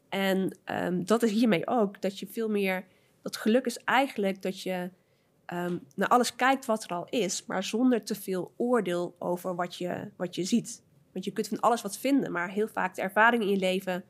En 0.09 0.57
ehm, 0.63 1.03
dat 1.03 1.23
is 1.23 1.31
hiermee 1.31 1.67
ook 1.67 2.01
dat 2.01 2.19
je 2.19 2.27
veel 2.27 2.49
meer, 2.49 2.85
dat 3.21 3.37
geluk 3.37 3.65
is 3.65 3.77
eigenlijk 3.77 4.41
dat 4.41 4.61
je 4.61 4.89
ehm, 5.45 5.77
naar 5.95 6.07
alles 6.07 6.35
kijkt 6.35 6.65
wat 6.65 6.83
er 6.83 6.89
al 6.89 7.07
is, 7.09 7.45
maar 7.45 7.63
zonder 7.63 8.03
te 8.03 8.15
veel 8.15 8.53
oordeel 8.57 9.15
over 9.19 9.55
wat 9.55 9.75
je, 9.75 10.09
wat 10.15 10.35
je 10.35 10.43
ziet. 10.43 10.83
Want 11.11 11.25
je 11.25 11.31
kunt 11.31 11.47
van 11.47 11.59
alles 11.59 11.81
wat 11.81 11.97
vinden, 11.97 12.31
maar 12.31 12.49
heel 12.49 12.67
vaak 12.67 12.95
de 12.95 13.01
ervaring 13.01 13.43
in 13.43 13.49
je 13.49 13.57
leven, 13.57 14.03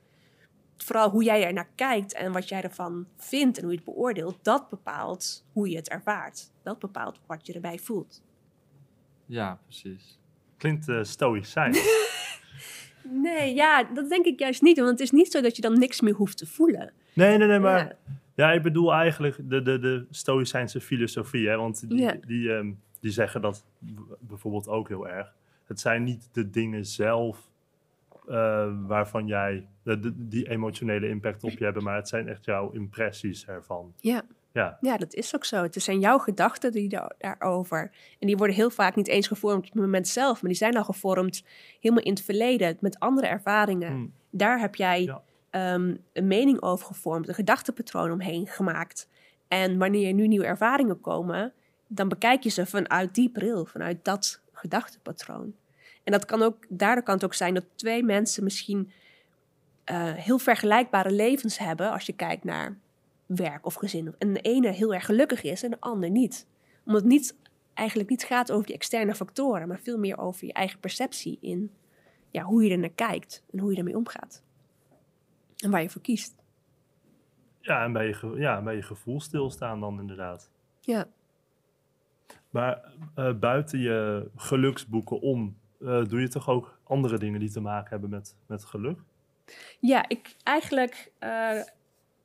vooral 0.77 1.09
hoe 1.09 1.23
jij 1.23 1.45
er 1.45 1.53
naar 1.53 1.69
kijkt 1.75 2.13
en 2.13 2.31
wat 2.31 2.49
jij 2.49 2.61
ervan 2.61 3.07
vindt 3.17 3.57
en 3.57 3.63
hoe 3.63 3.71
je 3.71 3.77
het 3.77 3.85
beoordeelt, 3.85 4.37
dat 4.41 4.69
bepaalt 4.69 5.45
hoe 5.51 5.69
je 5.69 5.75
het 5.75 5.89
ervaart. 5.89 6.51
Dat 6.63 6.79
bepaalt 6.79 7.19
wat 7.25 7.45
je 7.45 7.53
erbij 7.53 7.77
voelt. 7.79 8.21
Ja, 9.25 9.59
precies. 9.63 10.19
Klinkt 10.57 10.89
eh 10.89 11.03
stoïcijn. 11.03 11.75
Nee, 13.09 13.55
ja, 13.55 13.83
dat 13.83 14.09
denk 14.09 14.25
ik 14.25 14.39
juist 14.39 14.61
niet. 14.61 14.77
Want 14.77 14.89
het 14.89 14.99
is 14.99 15.11
niet 15.11 15.31
zo 15.31 15.41
dat 15.41 15.55
je 15.55 15.61
dan 15.61 15.79
niks 15.79 16.01
meer 16.01 16.13
hoeft 16.13 16.37
te 16.37 16.45
voelen. 16.45 16.91
Nee, 17.13 17.37
nee, 17.37 17.47
nee, 17.47 17.59
maar 17.59 17.77
Ja. 17.77 17.95
Ja, 18.35 18.51
ik 18.51 18.61
bedoel 18.61 18.93
eigenlijk 18.93 19.37
de, 19.49 19.61
de, 19.61 19.79
de 19.79 20.05
Stoïcijnse 20.09 20.81
filosofie. 20.81 21.47
Hè? 21.49 21.55
Want 21.57 21.89
die, 21.89 22.19
die, 22.19 22.53
ehm, 22.53 22.71
die 22.99 23.11
zeggen 23.11 23.41
dat 23.41 23.65
bijvoorbeeld 24.19 24.67
ook 24.67 24.87
heel 24.87 25.07
erg. 25.07 25.33
Het 25.65 25.79
zijn 25.79 26.03
niet 26.03 26.29
de 26.31 26.49
dingen 26.49 26.85
zelf 26.85 27.49
eh, 28.27 28.71
waarvan 28.87 29.27
jij 29.27 29.67
de, 29.83 30.13
die 30.27 30.49
emotionele 30.49 31.07
impact 31.09 31.43
op 31.43 31.51
je 31.51 31.63
hebben, 31.63 31.83
maar 31.83 31.95
het 31.95 32.07
zijn 32.07 32.27
echt 32.27 32.45
jouw 32.45 32.71
impressies 32.71 33.45
ervan. 33.47 33.93
Ja. 33.99 34.21
Ja, 34.53 34.77
Ja, 34.81 34.97
dat 34.97 35.13
is 35.13 35.35
ook 35.35 35.45
zo. 35.45 35.61
Het 35.63 35.81
zijn 35.83 35.99
jouw 35.99 36.17
gedachten 36.17 36.71
die 36.71 36.89
daar- 36.89 37.15
daarover. 37.17 37.91
En 38.19 38.27
die 38.27 38.37
worden 38.37 38.55
heel 38.55 38.69
vaak 38.69 38.95
niet 38.95 39.07
eens 39.07 39.27
gevormd 39.27 39.57
op 39.67 39.73
het 39.73 39.81
moment 39.81 40.07
zelf, 40.07 40.41
maar 40.41 40.49
die 40.49 40.59
zijn 40.59 40.77
al 40.77 40.83
gevormd 40.83 41.45
helemaal 41.79 42.03
in 42.03 42.11
het 42.11 42.21
verleden 42.23 42.77
met 42.79 42.99
andere 42.99 43.27
ervaringen. 43.27 43.91
Hmm. 43.91 44.13
Daar 44.29 44.59
heb 44.59 44.75
jij 44.75 45.03
Ja. 45.03 45.21
Ehm, 45.53 45.95
een 46.13 46.27
mening 46.27 46.61
over 46.61 46.85
gevormd, 46.85 47.27
een 47.27 47.33
gedachtepatroon 47.33 48.11
omheen 48.11 48.47
gemaakt. 48.47 49.07
En 49.47 49.77
wanneer 49.77 50.13
nu 50.13 50.27
nieuwe 50.27 50.45
ervaringen 50.45 51.01
komen, 51.01 51.53
dan 51.87 52.07
bekijk 52.07 52.43
je 52.43 52.49
ze 52.49 52.65
vanuit 52.65 53.15
die 53.15 53.29
bril, 53.29 53.65
vanuit 53.65 54.05
dat 54.05 54.41
gedachtepatroon. 54.51 55.53
En 56.03 56.11
dat 56.11 56.25
kan 56.25 56.41
ook, 56.41 56.65
daardoor 56.69 57.03
kan 57.03 57.13
het 57.13 57.23
ook 57.23 57.33
zijn 57.33 57.53
dat 57.53 57.65
twee 57.75 58.03
mensen 58.03 58.43
misschien 58.43 58.91
eh, 59.83 60.13
heel 60.13 60.37
vergelijkbare 60.37 61.11
levens 61.11 61.57
hebben 61.57 61.91
als 61.91 62.05
je 62.05 62.13
kijkt 62.13 62.43
naar 62.43 62.77
werk 63.25 63.65
of 63.65 63.73
gezin. 63.73 64.15
En 64.17 64.33
de 64.33 64.41
ene 64.41 64.71
heel 64.71 64.93
erg 64.93 65.05
gelukkig 65.05 65.43
is 65.43 65.63
en 65.63 65.69
de 65.69 65.79
ander 65.79 66.09
niet. 66.09 66.47
Omdat 66.85 67.01
het 67.01 67.11
niet, 67.11 67.35
eigenlijk 67.73 68.09
niet 68.09 68.23
gaat 68.23 68.51
over 68.51 68.65
die 68.65 68.75
externe 68.75 69.15
factoren, 69.15 69.67
maar 69.67 69.79
veel 69.79 69.97
meer 69.97 70.17
over 70.17 70.45
je 70.45 70.53
eigen 70.53 70.79
perceptie 70.79 71.37
in 71.41 71.71
ja, 72.31 72.43
hoe 72.43 72.63
je 72.63 72.71
er 72.71 72.77
naar 72.77 72.89
kijkt 72.89 73.43
en 73.51 73.59
hoe 73.59 73.71
je 73.71 73.77
ermee 73.77 73.97
omgaat. 73.97 74.42
En 75.63 75.71
waar 75.71 75.81
je 75.81 75.89
voor 75.89 76.01
kiest. 76.01 76.35
ja 77.59 77.83
en 77.83 77.93
bij 77.93 78.07
je, 78.07 78.13
ge- 78.13 78.35
ja, 78.37 78.61
bij 78.61 78.75
je 78.75 78.81
gevoel 78.81 79.21
stilstaan 79.21 79.79
dan 79.79 79.99
inderdaad. 79.99 80.51
Ja. 80.81 81.07
Maar 82.49 82.81
eh, 83.15 83.33
buiten 83.33 83.79
je 83.79 84.29
geluksboeken 84.35 85.19
om, 85.21 85.57
eh, 85.79 86.05
doe 86.05 86.21
je 86.21 86.27
toch 86.27 86.49
ook 86.49 86.77
andere 86.83 87.17
dingen 87.17 87.39
die 87.39 87.51
te 87.51 87.59
maken 87.59 87.89
hebben 87.89 88.09
met, 88.09 88.35
met 88.45 88.65
geluk? 88.65 88.99
Ja, 89.79 90.05
ik 90.07 90.35
eigenlijk 90.43 91.11
eh, 91.19 91.61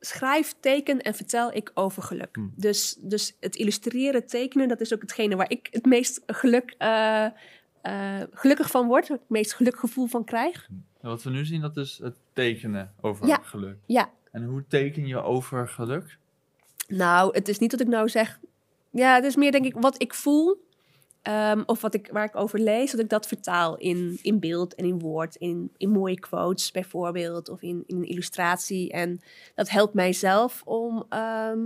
schrijf, 0.01 0.55
teken 0.61 1.01
en 1.01 1.15
vertel 1.15 1.53
ik 1.53 1.71
over 1.75 2.03
geluk. 2.03 2.29
Hmm. 2.37 2.53
Dus, 2.57 2.95
dus 3.01 3.37
het 3.41 3.57
illustreren, 3.57 4.27
tekenen, 4.27 4.69
dat 4.69 4.81
is 4.81 4.95
ook 4.95 5.01
hetgene 5.01 5.37
waar 5.37 5.51
ik 5.51 5.69
het 5.71 5.85
meest 5.85 6.23
geluk, 6.27 6.75
gelukkig 8.33 8.71
van 8.71 8.87
word. 8.87 9.09
Het 9.09 9.29
meest 9.29 9.53
gelukkig 9.55 9.81
gevoel 9.81 10.07
van 10.07 10.25
krijg. 10.25 10.69
En 10.69 10.88
wat 11.09 11.23
we 11.23 11.31
nu 11.31 11.45
zien, 11.45 11.61
dat 11.61 11.77
is 11.77 11.99
het 12.03 12.15
tekenen 12.33 12.93
over 13.01 13.27
Ja. 13.27 13.39
geluk. 13.43 13.77
Ja, 13.87 14.11
En 14.33 14.45
hoe 14.45 14.65
teken 14.69 15.07
je 15.07 15.23
over 15.23 15.69
geluk? 15.69 16.19
Nou, 16.89 17.35
het 17.35 17.49
is 17.49 17.59
niet 17.59 17.71
dat 17.71 17.81
ik 17.81 17.87
nou 17.89 18.09
zeg. 18.09 18.41
Ja, 18.91 19.15
het 19.15 19.25
is 19.25 19.37
meer 19.37 19.53
denk 19.53 19.65
ik 19.65 19.75
wat 19.75 20.03
ik 20.03 20.15
voel. 20.15 20.67
ehm, 21.23 21.63
of 21.67 21.81
wat 21.81 21.95
ik, 21.95 22.09
waar 22.13 22.25
ik 22.25 22.37
over 22.37 22.61
lees, 22.61 22.91
dat 22.91 23.01
ik 23.01 23.09
dat 23.09 23.27
vertaal 23.27 23.77
in, 23.77 24.19
in 24.23 24.39
beeld 24.41 24.75
en 24.75 24.85
in 24.85 24.99
woord. 24.99 25.35
In, 25.37 25.71
in 25.77 25.91
mooie 25.91 26.19
quotes 26.21 26.71
bijvoorbeeld. 26.71 27.49
Of 27.49 27.63
in, 27.63 27.85
in 27.87 27.97
een 27.97 28.05
illustratie. 28.09 28.93
En 28.93 29.21
dat 29.55 29.69
helpt 29.69 29.95
mijzelf 29.95 30.63
om 30.65 31.05
ehm, 31.09 31.59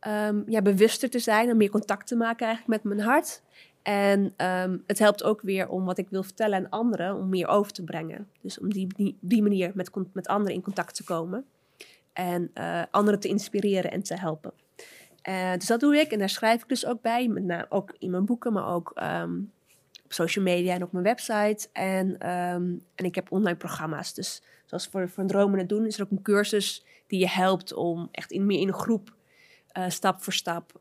ehm, 0.00 0.42
ja, 0.46 0.62
bewuster 0.62 1.10
te 1.10 1.18
zijn. 1.18 1.48
En 1.48 1.56
meer 1.56 1.70
contact 1.70 2.06
te 2.06 2.16
maken 2.16 2.46
eigenlijk 2.46 2.84
met 2.84 2.94
mijn 2.96 3.08
hart. 3.08 3.42
En 3.84 4.32
ehm, 4.36 4.78
het 4.86 4.98
helpt 4.98 5.22
ook 5.22 5.40
weer 5.40 5.68
om 5.68 5.84
wat 5.84 5.98
ik 5.98 6.08
wil 6.10 6.22
vertellen 6.22 6.58
aan 6.58 6.70
anderen. 6.70 7.16
Om 7.16 7.28
meer 7.28 7.46
over 7.46 7.72
te 7.72 7.82
brengen. 7.82 8.28
Dus 8.40 8.58
om 8.58 8.72
die, 8.72 9.16
die, 9.20 9.42
manier 9.42 9.70
met, 9.74 9.90
met 10.12 10.26
anderen 10.26 10.54
in 10.54 10.62
contact 10.62 10.94
te 10.94 11.04
komen. 11.04 11.44
En 12.12 12.50
eh, 12.54 12.82
anderen 12.90 13.20
te 13.20 13.28
inspireren 13.28 13.90
en 13.90 14.02
te 14.02 14.18
helpen. 14.18 14.52
Eh, 15.22 15.52
dus 15.52 15.66
dat 15.66 15.80
doe 15.80 15.96
ik 15.96 16.12
en 16.12 16.18
daar 16.18 16.28
schrijf 16.28 16.62
ik 16.62 16.68
dus 16.68 16.86
ook 16.86 17.02
bij. 17.02 17.28
Met 17.28 17.44
name 17.44 17.66
ook 17.68 17.94
in 17.98 18.10
mijn 18.10 18.24
boeken, 18.24 18.52
maar 18.52 18.66
ook 18.66 18.92
ehm, 18.94 19.38
op 20.04 20.12
social 20.12 20.44
media 20.44 20.74
en 20.74 20.82
op 20.82 20.92
mijn 20.92 21.04
website. 21.04 21.68
En, 21.72 22.18
ehm, 22.18 22.72
en 22.94 23.04
ik 23.04 23.14
heb 23.14 23.32
online 23.32 23.56
programma's. 23.56 24.14
Dus 24.14 24.42
zoals 24.64 24.86
voor, 24.86 25.08
voor 25.08 25.22
een 25.22 25.28
dromende 25.28 25.66
doen 25.66 25.86
is 25.86 25.96
er 25.96 26.04
ook 26.04 26.10
een 26.10 26.22
cursus 26.22 26.84
die 27.06 27.18
je 27.18 27.28
helpt 27.28 27.74
om 27.74 28.08
echt 28.10 28.30
in, 28.30 28.46
meer 28.46 28.60
in 28.60 28.68
een 28.68 28.74
groep, 28.74 29.14
eh, 29.68 29.88
stap 29.88 30.22
voor 30.22 30.32
stap, 30.32 30.80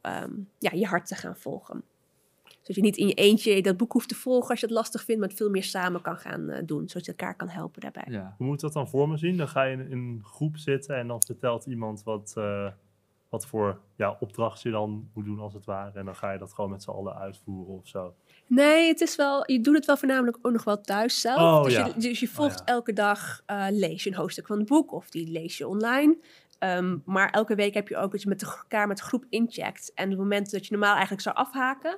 ja, 0.59 0.71
je 0.73 0.85
hart 0.85 1.07
te 1.07 1.15
gaan 1.15 1.37
volgen. 1.37 1.83
Zodat 2.63 2.75
je 2.75 2.81
niet 2.81 2.97
in 2.97 3.07
je 3.07 3.13
eentje 3.13 3.61
dat 3.61 3.77
boek 3.77 3.91
hoeft 3.91 4.09
te 4.09 4.15
volgen 4.15 4.49
als 4.49 4.59
je 4.59 4.65
het 4.65 4.75
lastig 4.75 5.03
vindt, 5.03 5.19
maar 5.21 5.29
het 5.29 5.37
veel 5.37 5.49
meer 5.49 5.63
samen 5.63 6.01
kan 6.01 6.17
gaan 6.17 6.49
eh, 6.49 6.61
doen. 6.65 6.87
Zodat 6.87 7.05
je 7.05 7.11
elkaar 7.11 7.35
kan 7.35 7.47
helpen 7.49 7.81
daarbij. 7.81 8.05
Ja. 8.07 8.35
Hoe 8.37 8.47
moet 8.47 8.59
dat 8.59 8.73
dan 8.73 8.87
voor 8.89 9.09
me 9.09 9.17
zien? 9.17 9.37
Dan 9.37 9.47
ga 9.47 9.63
je 9.63 9.77
in 9.77 9.91
een 9.91 10.21
groep 10.23 10.57
zitten 10.57 10.97
en 10.97 11.07
dan 11.07 11.23
vertelt 11.25 11.65
iemand 11.65 12.03
wat, 12.03 12.33
eh, 12.37 12.67
wat 13.29 13.45
voor 13.45 13.79
ja, 13.95 14.17
opdracht 14.19 14.61
je 14.61 14.69
dan 14.71 15.09
moet 15.13 15.25
doen 15.25 15.39
als 15.39 15.53
het 15.53 15.65
ware. 15.65 15.99
En 15.99 16.05
dan 16.05 16.15
ga 16.15 16.31
je 16.31 16.37
dat 16.39 16.53
gewoon 16.53 16.69
met 16.69 16.83
z'n 16.83 16.89
allen 16.89 17.15
uitvoeren 17.15 17.73
of 17.73 17.87
zo. 17.87 18.13
Nee, 18.47 18.87
het 18.87 19.01
is 19.01 19.15
wel, 19.15 19.51
je 19.51 19.61
doet 19.61 19.75
het 19.75 19.85
wel 19.85 19.97
voornamelijk 19.97 20.37
ook 20.41 20.51
nog 20.51 20.63
wel 20.63 20.81
thuis 20.81 21.21
zelf. 21.21 21.39
Oh, 21.39 21.63
dus, 21.63 21.73
ja. 21.73 21.85
je, 21.85 21.93
dus 21.99 22.19
je 22.19 22.27
volgt 22.27 22.59
ja. 22.59 22.65
elke 22.65 22.93
dag, 22.93 23.41
eh, 23.45 23.65
lees 23.69 24.03
je 24.03 24.09
een 24.09 24.15
hoofdstuk 24.15 24.47
van 24.47 24.57
het 24.57 24.67
boek 24.67 24.91
of 24.93 25.09
die 25.09 25.31
lees 25.31 25.57
je 25.57 25.67
online. 25.67 26.17
Ehm, 26.59 26.97
maar 27.05 27.29
elke 27.29 27.55
week 27.55 27.73
heb 27.73 27.87
je 27.87 27.97
ook 27.97 28.11
dat 28.11 28.21
je 28.21 28.27
met 28.29 28.39
de- 28.39 28.45
elkaar 28.45 28.87
met 28.87 28.97
de 28.97 29.03
groep 29.03 29.25
incheckt. 29.29 29.91
En 29.93 30.03
op 30.03 30.09
het 30.09 30.19
moment 30.19 30.51
dat 30.51 30.65
je 30.65 30.71
normaal 30.71 30.91
eigenlijk 30.93 31.21
zou 31.21 31.35
afhaken, 31.35 31.97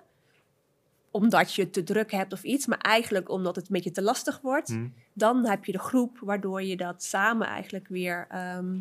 omdat 1.16 1.54
je 1.54 1.70
te 1.70 1.84
druk 1.84 2.12
hebt 2.12 2.34
of 2.34 2.44
iets, 2.44 2.66
maar 2.66 2.78
eigenlijk 2.78 3.30
omdat 3.30 3.56
het 3.56 3.66
een 3.68 3.74
beetje 3.74 3.92
te 3.92 4.02
lastig 4.02 4.40
wordt, 4.42 4.68
Hm. 4.70 4.88
dan 5.14 5.46
heb 5.48 5.66
je 5.66 5.72
de 5.72 5.80
groep 5.80 6.18
waardoor 6.20 6.64
je 6.64 6.78
dat 6.78 7.04
samen 7.04 7.48
eigenlijk 7.48 7.88
weer 7.88 8.26
ehm 8.30 8.76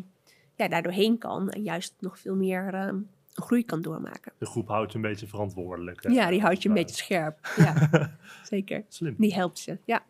ja, 0.55 0.67
daardoorheen 0.67 1.17
kan 1.17 1.49
en 1.49 1.61
juist 1.63 1.93
nog 1.99 2.19
veel 2.19 2.35
meer 2.35 2.73
ehm, 2.73 2.97
groei 3.33 3.65
kan 3.65 3.81
doormaken. 3.81 4.31
De 4.37 4.45
groep 4.45 4.67
houdt 4.67 4.91
je 4.91 4.97
een 4.97 5.03
beetje 5.03 5.27
verantwoordelijk. 5.27 6.03
hè? 6.03 6.09
Ja, 6.09 6.29
die 6.29 6.41
houdt 6.41 6.63
je 6.63 6.69
een 6.69 6.75
Ja. 6.75 6.81
beetje 6.81 6.95
scherp. 7.03 7.39
Ja, 7.57 8.11
zeker. 8.43 8.83
Slim. 8.87 9.15
Die 9.17 9.33
helpt 9.33 9.61
je, 9.63 9.77
ja. 9.85 10.03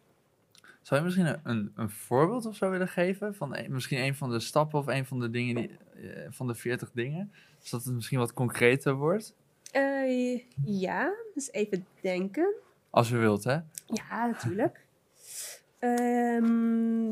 Zou 0.81 0.99
je 0.99 1.05
misschien 1.05 1.39
een, 1.43 1.71
een, 1.75 1.89
voorbeeld 1.89 2.45
of 2.45 2.55
zo 2.55 2.69
willen 2.69 2.87
geven? 2.87 3.35
Van 3.35 3.55
een- 3.55 3.71
misschien 3.71 3.99
een 3.99 4.15
van 4.15 4.29
de 4.29 4.39
stappen 4.39 4.79
of 4.79 4.87
een 4.87 5.05
van 5.05 5.19
de 5.19 5.29
dingen 5.29 5.55
die, 5.55 5.77
eh, 6.09 6.27
van 6.29 6.47
de 6.47 6.55
40 6.55 6.91
dingen? 6.93 7.31
Zodat 7.59 7.85
het 7.85 7.93
misschien 7.95 8.19
wat 8.19 8.33
concreter 8.33 8.93
wordt? 8.93 9.35
Eh, 9.75 10.39
ja, 10.65 11.13
dus 11.33 11.51
even 11.51 11.85
denken. 12.01 12.53
Als 12.89 13.09
je 13.09 13.17
wilt, 13.17 13.43
hè? 13.43 13.53
Ja, 13.85 14.27
natuurlijk. 14.27 14.85
Ehm, 15.79 17.11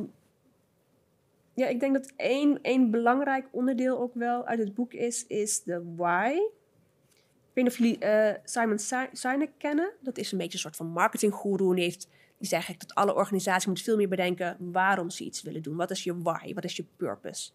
ja, 1.54 1.68
ik 1.68 1.80
denk 1.80 1.94
dat 1.94 2.12
één, 2.16 2.62
één 2.62 2.92
belangrijk 2.92 3.48
onderdeel 3.52 4.00
ook 4.00 4.14
wel 4.14 4.46
uit 4.46 4.60
het 4.60 4.74
boek 4.74 4.94
is, 4.94 5.28
is 5.28 5.64
de 5.64 5.94
why. 5.96 6.30
Ik 6.34 7.54
weet 7.54 7.64
niet 7.64 7.68
of 7.74 7.78
jullie 7.78 7.98
eh, 8.00 8.36
Simon 8.44 8.80
Si- 8.80 9.10
Sinek 9.12 9.52
kennen. 9.58 9.92
Dat 10.02 10.18
is 10.18 10.32
een 10.32 10.38
beetje 10.38 10.54
een 10.54 10.60
soort 10.60 10.76
van 10.76 10.88
marketinggoeroe. 10.88 11.70
En 11.70 11.76
die, 11.76 11.84
heeft, 11.84 12.08
die 12.38 12.48
zegt 12.48 12.52
eigenlijk 12.54 12.88
dat 12.88 12.96
alle 12.98 13.16
organisaties 13.16 13.66
moeten 13.66 13.84
veel 13.86 13.98
meer 13.98 14.08
bedenken 14.10 14.58
waarom 14.60 15.10
ze 15.10 15.24
iets 15.24 15.42
willen 15.42 15.62
doen. 15.62 15.76
Wat 15.76 15.92
is 15.92 16.04
je 16.04 16.18
why? 16.22 16.54
Wat 16.54 16.64
is 16.64 16.76
je 16.76 16.86
purpose? 16.98 17.52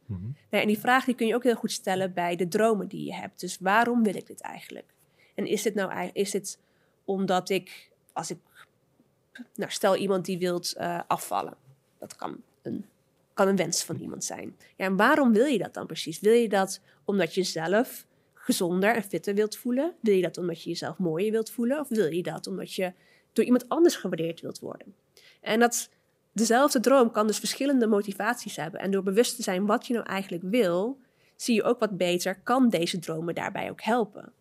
Nou, 0.51 0.63
en 0.63 0.67
die 0.67 0.79
vraag 0.79 1.05
die 1.05 1.15
kun 1.15 1.27
je 1.27 1.35
ook 1.35 1.43
heel 1.43 1.55
goed 1.55 1.73
stellen 1.73 2.13
bij 2.15 2.37
de 2.37 2.49
dromen 2.49 2.89
die 2.89 3.05
je 3.05 3.15
hebt. 3.15 3.41
Dus 3.41 3.59
waarom 3.61 4.03
wil 4.03 4.15
ik 4.15 4.27
dit 4.27 4.41
eigenlijk? 4.41 4.97
En 5.39 5.47
is 5.47 5.63
dit 5.63 5.75
nou 5.75 5.91
ei- 5.91 6.11
is 6.13 6.31
dit 6.31 6.59
omdat 7.05 7.51
ik, 7.51 7.91
als 8.13 8.31
ik, 8.31 8.39
nou 9.55 9.71
stel 9.71 9.97
iemand 9.97 10.25
die 10.25 10.39
wilt 10.39 10.73
eh, 10.73 11.01
afvallen. 11.07 11.57
Dat 11.99 12.17
kan 12.17 12.43
een, 12.63 12.85
kan 13.35 13.49
een 13.49 13.57
wens 13.57 13.85
van 13.85 13.97
iemand 13.97 14.25
zijn. 14.25 14.57
Ja, 14.77 14.85
en 14.85 14.97
waarom 14.97 15.33
wil 15.33 15.45
je 15.47 15.59
dat 15.59 15.75
dan 15.75 15.87
precies? 15.87 16.21
Wil 16.21 16.33
je 16.33 16.49
dat 16.49 16.81
omdat 17.05 17.35
je 17.35 17.43
zelf 17.43 18.07
gezonder 18.35 18.95
en 18.95 19.03
fitter 19.03 19.35
wilt 19.35 19.57
voelen? 19.57 19.95
Wil 20.01 20.15
je 20.15 20.23
dat 20.23 20.39
omdat 20.39 20.63
je 20.63 20.69
jezelf 20.69 20.99
mooier 20.99 21.31
wilt 21.31 21.51
voelen? 21.51 21.81
Of 21.81 21.89
wil 21.89 22.13
je 22.13 22.23
dat 22.23 22.47
omdat 22.47 22.75
je 22.75 22.93
door 23.33 23.45
iemand 23.45 23.69
anders 23.69 23.97
gewaardeerd 23.97 24.41
wilt 24.41 24.59
worden? 24.59 24.95
En 25.41 25.61
dat 25.61 25.91
dezelfde 26.33 26.81
droom 26.81 27.11
kan 27.11 27.27
dus 27.27 27.39
verschillende 27.39 27.87
motivaties 27.87 28.57
hebben. 28.57 28.81
En 28.81 28.91
door 28.91 29.03
bewust 29.03 29.37
te 29.37 29.43
zijn 29.43 29.67
wat 29.67 29.87
je 29.87 29.95
nou 29.95 30.07
eigenlijk 30.07 30.43
wil, 30.47 30.99
zie 31.37 31.55
je 31.55 31.63
ook 31.63 31.79
wat 31.79 31.97
beter, 31.97 32.41
kan 32.41 32.69
deze 32.69 32.99
dromen 32.99 33.35
daarbij 33.35 33.71
ook 33.71 33.83
helpen? 33.83 34.33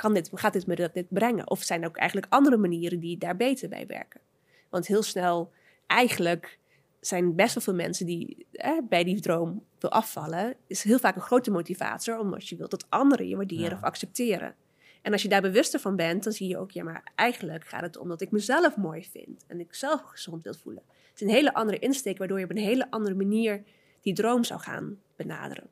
Kan 0.00 0.14
dit, 0.14 0.30
gaat 0.34 0.52
dit 0.52 0.66
me 0.66 0.90
dit 0.92 1.06
brengen? 1.08 1.50
Of 1.50 1.62
zijn 1.62 1.82
er 1.82 1.88
ook 1.88 1.96
eigenlijk 1.96 2.32
andere 2.32 2.56
manieren 2.56 3.00
die 3.00 3.18
daar 3.18 3.36
beter 3.36 3.68
bij 3.68 3.86
werken? 3.86 4.20
Want 4.68 4.86
heel 4.86 5.02
snel, 5.02 5.52
eigenlijk 5.86 6.58
zijn 7.00 7.34
best 7.34 7.54
wel 7.54 7.62
veel 7.62 7.74
mensen 7.74 8.06
die 8.06 8.46
eh, 8.52 8.78
bij 8.88 9.04
die 9.04 9.20
droom 9.20 9.64
wil 9.78 9.90
afvallen, 9.90 10.54
is 10.66 10.82
heel 10.82 10.98
vaak 10.98 11.14
een 11.16 11.20
grote 11.20 11.50
motivator, 11.50 12.18
omdat 12.18 12.48
je 12.48 12.56
wilt 12.56 12.70
dat 12.70 12.86
anderen 12.88 13.28
je 13.28 13.36
waarderen 13.36 13.70
Ja. 13.70 13.76
of 13.76 13.82
accepteren. 13.82 14.54
En 15.02 15.12
als 15.12 15.22
je 15.22 15.28
daar 15.28 15.42
bewuster 15.42 15.80
van 15.80 15.96
bent, 15.96 16.24
dan 16.24 16.32
zie 16.32 16.48
je 16.48 16.58
ook, 16.58 16.70
ja, 16.70 16.84
maar 16.84 17.12
eigenlijk 17.14 17.64
gaat 17.64 17.82
het 17.82 17.96
om 17.96 18.08
dat 18.08 18.20
ik 18.20 18.30
mezelf 18.30 18.76
mooi 18.76 19.04
vind 19.04 19.44
en 19.46 19.60
ik 19.60 19.74
zelf 19.74 20.00
gezond 20.02 20.42
wil 20.42 20.54
voelen. 20.54 20.82
Het 20.88 21.20
is 21.20 21.20
een 21.20 21.34
hele 21.34 21.54
andere 21.54 21.78
insteek, 21.78 22.18
waardoor 22.18 22.38
je 22.38 22.44
op 22.44 22.50
een 22.50 22.56
hele 22.56 22.90
andere 22.90 23.14
manier 23.14 23.62
die 24.00 24.14
droom 24.14 24.44
zou 24.44 24.60
gaan 24.60 24.98
benaderen. 25.16 25.68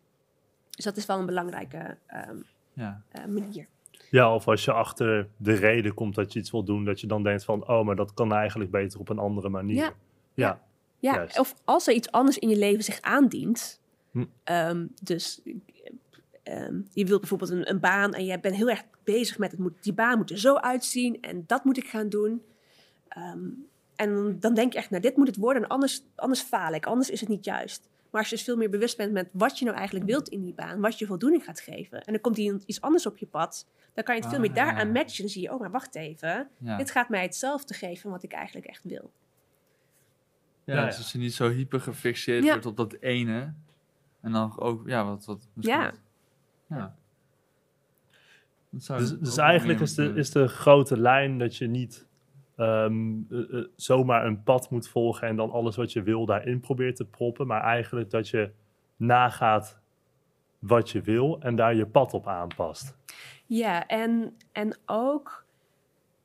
Dus 0.71 0.85
dat 0.85 0.97
is 0.97 1.07
wel 1.07 1.19
een 1.19 1.27
belangrijke 1.27 1.99
ehm, 2.07 2.37
Ja. 2.73 3.03
eh, 3.09 3.25
manier. 3.25 3.67
Ja, 4.11 4.35
of 4.35 4.49
als 4.49 4.65
je 4.65 4.73
achter 4.73 5.29
de 5.37 5.53
reden 5.53 5.95
komt 5.95 6.15
dat 6.15 6.33
je 6.33 6.39
iets 6.39 6.51
wil 6.51 6.65
doen, 6.65 6.85
dat 6.85 7.01
je 7.01 7.07
dan 7.07 7.23
denkt 7.23 7.45
van, 7.45 7.69
oh, 7.69 7.85
maar 7.85 7.97
dat 7.97 8.15
kan 8.15 8.33
eigenlijk 8.33 8.71
beter 8.71 9.01
op 9.01 9.09
een 9.09 9.19
andere 9.19 9.49
manier. 9.49 9.77
Ja. 9.77 9.93
Ja, 10.35 10.63
Ja, 10.99 11.15
Juist. 11.15 11.39
of 11.39 11.55
als 11.65 11.87
er 11.87 11.95
iets 11.95 12.11
anders 12.11 12.39
in 12.39 12.49
je 12.49 12.57
leven 12.57 12.85
zich 12.85 13.01
aandient. 13.01 13.81
Hm. 14.11 14.25
ehm, 14.45 14.87
dus 15.03 15.43
ehm, 16.43 16.81
je 16.93 17.05
wilt 17.05 17.21
bijvoorbeeld 17.21 17.51
een, 17.51 17.71
een 17.71 17.81
baan 17.81 18.15
en 18.15 18.25
je 18.25 18.41
bent 18.41 18.57
heel 18.57 18.69
erg 18.69 18.85
bezig 19.05 19.39
met 19.39 19.51
het 19.51 19.61
moet, 19.61 19.83
die 19.83 19.93
baan 19.93 20.19
moet 20.19 20.31
er 20.31 20.39
zo 20.39 20.55
uitzien 20.55 21.21
en 21.21 21.45
dat 21.47 21.65
moet 21.65 21.77
ik 21.77 21.87
gaan 21.87 22.09
doen. 22.09 22.43
Ehm, 23.09 23.49
en 23.97 24.41
dan 24.41 24.55
denk 24.55 24.73
je 24.73 24.79
echt, 24.79 24.91
nou 24.91 25.03
dit 25.03 25.17
moet 25.17 25.27
het 25.27 25.37
worden 25.37 25.63
en 25.63 25.69
anders, 25.69 26.03
anders 26.15 26.41
faal 26.41 26.73
ik, 26.73 26.87
anders 26.87 27.11
is 27.11 27.21
het 27.21 27.29
niet 27.29 27.45
juist. 27.45 27.89
Maar 28.11 28.21
als 28.21 28.31
je 28.31 28.37
dus 28.37 28.45
veel 28.45 28.57
meer 28.57 28.71
bewust 28.71 28.97
bent 28.97 29.13
met 29.13 29.29
wat 29.33 29.59
je 29.59 29.65
nou 29.65 29.77
eigenlijk 29.77 30.07
wilt 30.07 30.29
in 30.29 30.43
die 30.43 30.55
baan, 30.55 30.81
wat 30.81 30.99
je 30.99 31.07
voldoening 31.07 31.45
gaat 31.45 31.61
geven. 31.61 32.05
En 32.05 32.13
dan 32.13 32.21
komt 32.21 32.39
iets 32.39 32.81
anders 32.81 33.07
op 33.07 33.19
je 33.19 33.27
pad, 33.27 33.67
dan 33.99 34.07
kan 34.07 34.17
je 34.17 34.21
het 34.23 34.31
veel 34.31 34.41
Ah, 34.43 34.47
meer 34.47 34.55
daaraan 34.65 34.87
ja. 34.87 34.93
matchen. 34.93 35.23
Dan 35.23 35.29
zie 35.33 35.43
je, 35.43 35.53
oh 35.53 35.61
maar 35.61 35.71
wacht 35.71 35.95
even, 35.95 36.49
Ja. 36.59 36.77
dit 36.77 36.91
gaat 36.91 37.09
mij 37.09 37.23
hetzelfde 37.23 37.75
geven 37.75 38.11
wat 38.11 38.23
ik 38.23 38.33
eigenlijk 38.33 38.67
echt 38.67 38.85
wil. 38.85 39.11
Ja, 40.65 40.75
Ja, 40.75 40.85
dus 40.85 40.97
als 40.97 41.13
je 41.13 41.19
niet 41.19 41.35
zo 41.35 41.49
hyper 41.51 41.81
gefixeerd 41.81 42.45
Ja. 42.45 42.51
wordt 42.51 42.67
op 42.67 42.77
dat 42.77 42.93
ene. 43.01 43.53
En 44.21 44.33
dan 44.33 44.59
ook, 44.61 44.89
ja, 44.89 45.05
wat, 45.05 45.25
wat 45.25 45.49
misschien 45.55 45.79
Ja. 45.81 45.85
wat- 45.91 46.01
ja. 46.79 46.95
Dat 48.71 48.83
zou 48.83 48.99
Dus, 48.99 49.19
dus 49.19 49.37
eigenlijk 49.37 49.81
is 49.81 49.95
de, 49.95 50.13
is 50.15 50.31
de 50.31 50.49
grote 50.49 51.01
lijn 51.01 51.39
dat 51.39 51.57
je 51.57 51.67
niet 51.67 52.07
ehm, 52.57 53.17
eh, 53.31 53.59
eh, 53.59 53.65
zomaar 53.77 54.27
een 54.27 54.43
pad 54.43 54.71
moet 54.71 54.89
volgen 54.89 55.29
en 55.29 55.37
dan 55.37 55.51
alles 55.51 55.77
wat 55.77 55.93
je 55.93 56.03
wil 56.03 56.27
daarin 56.27 56.61
probeert 56.61 56.97
te 56.97 57.05
proppen, 57.05 57.47
maar 57.47 57.63
eigenlijk 57.63 58.11
dat 58.11 58.29
je 58.29 58.53
nagaat 58.97 59.79
wat 60.59 60.91
je 60.91 61.01
wil 61.01 61.41
en 61.41 61.57
daar 61.57 61.75
je 61.75 61.87
pad 61.87 62.15
op 62.15 62.27
aanpast. 62.27 62.97
Ja, 63.49 63.87
en, 63.87 64.37
en 64.53 64.77
ook 64.87 65.45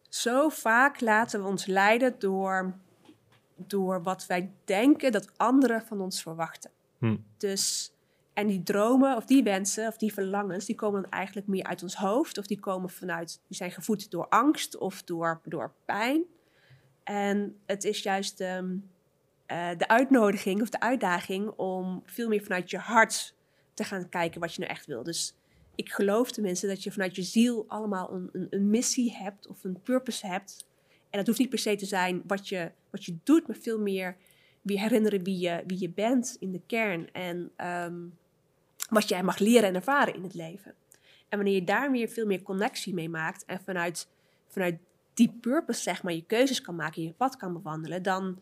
zo 0.10 0.50
vaak 0.50 1.02
laten 1.02 1.42
we 1.42 1.48
ons 1.48 1.66
leiden 1.66 2.16
door, 2.20 2.74
door 3.56 4.04
wat 4.04 4.26
wij 4.26 4.52
denken 4.66 5.12
dat 5.12 5.38
anderen 5.38 5.82
van 5.82 6.02
ons 6.02 6.22
verwachten. 6.22 6.72
Hm. 6.98 7.18
Dus, 7.38 7.94
en 8.34 8.48
die 8.48 8.64
dromen 8.64 9.16
of 9.16 9.26
die 9.26 9.44
wensen 9.44 9.88
of 9.88 9.98
die 9.98 10.14
verlangens, 10.14 10.66
die 10.66 10.76
komen 10.76 11.02
dan 11.02 11.12
eigenlijk 11.12 11.48
meer 11.48 11.64
uit 11.64 11.84
ons 11.84 11.96
hoofd. 11.96 12.38
Of 12.38 12.48
die 12.48 12.60
komen 12.60 12.90
vanuit, 12.90 13.42
die 13.48 13.58
zijn 13.58 13.72
gevoed 13.72 14.12
door 14.12 14.28
angst 14.28 14.78
of 14.78 15.04
door, 15.04 15.42
door 15.44 15.74
pijn. 15.86 16.24
En 17.04 17.60
het 17.66 17.84
is 17.84 18.04
juist 18.04 18.40
ehm, 18.40 18.76
eh, 19.46 19.70
de 19.78 19.88
uitnodiging 19.88 20.62
of 20.62 20.70
de 20.70 20.80
uitdaging 20.80 21.50
om 21.50 22.02
veel 22.06 22.28
meer 22.28 22.44
vanuit 22.44 22.70
je 22.70 22.78
hart 22.78 23.36
te 23.74 23.84
gaan 23.84 24.10
kijken 24.10 24.42
wat 24.42 24.54
je 24.54 24.60
nou 24.60 24.72
echt 24.72 24.86
wil. 24.86 25.04
Dus 25.04 25.36
ik 25.76 25.90
geloof 25.90 26.32
tenminste 26.32 26.68
dat 26.68 26.84
je 26.84 26.92
vanuit 26.92 27.16
je 27.16 27.24
ziel 27.24 27.66
allemaal 27.68 28.14
een, 28.14 28.48
een, 28.50 28.70
missie 28.70 29.14
hebt 29.14 29.48
of 29.48 29.64
een 29.64 29.82
purpose 29.84 30.28
hebt. 30.28 30.66
En 31.10 31.18
dat 31.18 31.28
hoeft 31.28 31.40
niet 31.40 31.50
per 31.50 31.60
se 31.60 31.76
te 31.76 31.86
zijn 31.86 32.22
wat 32.28 32.48
je, 32.48 32.72
wat 32.90 33.06
je 33.06 33.18
doet, 33.24 33.48
maar 33.48 33.58
veel 33.58 33.80
meer 33.80 34.18
weer 34.64 34.80
herinneren 34.80 35.24
wie 35.24 35.40
je, 35.40 35.64
wie 35.68 35.80
je 35.80 35.90
bent 35.90 36.38
in 36.40 36.52
de 36.52 36.62
kern. 36.68 37.12
En, 37.12 37.52
ehm, 37.56 37.96
wat 38.90 39.10
jij 39.10 39.24
mag 39.24 39.40
leren 39.40 39.68
en 39.68 39.76
ervaren 39.76 40.16
in 40.16 40.24
het 40.24 40.34
leven. 40.34 40.74
En 41.30 41.38
wanneer 41.38 41.56
je 41.56 41.64
daar 41.64 41.92
weer 41.92 42.08
veel 42.08 42.26
meer 42.26 42.42
connectie 42.42 42.94
mee 42.94 43.10
maakt 43.10 43.46
en 43.46 43.62
vanuit, 43.64 44.08
vanuit 44.48 44.80
die 45.14 45.38
purpose, 45.42 45.82
zeg 45.82 46.04
maar, 46.04 46.14
je 46.14 46.26
keuzes 46.26 46.62
kan 46.62 46.76
maken, 46.76 47.04
je 47.04 47.14
pad 47.14 47.36
kan 47.36 47.54
bewandelen, 47.54 48.04
dan, 48.04 48.40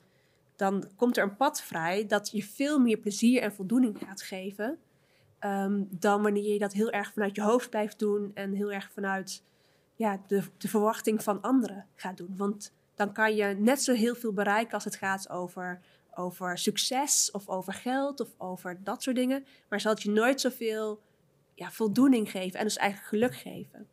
dan 0.56 0.90
komt 0.96 1.18
er 1.18 1.24
een 1.24 1.36
pad 1.36 1.62
vrij 1.62 2.06
dat 2.08 2.30
je 2.32 2.44
veel 2.44 2.80
meer 2.80 2.98
plezier 2.98 3.42
en 3.42 3.54
voldoening 3.54 3.98
gaat 4.06 4.22
geven. 4.22 4.78
Ehm, 5.42 5.84
dan 5.90 6.22
wanneer 6.22 6.54
je 6.54 6.60
dat 6.60 6.74
heel 6.74 6.92
erg 6.92 7.14
vanuit 7.14 7.36
je 7.36 7.42
hoofd 7.42 7.70
blijft 7.70 8.00
doen 8.00 8.32
en 8.34 8.54
heel 8.54 8.72
erg 8.72 8.92
vanuit 8.92 9.44
ja, 9.96 10.22
de, 10.28 10.44
de 10.58 10.68
verwachting 10.68 11.24
van 11.24 11.42
anderen 11.42 11.86
gaat 11.96 12.18
doen. 12.18 12.34
Want 12.38 12.74
dan 12.96 13.14
kan 13.14 13.36
je 13.36 13.46
net 13.46 13.82
zo 13.82 13.94
heel 13.94 14.16
veel 14.16 14.34
bereiken 14.34 14.74
als 14.74 14.84
het 14.84 14.96
gaat 14.96 15.30
over, 15.30 15.80
over 16.14 16.58
succes 16.58 17.32
of 17.32 17.50
over 17.50 17.74
geld 17.74 18.20
of 18.20 18.30
over 18.38 18.84
dat 18.84 19.04
soort 19.04 19.16
dingen. 19.16 19.46
Maar 19.70 19.82
zal 19.82 19.94
het 19.94 20.02
je 20.02 20.12
nooit 20.12 20.42
zoveel 20.42 21.02
ja, 21.54 21.72
voldoening 21.72 22.32
geven 22.32 22.60
en 22.60 22.66
dus 22.66 22.78
eigenlijk 22.78 23.10
geluk 23.10 23.36
geven. 23.36 23.88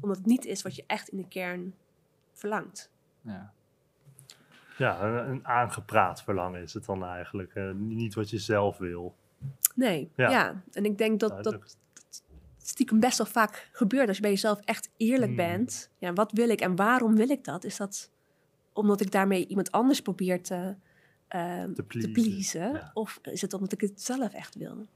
Omdat 0.00 0.16
het 0.16 0.26
niet 0.26 0.44
is 0.44 0.62
wat 0.62 0.76
je 0.76 0.84
echt 0.86 1.08
in 1.08 1.16
de 1.16 1.28
kern 1.28 1.74
verlangt. 2.32 2.90
Ja. 3.20 3.52
Ja, 4.76 5.02
een, 5.02 5.28
een 5.30 5.46
aangepraat 5.46 6.22
verlangen 6.22 6.62
is 6.62 6.74
het 6.74 6.84
dan 6.84 7.04
eigenlijk. 7.04 7.54
eh, 7.54 7.70
niet 7.72 8.14
wat 8.14 8.30
je 8.30 8.38
zelf 8.38 8.78
wil. 8.78 9.14
Nee, 9.74 10.10
ja. 10.16 10.30
Ja. 10.30 10.62
En 10.72 10.84
ik 10.84 10.98
denk 10.98 11.20
dat 11.20 11.44
dat 11.44 11.76
stiekem 12.58 13.00
best 13.00 13.18
wel 13.18 13.26
vaak 13.26 13.68
gebeurt. 13.72 14.06
Als 14.08 14.16
je 14.16 14.22
bij 14.22 14.30
jezelf 14.30 14.60
echt 14.60 14.90
eerlijk 14.96 15.30
Mm. 15.30 15.36
bent. 15.36 15.90
Ja, 15.98 16.12
wat 16.12 16.32
wil 16.32 16.48
ik 16.48 16.60
en 16.60 16.76
waarom 16.76 17.16
wil 17.16 17.28
ik 17.30 17.44
dat? 17.44 17.64
Is 17.64 17.76
dat 17.76 18.10
omdat 18.72 19.00
ik 19.00 19.10
daarmee 19.10 19.46
iemand 19.46 19.70
anders 19.72 20.00
probeer 20.02 20.42
te, 20.42 20.74
ehm, 21.28 21.72
Te 21.72 21.86
te 21.86 22.10
pleasen, 22.10 22.72
ja. 22.72 22.90
Of 22.94 23.18
is 23.22 23.40
het 23.40 23.52
omdat 23.52 23.72
ik 23.72 23.80
het 23.80 24.02
zelf 24.02 24.32
echt 24.32 24.54
wil? 24.54 24.86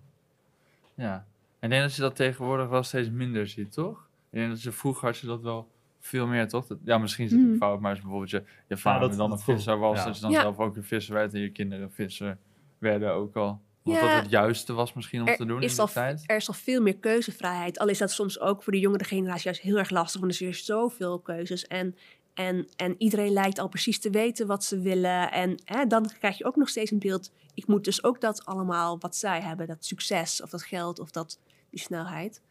ja. 0.95 1.27
En 1.59 1.71
ik 1.71 1.71
denk 1.71 1.83
dat 1.83 1.95
je 1.95 2.03
dat 2.03 2.17
tegenwoordig 2.17 2.69
wel 2.69 2.83
steeds 2.83 3.11
minder 3.11 3.47
ziet, 3.49 3.73
toch? 3.73 4.09
Ik 4.31 4.39
denk 4.39 4.51
dat 4.51 4.63
je 4.63 4.73
vroeger 4.73 5.09
had 5.09 5.19
je 5.19 5.27
dat 5.27 5.43
wel 5.43 5.69
veel 6.01 6.27
meer, 6.27 6.49
toch? 6.49 6.67
Dat- 6.67 6.79
ja, 6.85 6.99
misschien 6.99 7.25
is 7.25 7.31
het 7.31 7.41
Mhm. 7.41 7.51
een 7.51 7.57
fout, 7.57 7.81
maar 7.81 7.91
als 7.91 8.01
bijvoorbeeld 8.01 8.31
je, 8.31 8.45
je 8.69 8.77
vader 8.77 9.09
dat- 9.09 9.19
dan 9.19 9.31
dat 9.31 9.39
een 9.39 9.45
visser 9.45 9.79
was, 9.79 9.99
ja. 9.99 10.05
dat 10.05 10.15
je 10.15 10.21
dan 10.23 10.31
Ja. 10.31 10.41
zelf 10.41 10.59
ook 10.59 10.77
een 10.77 10.85
visser 10.85 11.15
werd 11.15 11.35
en 11.35 11.41
je 11.41 11.51
kinderen 11.53 11.93
visser 11.93 12.39
werden 12.79 13.13
ook 13.13 13.37
al. 13.37 13.61
Omdat 13.89 14.03
Ja. 14.03 14.15
dat 14.15 14.23
het 14.23 14.31
juiste 14.31 14.73
was 14.73 14.93
misschien 14.93 15.21
om 15.21 15.37
te 15.37 15.47
doen 15.47 15.63
is 15.63 15.79
al, 15.79 15.87
tijd. 15.87 16.25
er 16.27 16.37
is 16.37 16.49
al 16.49 16.55
veel 16.55 16.83
meer 16.83 16.97
keuzevrijheid. 16.97 17.79
Al 17.79 17.89
is 17.89 17.99
dat 17.99 18.11
soms 18.11 18.41
ook 18.41 18.63
voor 18.63 18.73
de 18.73 18.79
jongere 18.79 19.05
generatie 19.05 19.45
juist 19.45 19.61
heel 19.61 19.79
erg 19.79 19.91
lastig. 19.91 20.21
Want 20.21 20.33
er 20.33 20.39
zijn 20.39 20.55
zoveel 20.55 21.19
keuzes. 21.19 21.67
En, 21.67 21.97
en, 22.35 22.69
en 22.77 22.95
iedereen 22.99 23.33
lijkt 23.33 23.59
al 23.59 23.69
precies 23.69 23.99
te 23.99 24.11
weten 24.11 24.47
wat 24.47 24.65
ze 24.65 24.81
willen. 24.81 25.33
En 25.33 25.63
hè, 25.65 25.87
dan 25.87 26.11
krijg 26.19 26.39
je 26.39 26.45
ook 26.45 26.57
nog 26.57 26.69
steeds 26.69 26.91
een 26.91 26.99
beeld. 26.99 27.33
Ik 27.55 27.67
moet 27.67 27.85
dus 27.85 28.05
ook 28.05 28.21
dat 28.21 28.45
allemaal 28.45 28.99
wat 28.99 29.17
zij 29.17 29.41
hebben. 29.41 29.67
Dat 29.67 29.85
succes 29.85 30.43
of 30.43 30.51
dat 30.51 30.63
geld 30.63 30.99
of 30.99 31.11
dat, 31.11 31.39
die 31.71 31.81
snelheid. 31.81 32.43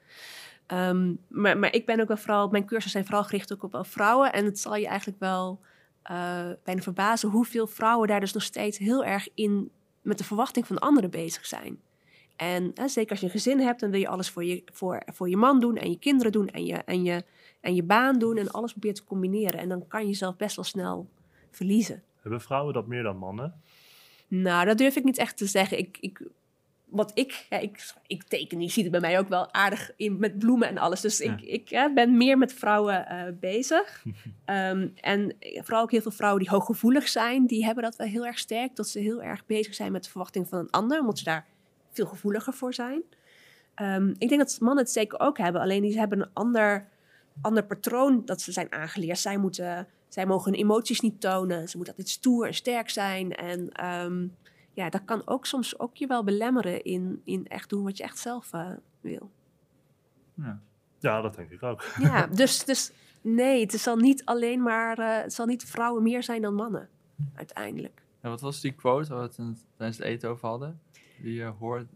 Ehm, 0.67 1.13
maar, 1.27 1.57
maar 1.57 1.73
ik 1.73 1.85
ben 1.85 1.99
ook 1.99 2.07
wel 2.07 2.17
vooral... 2.17 2.47
Mijn 2.47 2.65
cursussen 2.65 2.91
zijn 2.91 3.05
vooral 3.05 3.23
gericht 3.23 3.53
ook 3.53 3.63
op 3.63 3.87
vrouwen. 3.87 4.33
En 4.33 4.45
het 4.45 4.59
zal 4.59 4.75
je 4.75 4.87
eigenlijk 4.87 5.19
wel 5.19 5.59
eh, 6.01 6.49
bijna 6.63 6.81
verbazen... 6.81 7.29
hoeveel 7.29 7.67
vrouwen 7.67 8.07
daar 8.07 8.19
dus 8.19 8.33
nog 8.33 8.43
steeds 8.43 8.77
heel 8.77 9.03
erg 9.03 9.27
in... 9.33 9.71
met 10.07 10.17
de 10.17 10.23
verwachting 10.23 10.67
van 10.67 10.79
anderen 10.79 11.09
bezig 11.09 11.45
zijn. 11.45 11.79
En 12.35 12.71
hè, 12.73 12.87
zeker 12.87 13.11
als 13.11 13.19
je 13.19 13.25
een 13.25 13.31
gezin 13.31 13.59
hebt, 13.59 13.79
dan 13.79 13.91
wil 13.91 13.99
je 13.99 14.07
alles 14.07 14.29
voor 14.29 14.43
je, 14.43 14.63
voor, 14.65 15.01
voor 15.05 15.29
je 15.29 15.37
man 15.37 15.59
doen 15.59 15.75
en 15.75 15.89
je 15.89 15.99
kinderen 15.99 16.31
doen 16.31 16.47
en 16.47 16.65
je, 16.65 16.73
en, 16.73 17.03
je, 17.03 17.23
en 17.61 17.75
je 17.75 17.83
baan 17.83 18.19
doen 18.19 18.37
en 18.37 18.51
alles 18.51 18.71
probeert 18.71 18.95
te 18.95 19.03
combineren. 19.03 19.59
En 19.59 19.69
dan 19.69 19.87
kan 19.87 20.01
je 20.01 20.07
jezelf 20.07 20.35
best 20.35 20.55
wel 20.55 20.65
snel 20.65 21.09
verliezen. 21.51 22.03
Hebben 22.21 22.41
vrouwen 22.41 22.73
dat 22.73 22.87
meer 22.87 23.03
dan 23.03 23.17
mannen? 23.17 23.61
Nou, 24.27 24.65
dat 24.65 24.77
durf 24.77 24.95
ik 24.95 25.03
niet 25.03 25.17
echt 25.17 25.37
te 25.37 25.45
zeggen. 25.45 25.77
Ik, 25.77 25.97
ik, 25.99 26.21
wat 26.89 27.11
ik, 27.13 27.45
ja, 27.49 27.57
ik, 27.57 27.93
ik 28.07 28.23
teken, 28.23 28.61
je 28.61 28.69
ziet 28.69 28.83
het 28.83 28.91
bij 28.91 29.01
mij 29.01 29.19
ook 29.19 29.27
wel 29.27 29.53
aardig 29.53 29.91
in, 29.95 30.19
met 30.19 30.39
bloemen 30.39 30.67
en 30.67 30.77
alles. 30.77 31.01
Dus 31.01 31.19
ik, 31.19 31.41
ik 31.41 31.69
hè, 31.69 31.93
ben 31.93 32.17
meer 32.17 32.37
met 32.37 32.53
vrouwen 32.53 33.07
eh, 33.07 33.33
bezig. 33.39 34.03
Ehm, 34.45 34.87
en 34.95 35.35
vooral 35.39 35.81
ook 35.81 35.91
heel 35.91 36.01
veel 36.01 36.11
vrouwen 36.11 36.41
die 36.41 36.51
hooggevoelig 36.51 37.07
zijn, 37.07 37.45
die 37.45 37.65
hebben 37.65 37.83
dat 37.83 37.95
wel 37.95 38.07
heel 38.07 38.25
erg 38.25 38.39
sterk. 38.39 38.75
Dat 38.75 38.87
ze 38.87 38.99
heel 38.99 39.21
erg 39.23 39.45
bezig 39.45 39.75
zijn 39.75 39.91
met 39.91 40.03
de 40.03 40.09
verwachting 40.09 40.47
van 40.47 40.59
een 40.59 40.69
ander, 40.69 40.99
omdat 40.99 41.17
ze 41.17 41.23
daar 41.23 41.45
veel 41.91 42.05
gevoeliger 42.05 42.53
voor 42.53 42.73
zijn. 42.73 43.03
Ehm, 43.75 44.13
ik 44.17 44.29
denk 44.29 44.41
dat 44.41 44.57
mannen 44.59 44.83
het 44.83 44.93
zeker 44.93 45.19
ook 45.19 45.37
hebben, 45.37 45.61
alleen 45.61 45.81
die 45.81 45.97
hebben 45.97 46.19
een 46.19 46.29
ander, 46.33 46.87
ander 47.41 47.65
patroon 47.65 48.21
dat 48.25 48.41
ze 48.41 48.51
zijn 48.51 48.71
aangeleerd. 48.71 49.19
Zij, 49.19 49.37
moeten, 49.37 49.87
zij 50.07 50.25
mogen 50.25 50.51
hun 50.51 50.61
emoties 50.61 50.99
niet 50.99 51.21
tonen, 51.21 51.69
ze 51.69 51.77
moeten 51.77 51.95
altijd 51.95 52.15
stoer 52.15 52.47
en 52.47 52.53
sterk 52.53 52.89
zijn. 52.89 53.35
En 53.35 53.71
ehm, 53.71 54.27
ja, 54.77 54.89
dat 54.89 55.01
kan 55.05 55.21
ook 55.25 55.45
soms 55.45 55.79
ook 55.79 55.95
je 55.95 56.07
wel 56.07 56.23
belemmeren 56.23 56.83
in, 56.83 57.21
in 57.23 57.47
echt 57.47 57.69
doen 57.69 57.83
wat 57.83 57.97
je 57.97 58.03
echt 58.03 58.17
zelf 58.17 58.53
eh, 58.53 58.69
wil. 59.01 59.31
Ja. 60.33 60.59
Ja, 60.99 61.21
dat 61.21 61.35
denk 61.35 61.49
ik 61.51 61.63
ook. 61.63 61.83
Ja, 61.99 62.27
dus, 62.41 62.65
dus 62.65 62.91
nee, 63.21 63.61
het 63.61 63.71
zal 63.71 63.95
niet 63.95 64.25
alleen 64.25 64.61
maar, 64.61 64.99
eh, 64.99 65.21
het 65.21 65.33
zal 65.33 65.45
niet 65.45 65.63
vrouwen 65.65 66.03
meer 66.03 66.23
zijn 66.23 66.41
dan 66.41 66.53
mannen, 66.53 66.89
uiteindelijk. 67.35 68.01
En 68.21 68.29
wat 68.29 68.41
was 68.41 68.61
die 68.61 68.71
quote 68.71 69.09
waar 69.13 69.17
we 69.21 69.43
het 69.43 69.65
tijdens 69.77 69.97
het 69.97 70.07
eten 70.07 70.29
over 70.29 70.47
hadden? 70.47 70.79
Die 71.21 71.33
je 71.33 71.43
hoort. 71.45 71.87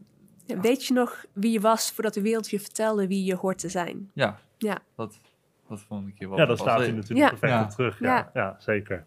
Ja, 0.46 0.60
weet 0.60 0.86
je 0.86 0.94
nog 0.94 1.26
wie 1.34 1.52
je 1.52 1.60
was 1.60 1.92
voordat 1.92 2.14
de 2.14 2.22
wereld 2.22 2.50
je 2.50 2.60
vertelde 2.60 3.08
wie 3.08 3.24
je 3.26 3.36
hoort 3.36 3.58
te 3.58 3.70
zijn? 3.70 4.12
Ja. 4.14 4.40
Ja. 4.58 4.78
Dat, 4.96 5.20
dat 5.68 5.82
vond 5.82 6.08
ik 6.08 6.18
hier 6.18 6.30
wel. 6.30 6.38
Ja, 6.38 6.46
daar 6.46 6.56
wel 6.56 6.66
staat 6.66 6.78
hij 6.78 6.86
zeker. 6.86 7.00
natuurlijk 7.02 7.32
Ja. 7.32 7.38
perfect 7.40 7.52
Ja. 7.60 7.64
op 7.64 7.70
terug. 7.70 8.00
Ja, 8.00 8.16
Ja. 8.16 8.30
ja. 8.34 8.56
zeker. 8.60 9.06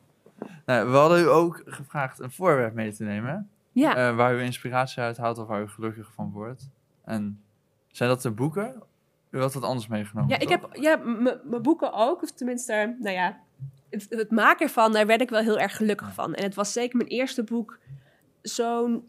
Nou, 0.66 0.90
we 0.90 0.96
hadden 0.96 1.20
u 1.20 1.28
ook 1.28 1.62
gevraagd 1.66 2.18
een 2.18 2.30
voorwerp 2.32 2.74
mee 2.74 2.92
te 2.92 3.04
nemen. 3.04 3.48
Ja, 3.74 3.96
eh, 3.96 4.16
waar 4.16 4.34
u 4.34 4.42
inspiratie 4.42 5.02
uit 5.02 5.16
haalt 5.16 5.38
of 5.38 5.46
waar 5.46 5.62
u 5.62 5.68
gelukkig 5.68 6.12
van 6.12 6.30
wordt. 6.30 6.70
En 7.04 7.42
zijn 7.88 8.08
dat 8.08 8.22
de 8.22 8.30
boeken? 8.30 8.82
U 9.30 9.40
had 9.40 9.54
wat 9.54 9.62
anders 9.62 9.86
meegenomen. 9.86 10.30
ja 10.30 10.38
ik 10.38 10.48
toch? 10.48 10.60
heb 10.60 10.74
ja, 10.82 10.96
mijn 11.44 11.62
boeken 11.62 11.92
ook, 11.92 12.22
of 12.22 12.30
tenminste, 12.32 12.96
nou 13.00 13.14
ja, 13.14 13.40
het, 13.90 14.06
het 14.08 14.30
maken 14.30 14.66
ervan, 14.66 14.92
daar 14.92 15.06
werd 15.06 15.20
ik 15.20 15.30
wel 15.30 15.40
heel 15.42 15.58
erg 15.58 15.76
gelukkig 15.76 16.14
van. 16.14 16.34
En 16.34 16.42
het 16.44 16.54
was 16.54 16.72
zeker 16.72 16.96
mijn 16.96 17.08
eerste 17.08 17.44
boek 17.44 17.78
zo'n 18.42 19.08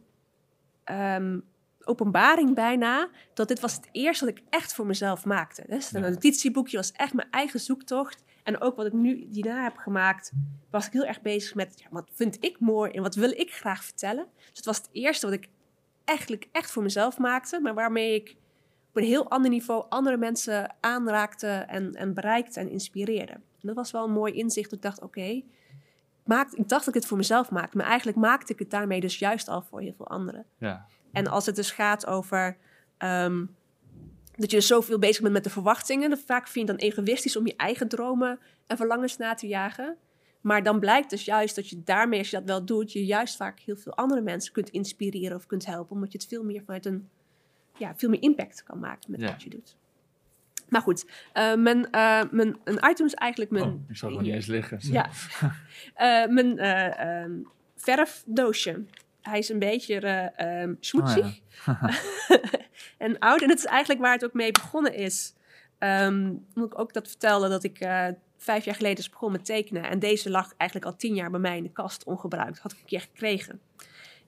ehm, 0.84 1.40
openbaring 1.84 2.56
bijna, 2.56 3.10
dat 3.34 3.48
dit 3.48 3.60
was 3.60 3.74
het 3.76 3.90
eerste 3.92 4.26
dat 4.26 4.38
ik 4.38 4.44
echt 4.50 4.74
voor 4.74 4.86
mezelf 4.86 5.26
maakte. 5.26 5.64
Dus 5.68 5.94
een 5.94 6.02
Ja. 6.02 6.10
notitieboekje 6.10 6.78
was 6.78 6.92
echt 6.92 7.14
mijn 7.14 7.28
eigen 7.32 7.60
zoektocht. 7.60 8.24
En 8.46 8.62
ook 8.62 8.76
wat 8.76 8.86
ik 8.86 8.94
nu 8.94 9.28
hierna 9.32 9.64
heb 9.64 9.78
gemaakt, 9.78 10.32
was 10.70 10.86
ik 10.88 10.94
heel 10.94 11.06
erg 11.06 11.22
bezig 11.22 11.56
met 11.56 11.80
ja, 11.80 11.88
wat 11.90 12.10
vind 12.14 12.38
ik 12.44 12.60
mooi 12.60 12.92
en 12.92 13.02
wat 13.02 13.16
wil 13.16 13.30
ik 13.32 13.52
graag 13.54 13.84
vertellen. 13.84 14.26
Dus 14.36 14.58
het 14.58 14.66
was 14.66 14.78
het 14.78 14.90
eerste 14.92 15.26
wat 15.26 15.36
ik 15.36 15.50
eigenlijk 16.04 16.48
echt 16.52 16.72
voor 16.72 16.84
mezelf 16.84 17.18
maakte, 17.18 17.60
maar 17.60 17.74
waarmee 17.74 18.14
ik 18.16 18.36
op 18.90 18.98
een 18.98 19.04
heel 19.04 19.30
ander 19.30 19.50
niveau 19.52 19.86
andere 19.90 20.18
mensen 20.18 20.76
aanraakte 20.80 21.48
en, 21.48 21.94
en 21.94 22.14
bereikte 22.14 22.60
en 22.60 22.70
inspireerde. 22.70 23.32
En 23.34 23.42
dat 23.62 23.76
was 23.76 23.92
wel 23.92 24.04
een 24.04 24.12
mooi 24.12 24.34
inzicht. 24.34 24.72
Ik 24.72 24.82
dacht, 24.82 25.02
oké, 25.02 25.42
maakt- 26.24 26.58
ik 26.58 26.68
dacht 26.70 26.86
dat 26.86 26.88
ik 26.96 27.00
het 27.02 27.06
voor 27.10 27.18
mezelf 27.18 27.52
maakte, 27.52 27.78
maar 27.78 27.86
eigenlijk 27.86 28.18
maakte 28.18 28.54
ik 28.54 28.60
het 28.60 28.70
daarmee 28.70 29.00
dus 29.00 29.20
juist 29.20 29.48
al 29.48 29.62
voor 29.62 29.82
heel 29.82 29.94
veel 29.98 30.08
anderen. 30.08 30.46
Ja. 30.58 30.86
En 31.12 31.28
als 31.28 31.46
het 31.46 31.56
dus 31.56 31.72
gaat 31.72 32.06
over 32.06 32.58
ehm, 32.98 33.46
dat 34.36 34.52
je 34.52 34.62
zoveel 34.62 35.00
bezig 35.00 35.22
bent 35.22 35.34
met 35.34 35.44
de 35.44 35.50
verwachtingen, 35.50 36.18
vaak 36.18 36.48
vind 36.48 36.68
je 36.68 36.74
het 36.74 36.82
dan 36.82 36.90
egoïstisch 36.90 37.38
om 37.38 37.48
je 37.48 37.56
eigen 37.56 37.88
dromen 37.88 38.40
en 38.68 38.78
verlangens 38.78 39.18
na 39.18 39.34
te 39.34 39.48
jagen. 39.48 39.98
Maar 40.42 40.64
dan 40.64 40.80
blijkt 40.80 41.10
dus 41.10 41.26
juist 41.26 41.56
dat 41.56 41.70
je 41.70 41.84
daarmee, 41.84 42.20
als 42.20 42.30
je 42.30 42.38
dat 42.38 42.46
wel 42.46 42.66
doet, 42.66 42.92
je 42.92 43.06
juist 43.06 43.36
vaak 43.36 43.60
heel 43.60 43.76
veel 43.76 43.96
andere 43.96 44.22
mensen 44.22 44.54
kunt 44.54 44.70
inspireren 44.70 45.38
of 45.38 45.46
kunt 45.46 45.66
helpen, 45.66 45.96
omdat 45.96 46.12
je 46.12 46.18
het 46.18 46.28
veel 46.28 46.44
meer 46.44 46.64
vanuit 46.64 46.86
een, 46.86 47.10
ja, 47.78 47.96
veel 47.96 48.10
meer 48.10 48.22
impact 48.22 48.64
kan 48.64 48.80
maken 48.80 49.12
met 49.12 49.20
Ja. 49.20 49.32
wat 49.32 49.44
je 49.44 49.50
doet. 49.50 49.76
Maar 50.70 50.82
goed, 50.82 51.06
eh, 51.34 51.56
mijn, 51.56 51.92
eh, 51.92 52.24
mijn, 52.32 52.58
een 52.64 52.90
item 52.90 53.06
is 53.06 53.14
eigenlijk 53.14 53.52
mijn... 53.52 53.64
Oh, 53.64 53.74
ik 53.90 54.02
het 54.02 54.10
nog 54.12 54.22
niet 54.22 54.34
eens 54.34 54.46
liggen. 54.46 54.78
Ja. 54.82 55.10
Eh, 55.94 56.28
mijn 56.28 56.58
eh, 56.58 57.22
ehm, 57.24 57.32
verfdoosje. 57.76 58.84
Hij 59.30 59.40
is 59.40 59.50
een 59.50 59.60
beetje 59.60 60.32
schmoetsig. 60.80 61.40
en 62.98 63.20
oud. 63.20 63.42
En 63.42 63.50
het 63.50 63.58
is 63.58 63.66
eigenlijk 63.66 64.02
waar 64.02 64.14
het 64.14 64.26
ook 64.26 64.34
mee 64.34 64.52
begonnen 64.52 64.94
is. 64.94 65.34
Ehm 65.78 66.34
moet 66.54 66.66
ik 66.66 66.80
ook 66.80 66.94
dat 66.94 67.08
vertellen 67.08 67.50
dat 67.50 67.64
ik 67.64 67.80
eh, 67.80 68.08
vijf 68.38 68.66
jaar 68.66 68.76
geleden 68.76 68.98
is 68.98 69.10
begonnen 69.10 69.38
met 69.38 69.48
tekenen. 69.48 69.84
En 69.90 70.00
deze 70.00 70.30
lag 70.30 70.54
eigenlijk 70.58 70.92
al 70.92 70.98
tien 70.98 71.16
jaar 71.16 71.32
bij 71.32 71.40
mij 71.40 71.58
in 71.58 71.64
de 71.64 71.72
kast 71.72 72.04
ongebruikt. 72.04 72.60
Had 72.60 72.72
ik 72.72 72.80
een 72.80 72.86
keer 72.86 73.02
gekregen. 73.02 73.62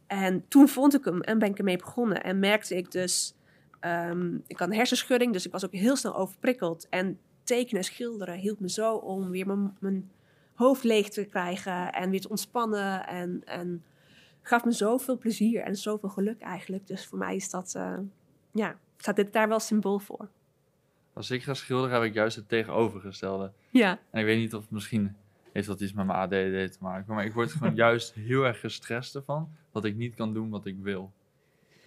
En 0.08 0.46
toen 0.48 0.68
vond 0.68 0.96
ik 0.96 1.06
hem 1.06 1.22
en 1.22 1.40
ben 1.40 1.50
ik 1.50 1.58
ermee 1.58 1.78
begonnen. 1.78 2.24
En 2.24 2.40
merkte 2.40 2.76
ik 2.76 2.92
dus... 2.92 3.36
ehm, 3.80 4.36
ik 4.48 4.60
had 4.60 4.68
een 4.68 4.76
hersenschudding, 4.76 5.34
dus 5.34 5.46
ik 5.46 5.52
was 5.52 5.66
ook 5.66 5.72
heel 5.72 5.96
snel 5.96 6.16
overprikkeld. 6.16 6.88
En 6.90 7.20
tekenen 7.44 7.82
en 7.82 7.88
schilderen 7.88 8.36
hielp 8.36 8.60
me 8.60 8.70
zo 8.70 8.96
om 8.96 9.30
weer 9.30 9.48
mijn, 9.48 9.78
mijn 9.80 10.12
hoofd 10.54 10.84
leeg 10.84 11.10
te 11.10 11.26
krijgen 11.26 11.92
en 11.92 12.10
weer 12.10 12.22
te 12.22 12.30
ontspannen. 12.30 13.08
En, 13.08 13.42
en 13.46 13.84
gaf 14.48 14.66
me 14.66 14.72
zoveel 14.72 15.18
plezier 15.18 15.62
en 15.62 15.76
zoveel 15.76 16.10
geluk 16.10 16.42
eigenlijk. 16.42 16.88
Dus 16.88 17.06
voor 17.06 17.18
mij 17.18 17.36
is 17.36 17.50
dat, 17.50 17.74
eh, 17.76 17.98
ja, 18.52 18.78
staat 18.98 19.16
dit 19.16 19.34
daar 19.34 19.48
wel 19.48 19.60
symbool 19.60 20.00
voor. 20.00 20.28
Als 21.14 21.32
ik 21.32 21.44
ga 21.44 21.54
schilderen 21.54 21.96
heb 21.96 22.04
ik 22.04 22.14
juist 22.14 22.36
het 22.36 22.50
tegenovergestelde. 22.50 23.52
Ja, 23.70 24.00
En 24.12 24.20
ik 24.20 24.26
weet 24.26 24.38
niet 24.38 24.54
of 24.54 24.70
misschien 24.70 25.16
heeft 25.52 25.68
dat 25.68 25.82
iets 25.82 25.94
met 25.94 26.06
mijn 26.06 26.18
ADD 26.20 26.32
te 26.72 26.78
maken. 26.80 27.14
Maar 27.16 27.26
ik 27.26 27.34
word 27.34 27.52
gewoon 27.52 27.76
juist 27.86 28.14
heel 28.14 28.44
erg 28.46 28.60
gestrest 28.60 29.16
ervan 29.16 29.50
dat 29.72 29.86
ik 29.86 29.96
niet 29.96 30.16
kan 30.16 30.34
doen 30.34 30.50
wat 30.50 30.66
ik 30.66 30.76
wil. 30.82 31.12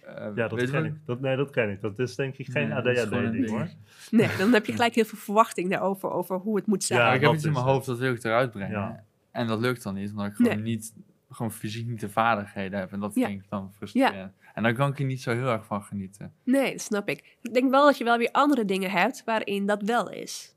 eh, 0.05 0.13
Ja, 0.35 0.47
dat 0.47 0.53
ken 0.63 0.71
wat- 0.71 0.83
ik. 0.83 0.93
Dat, 1.05 1.19
nee, 1.21 1.35
dat 1.35 1.49
ken 1.49 1.69
ik. 1.69 1.81
Dat 1.81 1.99
is 1.99 2.15
denk 2.15 2.37
ik 2.37 2.45
geen 2.47 2.67
Nee, 2.67 2.77
ADHD-ding 2.77 3.31
ding. 3.31 3.49
hoor. 3.49 3.69
Nee, 4.11 4.29
dan 4.37 4.53
heb 4.53 4.65
je 4.65 4.71
gelijk 4.71 4.95
heel 4.95 5.05
veel 5.05 5.17
verwachting 5.17 5.69
daarover, 5.69 6.11
over 6.11 6.35
hoe 6.37 6.55
het 6.55 6.65
moet 6.65 6.83
zijn. 6.83 6.99
Ja, 6.99 7.13
ik 7.13 7.21
heb 7.21 7.33
iets 7.33 7.43
in 7.45 7.51
mijn 7.51 7.65
hoofd, 7.65 7.85
dat 7.85 7.97
wil 7.99 8.13
ik 8.13 8.23
eruit 8.23 8.51
brengen. 8.51 8.71
Ja. 8.71 9.03
En 9.31 9.47
dat 9.47 9.59
lukt 9.59 9.83
dan 9.83 9.93
niet, 9.93 10.09
omdat 10.11 10.25
ik 10.25 10.33
gewoon 10.33 10.53
Nee. 10.55 10.63
niet, 10.63 10.93
gewoon 11.31 11.51
fysiek 11.51 11.87
niet 11.87 11.99
de 11.99 12.09
vaardigheden 12.09 12.79
heb. 12.79 12.91
En 12.91 12.99
dat 12.99 13.15
Ja. 13.15 13.27
vind 13.27 13.43
ik 13.43 13.49
dan 13.49 13.73
frustrerend. 13.73 14.33
En 14.53 14.63
daar 14.63 14.73
kan 14.73 14.89
ik 14.91 14.99
er 14.99 15.05
niet 15.05 15.21
zo 15.21 15.31
heel 15.31 15.47
erg 15.47 15.65
van 15.65 15.83
genieten. 15.83 16.33
Nee, 16.43 16.71
dat 16.71 16.81
snap 16.81 17.09
ik. 17.09 17.37
Ik 17.41 17.53
denk 17.53 17.71
wel 17.71 17.85
dat 17.85 17.97
je 17.97 18.03
wel 18.03 18.17
weer 18.17 18.31
andere 18.31 18.65
dingen 18.65 18.91
hebt 18.91 19.23
waarin 19.23 19.65
dat 19.65 19.81
wel 19.81 20.09
is. 20.09 20.55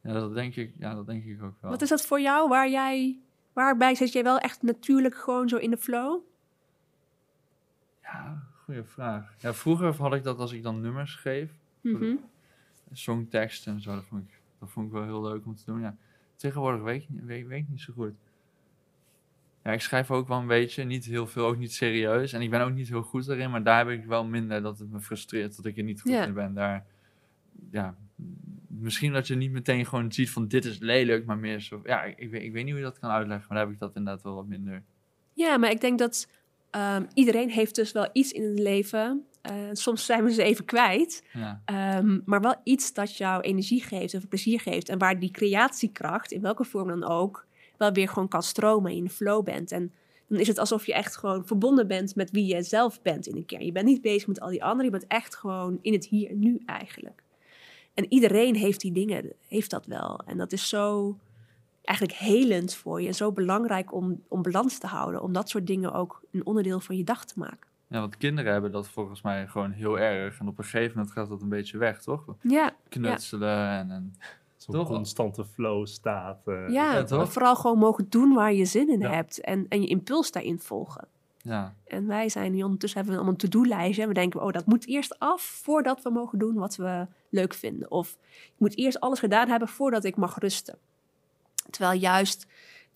Ja, 0.00 0.12
dat 0.12 0.34
denk 0.34 0.56
ik, 0.56 0.72
ja, 0.78 0.94
dat 0.94 1.06
denk 1.06 1.24
ik 1.24 1.42
ook 1.42 1.54
wel. 1.60 1.70
Wat 1.70 1.82
is 1.82 1.88
dat 1.88 2.06
voor 2.06 2.20
jou 2.20 2.48
waar 2.48 2.68
jij, 2.70 3.18
waarbij 3.52 3.94
zit 3.94 4.12
jij 4.12 4.22
wel 4.22 4.38
echt 4.38 4.62
natuurlijk 4.62 5.14
gewoon 5.14 5.48
zo 5.48 5.56
in 5.56 5.70
de 5.70 5.76
flow? 5.76 6.20
Ja, 8.02 8.42
goede 8.64 8.84
vraag. 8.84 9.34
Ja, 9.38 9.54
vroeger 9.54 9.94
had 9.96 10.14
ik 10.14 10.22
dat 10.22 10.38
als 10.38 10.52
ik 10.52 10.62
dan 10.62 10.80
nummers 10.80 11.12
schreef, 11.12 11.50
Mhm. 11.80 12.14
songteksten 12.92 13.72
en 13.72 13.80
zo, 13.80 13.94
dat 13.94 14.04
vond, 14.04 14.22
ik, 14.22 14.40
dat 14.58 14.70
vond 14.70 14.86
ik 14.86 14.92
wel 14.92 15.02
heel 15.04 15.22
leuk 15.22 15.46
om 15.46 15.54
te 15.56 15.64
doen. 15.64 15.80
Ja. 15.80 15.96
Tegenwoordig 16.36 16.82
weet 16.82 17.02
ik, 17.02 17.08
weet, 17.22 17.46
weet 17.46 17.62
ik 17.62 17.68
niet 17.68 17.80
zo 17.80 17.92
goed. 17.92 18.12
Ja, 19.66 19.72
ik 19.72 19.80
schrijf 19.80 20.10
ook 20.10 20.28
wel 20.28 20.38
een 20.38 20.46
beetje, 20.46 20.84
niet 20.84 21.04
heel 21.04 21.26
veel, 21.26 21.46
ook 21.46 21.56
niet 21.56 21.72
serieus. 21.72 22.32
En 22.32 22.40
ik 22.42 22.50
ben 22.50 22.60
ook 22.60 22.72
niet 22.72 22.88
heel 22.88 23.02
goed 23.02 23.28
erin, 23.28 23.50
maar 23.50 23.62
daar 23.62 23.78
heb 23.78 23.98
ik 23.98 24.04
wel 24.04 24.24
minder 24.24 24.62
dat 24.62 24.78
het 24.78 24.90
me 24.90 25.00
frustreert 25.00 25.56
dat 25.56 25.64
ik 25.64 25.76
er 25.76 25.82
niet 25.82 26.00
goed 26.00 26.12
in 26.12 26.34
ben. 26.34 26.54
Daar, 26.54 26.86
ja, 27.70 27.96
misschien 28.66 29.12
dat 29.12 29.26
je 29.26 29.34
niet 29.34 29.50
meteen 29.50 29.86
gewoon 29.86 30.12
ziet 30.12 30.30
van 30.30 30.48
dit 30.48 30.64
is 30.64 30.78
lelijk, 30.78 31.24
maar 31.26 31.38
meer 31.38 31.60
zo, 31.60 31.80
ja, 31.84 32.02
ik, 32.02 32.18
ik 32.18 32.30
weet, 32.30 32.42
ik 32.42 32.52
weet 32.52 32.64
niet 32.64 32.72
hoe 32.72 32.82
je 32.82 32.88
dat 32.88 32.98
kan 32.98 33.10
uitleggen, 33.10 33.46
maar 33.48 33.56
daar 33.56 33.66
heb 33.66 33.74
ik 33.74 33.80
dat 33.80 33.96
inderdaad 33.96 34.22
wel 34.22 34.34
wat 34.34 34.46
minder. 34.46 34.82
Ja, 35.32 35.56
maar 35.56 35.70
ik 35.70 35.80
denk 35.80 35.98
dat 35.98 36.28
ehm, 36.70 37.04
iedereen 37.14 37.50
heeft 37.50 37.74
dus 37.74 37.92
wel 37.92 38.08
iets 38.12 38.32
in 38.32 38.42
het 38.42 38.58
leven. 38.58 39.24
Eh, 39.42 39.54
soms 39.72 40.06
zijn 40.06 40.24
we 40.24 40.32
ze 40.32 40.42
even 40.42 40.64
kwijt. 40.64 41.24
Ja, 41.32 41.62
Ehm, 41.64 42.18
maar 42.24 42.40
wel 42.40 42.60
iets 42.64 42.92
dat 42.92 43.16
jou 43.16 43.42
energie 43.42 43.82
geeft 43.82 44.14
of 44.14 44.28
plezier 44.28 44.60
geeft. 44.60 44.88
En 44.88 44.98
waar 44.98 45.18
die 45.18 45.30
creatiekracht, 45.30 46.32
in 46.32 46.40
welke 46.40 46.64
vorm 46.64 46.88
dan 46.88 47.04
ook, 47.04 47.46
wel 47.78 47.92
weer 47.92 48.08
gewoon 48.08 48.28
kan 48.28 48.42
stromen 48.42 48.90
en 48.90 48.96
in 48.96 49.04
de 49.04 49.10
flow 49.10 49.44
bent. 49.44 49.72
En 49.72 49.92
dan 50.28 50.38
is 50.38 50.48
het 50.48 50.58
alsof 50.58 50.86
je 50.86 50.94
echt 50.94 51.16
gewoon 51.16 51.46
verbonden 51.46 51.86
bent 51.86 52.14
met 52.14 52.30
wie 52.30 52.54
je 52.54 52.62
zelf 52.62 53.02
bent 53.02 53.26
in 53.26 53.36
een 53.36 53.46
kern. 53.46 53.64
Je 53.64 53.72
bent 53.72 53.86
niet 53.86 54.00
bezig 54.00 54.26
met 54.26 54.40
al 54.40 54.48
die 54.48 54.64
anderen, 54.64 54.84
je 54.84 54.90
bent 54.90 55.06
echt 55.06 55.36
gewoon 55.36 55.78
in 55.82 55.92
het 55.92 56.06
hier 56.06 56.30
en 56.30 56.38
nu 56.38 56.62
eigenlijk. 56.66 57.22
En 57.94 58.06
iedereen 58.08 58.54
heeft 58.54 58.80
die 58.80 58.92
dingen, 58.92 59.32
heeft 59.48 59.70
dat 59.70 59.86
wel. 59.86 60.20
En 60.26 60.36
dat 60.36 60.52
is 60.52 60.68
zo 60.68 61.16
eigenlijk 61.82 62.18
helend 62.18 62.74
voor 62.74 63.00
je. 63.00 63.06
En 63.06 63.14
zo 63.14 63.32
belangrijk 63.32 63.92
om, 63.94 64.22
om 64.28 64.42
balans 64.42 64.78
te 64.78 64.86
houden. 64.86 65.22
Om 65.22 65.32
dat 65.32 65.48
soort 65.48 65.66
dingen 65.66 65.92
ook 65.92 66.22
een 66.32 66.46
onderdeel 66.46 66.80
van 66.80 66.96
je 66.96 67.04
dag 67.04 67.24
te 67.24 67.38
maken. 67.38 67.68
ja, 67.88 68.00
want 68.00 68.16
kinderen 68.16 68.52
hebben 68.52 68.72
dat 68.72 68.88
volgens 68.88 69.22
mij 69.22 69.46
gewoon 69.46 69.70
heel 69.70 69.98
erg. 69.98 70.38
En 70.38 70.48
op 70.48 70.58
een 70.58 70.64
gegeven 70.64 70.92
moment 70.96 71.14
gaat 71.14 71.28
dat 71.28 71.42
een 71.42 71.48
beetje 71.48 71.78
weg, 71.78 72.02
toch? 72.02 72.24
Ja, 72.40 72.76
Knutselen 72.88 73.68
en, 73.68 73.90
en 73.90 74.14
Zo'n 74.66 74.74
Toch? 74.74 74.88
constante 74.88 75.44
flow 75.44 75.86
staat. 75.86 76.46
eh, 76.46 76.68
ja, 76.68 77.02
toch? 77.04 77.32
vooral 77.32 77.56
gewoon 77.56 77.78
mogen 77.78 78.06
doen 78.08 78.34
waar 78.34 78.52
je 78.52 78.64
zin 78.64 78.88
in 78.90 79.00
Ja. 79.00 79.10
hebt. 79.10 79.40
En, 79.40 79.66
en 79.68 79.80
je 79.80 79.86
impuls 79.86 80.30
daarin 80.32 80.58
volgen. 80.58 81.08
ja. 81.42 81.74
En 81.86 82.06
wij 82.06 82.28
zijn 82.28 82.52
hier 82.52 82.64
ondertussen 82.64 82.98
hebben 82.98 83.16
we 83.18 83.22
allemaal 83.22 83.40
een 83.42 83.50
to-do-lijstje. 83.50 84.02
En 84.02 84.08
we 84.08 84.14
denken, 84.14 84.42
oh, 84.42 84.52
dat 84.52 84.66
moet 84.66 84.86
eerst 84.86 85.18
af 85.18 85.42
voordat 85.42 86.02
we 86.02 86.10
mogen 86.10 86.38
doen 86.38 86.54
wat 86.54 86.76
we 86.76 87.06
leuk 87.30 87.54
vinden. 87.54 87.90
Of 87.90 88.16
ik 88.30 88.52
moet 88.58 88.76
eerst 88.78 89.00
alles 89.00 89.18
gedaan 89.18 89.48
hebben 89.48 89.68
voordat 89.68 90.04
ik 90.04 90.16
mag 90.16 90.38
rusten. 90.38 90.78
Terwijl 91.70 91.98
juist 92.00 92.46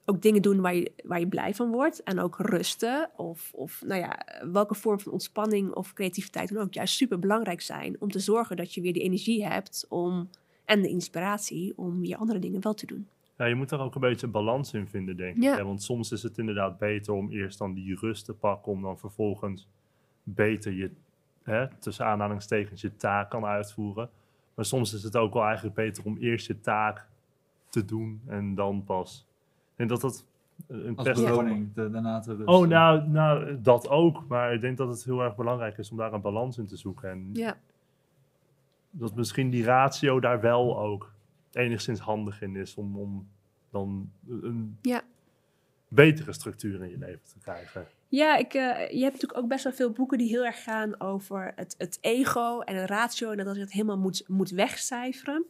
ook 0.05 0.23
dingen 0.23 0.43
doen 0.43 0.61
waar 0.61 0.75
je, 0.75 0.93
waar 1.05 1.21
je 1.21 1.29
blij 1.29 1.55
van 1.55 1.71
wordt. 1.71 2.03
En 2.03 2.21
ook 2.21 2.37
rusten. 2.39 3.11
Of, 3.17 3.51
of 3.55 3.83
nou 3.87 4.01
ja, 4.01 4.19
welke 4.53 4.75
vorm 4.75 5.01
van 5.01 5.13
ontspanning 5.13 5.73
of 5.75 5.93
creativiteit 5.93 6.55
dan 6.55 6.63
ook. 6.63 6.75
Juist 6.75 6.95
super 6.95 7.19
belangrijk 7.19 7.61
zijn 7.61 7.97
om 7.99 8.11
te 8.11 8.19
zorgen 8.19 8.57
dat 8.57 8.75
je 8.75 8.81
weer 8.81 8.93
de 8.93 9.01
energie 9.01 9.47
hebt 9.47 9.87
om, 9.89 10.29
en 10.71 10.83
de 10.83 10.89
inspiratie 10.89 11.73
om 11.77 12.05
je 12.05 12.17
andere 12.17 12.39
dingen 12.39 12.63
wel 12.63 12.75
te 12.75 12.87
doen. 12.87 13.09
Ja, 13.37 13.45
je 13.45 13.55
moet 13.55 13.69
daar 13.69 13.81
ook 13.81 13.95
een 13.95 14.01
beetje 14.01 14.27
balans 14.27 14.73
in 14.73 14.87
vinden, 14.87 15.17
denk 15.17 15.37
ik. 15.37 15.43
Ja. 15.43 15.65
Want 15.65 15.83
soms 15.83 16.13
is 16.13 16.23
het 16.23 16.39
inderdaad 16.39 16.79
beter 16.79 17.13
om 17.13 17.31
eerst 17.31 17.59
dan 17.59 17.75
die 17.75 17.99
rust 17.99 18.25
te 18.25 18.33
pakken, 18.33 18.73
om 18.73 18.83
dan 18.83 18.99
vervolgens 18.99 19.69
beter 20.23 20.73
je, 20.73 20.91
hè, 21.43 21.67
tussen 21.79 22.07
aanhalingstekens, 22.07 22.81
je 22.81 22.97
taak 22.97 23.31
kan 23.31 23.45
uitvoeren. 23.45 24.11
Maar 24.55 24.65
soms 24.65 24.95
is 24.95 25.03
het 25.03 25.17
ook 25.17 25.35
wel 25.35 25.43
eigenlijk 25.43 25.75
beter 25.75 26.05
om 26.05 26.17
eerst 26.19 26.47
je 26.47 26.61
taak 26.61 27.07
te 27.69 27.85
doen 27.85 28.21
en 28.27 28.55
dan 28.55 28.85
pas. 28.85 29.27
En 29.77 29.87
dat 29.87 30.01
dat 30.01 30.27
een 30.67 30.97
Als 30.97 31.23
beloning 31.23 31.73
de, 31.75 31.91
daarna 31.91 32.21
te 32.21 32.35
rusten. 32.35 32.55
Oh, 32.55 32.67
nou, 32.67 33.09
nou, 33.09 33.61
dat 33.61 33.89
ook. 33.89 34.25
Maar 34.29 34.55
ik 34.55 34.61
denk 34.61 34.77
dat 34.77 34.89
het 34.89 35.05
heel 35.05 35.23
erg 35.23 35.37
belangrijk 35.37 35.79
is 35.79 35.91
om 35.91 35.97
daar 35.97 36.13
een 36.13 36.21
balans 36.21 36.59
in 36.59 36.67
te 36.67 36.77
zoeken. 36.77 37.11
En 37.11 37.31
Ja, 37.33 37.57
dat 38.91 39.15
misschien 39.15 39.51
die 39.51 39.65
ratio 39.65 40.21
daar 40.21 40.41
wel 40.41 40.79
ook 40.79 41.13
enigszins 41.53 42.01
handig 42.01 42.43
in 42.43 42.57
is 42.57 42.75
om, 42.75 42.97
om 42.99 43.29
dan 43.71 44.11
een 44.29 44.79
Ja. 44.83 45.03
betere 45.89 46.33
structuur 46.33 46.83
in 46.83 46.91
je 46.91 46.99
leven 46.99 47.29
te 47.33 47.39
krijgen. 47.43 47.87
Ja, 48.09 48.37
ik, 48.37 48.55
eh, 48.55 48.63
je 48.91 49.03
hebt 49.03 49.13
natuurlijk 49.13 49.37
ook 49.39 49.49
best 49.49 49.65
wel 49.65 49.73
veel 49.73 49.91
boeken 49.91 50.19
die 50.19 50.29
heel 50.29 50.45
erg 50.45 50.63
gaan 50.63 51.01
over 51.01 51.53
het, 51.57 51.75
het 51.79 51.99
ego 52.01 52.61
en 52.61 52.77
het 52.77 52.91
ratio. 52.91 53.31
En 53.31 53.37
dat 53.37 53.47
als 53.47 53.57
je 53.57 53.63
het 53.63 53.73
helemaal 53.73 53.99
moet, 53.99 54.25
moet 54.29 54.51
wegcijferen. 54.51 55.45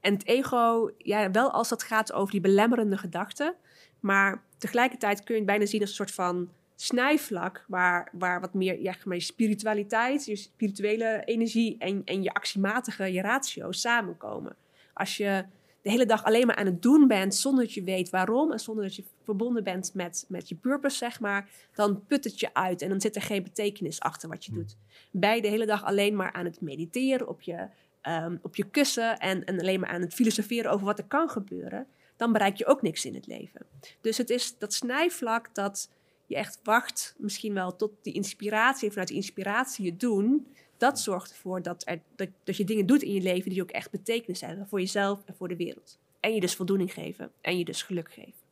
En 0.00 0.12
het 0.12 0.26
ego, 0.26 0.90
ja, 0.98 1.30
wel 1.30 1.50
als 1.50 1.68
dat 1.68 1.82
gaat 1.82 2.12
over 2.12 2.32
die 2.32 2.40
belemmerende 2.40 2.98
gedachten. 2.98 3.54
Maar 4.00 4.42
tegelijkertijd 4.58 5.22
kun 5.24 5.34
je 5.34 5.40
het 5.40 5.50
bijna 5.50 5.66
zien 5.66 5.80
als 5.80 5.88
een 5.90 5.96
soort 5.96 6.12
van 6.12 6.48
snijvlak. 6.84 7.64
Waar, 7.68 8.08
waar 8.12 8.40
wat 8.40 8.54
meer 8.54 8.80
ja, 8.80 8.94
maar 9.04 9.16
je 9.16 9.22
spiritualiteit, 9.22 10.24
je 10.24 10.36
spirituele 10.36 11.22
energie 11.24 11.76
en, 11.78 12.02
en 12.04 12.22
je 12.22 12.32
actiematige, 12.32 13.12
je 13.12 13.20
ratio 13.20 13.72
samenkomen. 13.72 14.56
Als 14.92 15.16
je 15.16 15.44
de 15.84 15.90
hele 15.90 16.06
dag 16.06 16.24
alleen 16.24 16.46
maar 16.46 16.56
aan 16.56 16.66
het 16.66 16.82
doen 16.82 17.06
bent 17.06 17.34
zonder 17.34 17.64
dat 17.64 17.74
je 17.74 17.82
weet 17.82 18.10
waarom. 18.10 18.52
En 18.52 18.60
zonder 18.60 18.84
dat 18.84 18.96
je 18.96 19.04
verbonden 19.22 19.64
bent 19.64 19.94
met, 19.94 20.24
met 20.28 20.48
je 20.48 20.54
purpose, 20.54 20.96
zeg 20.96 21.20
maar 21.20 21.48
dan 21.74 22.04
put 22.06 22.24
het 22.24 22.40
je 22.40 22.54
uit 22.54 22.82
en 22.82 22.88
dan 22.88 23.00
zit 23.00 23.16
er 23.16 23.22
geen 23.22 23.42
betekenis 23.42 24.00
achter 24.00 24.28
wat 24.28 24.44
je 24.44 24.52
doet. 24.52 24.76
Bij 25.10 25.40
de 25.40 25.48
hele 25.48 25.66
dag 25.66 25.84
alleen 25.84 26.16
maar 26.16 26.32
aan 26.32 26.44
het 26.44 26.60
mediteren 26.60 27.28
op 27.28 27.42
je, 27.42 27.68
ehm, 28.00 28.36
op 28.42 28.56
je 28.56 28.64
kussen 28.70 29.18
en, 29.18 29.44
en 29.44 29.60
alleen 29.60 29.80
maar 29.80 29.88
aan 29.88 30.00
het 30.00 30.14
filosoferen 30.14 30.70
over 30.70 30.86
wat 30.86 30.98
er 30.98 31.04
kan 31.04 31.28
gebeuren, 31.28 31.86
dan 32.16 32.32
bereik 32.32 32.56
je 32.56 32.66
ook 32.66 32.82
niks 32.82 33.04
in 33.04 33.14
het 33.14 33.26
leven. 33.26 33.66
Dus 34.00 34.18
het 34.18 34.30
is 34.30 34.58
dat 34.58 34.72
snijvlak 34.72 35.54
dat 35.54 35.88
je 36.26 36.36
echt 36.36 36.60
wacht, 36.62 37.14
misschien 37.18 37.54
wel 37.54 37.76
tot 37.76 37.90
die 38.02 38.12
inspiratie, 38.12 38.84
en 38.84 38.90
vanuit 38.90 39.08
die 39.08 39.16
inspiratie 39.16 39.84
je 39.84 39.96
doen, 39.96 40.46
dat 40.76 41.00
zorgt 41.00 41.30
ervoor 41.30 41.62
dat, 41.62 41.82
er, 41.86 42.00
dat, 42.16 42.28
dat 42.44 42.56
je 42.56 42.64
dingen 42.64 42.86
doet 42.86 43.02
in 43.02 43.12
je 43.12 43.22
leven 43.22 43.50
die 43.50 43.62
ook 43.62 43.70
echt 43.70 43.90
betekenis 43.90 44.40
hebben 44.40 44.66
voor 44.66 44.80
jezelf 44.80 45.22
en 45.24 45.34
voor 45.34 45.48
de 45.48 45.56
wereld. 45.56 45.98
En 46.20 46.34
je 46.34 46.40
dus 46.40 46.54
voldoening 46.54 46.92
geven 46.92 47.30
en 47.40 47.58
je 47.58 47.64
dus 47.64 47.82
geluk 47.82 48.12
geven. 48.12 48.42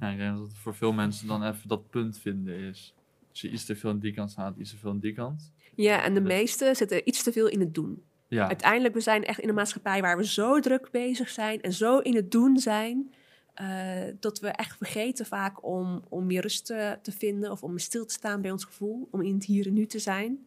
Ja, 0.00 0.08
ik 0.08 0.18
denk 0.18 0.36
dat 0.36 0.46
het 0.46 0.56
voor 0.56 0.74
veel 0.74 0.92
mensen 0.92 1.26
dan 1.26 1.44
even 1.44 1.68
dat 1.68 1.90
punt 1.90 2.18
vinden 2.18 2.56
is. 2.56 2.94
Als 3.30 3.40
je 3.40 3.50
iets 3.50 3.64
te 3.64 3.76
veel 3.76 3.90
aan 3.90 3.98
die 3.98 4.12
kant 4.12 4.30
staat, 4.30 4.56
iets 4.56 4.70
te 4.70 4.76
veel 4.76 4.90
aan 4.90 4.98
die 4.98 5.12
kant. 5.12 5.52
Ja, 5.74 6.02
en 6.02 6.14
de 6.14 6.20
meesten 6.20 6.76
zitten 6.76 7.08
iets 7.08 7.22
te 7.22 7.32
veel 7.32 7.48
in 7.48 7.60
het 7.60 7.74
doen. 7.74 8.02
Ja, 8.28 8.46
Uiteindelijk, 8.48 8.94
we 8.94 9.00
zijn 9.00 9.24
echt 9.24 9.38
in 9.38 9.48
een 9.48 9.54
maatschappij 9.54 10.00
waar 10.00 10.16
we 10.16 10.26
zo 10.26 10.60
druk 10.60 10.90
bezig 10.90 11.28
zijn 11.28 11.60
en 11.60 11.72
zo 11.72 11.98
in 11.98 12.14
het 12.14 12.30
doen 12.30 12.58
zijn, 12.58 13.12
eh, 13.54 14.02
dat 14.20 14.40
we 14.40 14.48
echt 14.48 14.76
vergeten 14.76 15.26
vaak 15.26 15.64
om, 15.64 16.02
om 16.08 16.26
meer 16.26 16.42
rust 16.42 16.66
te, 16.66 16.98
te 17.02 17.12
vinden 17.12 17.50
of 17.50 17.62
om 17.62 17.78
stil 17.78 18.06
te 18.06 18.14
staan 18.14 18.40
bij 18.40 18.50
ons 18.50 18.64
gevoel, 18.64 19.08
om 19.10 19.22
in 19.22 19.34
het 19.34 19.44
hier 19.44 19.66
en 19.66 19.72
nu 19.72 19.86
te 19.86 19.98
zijn. 19.98 20.46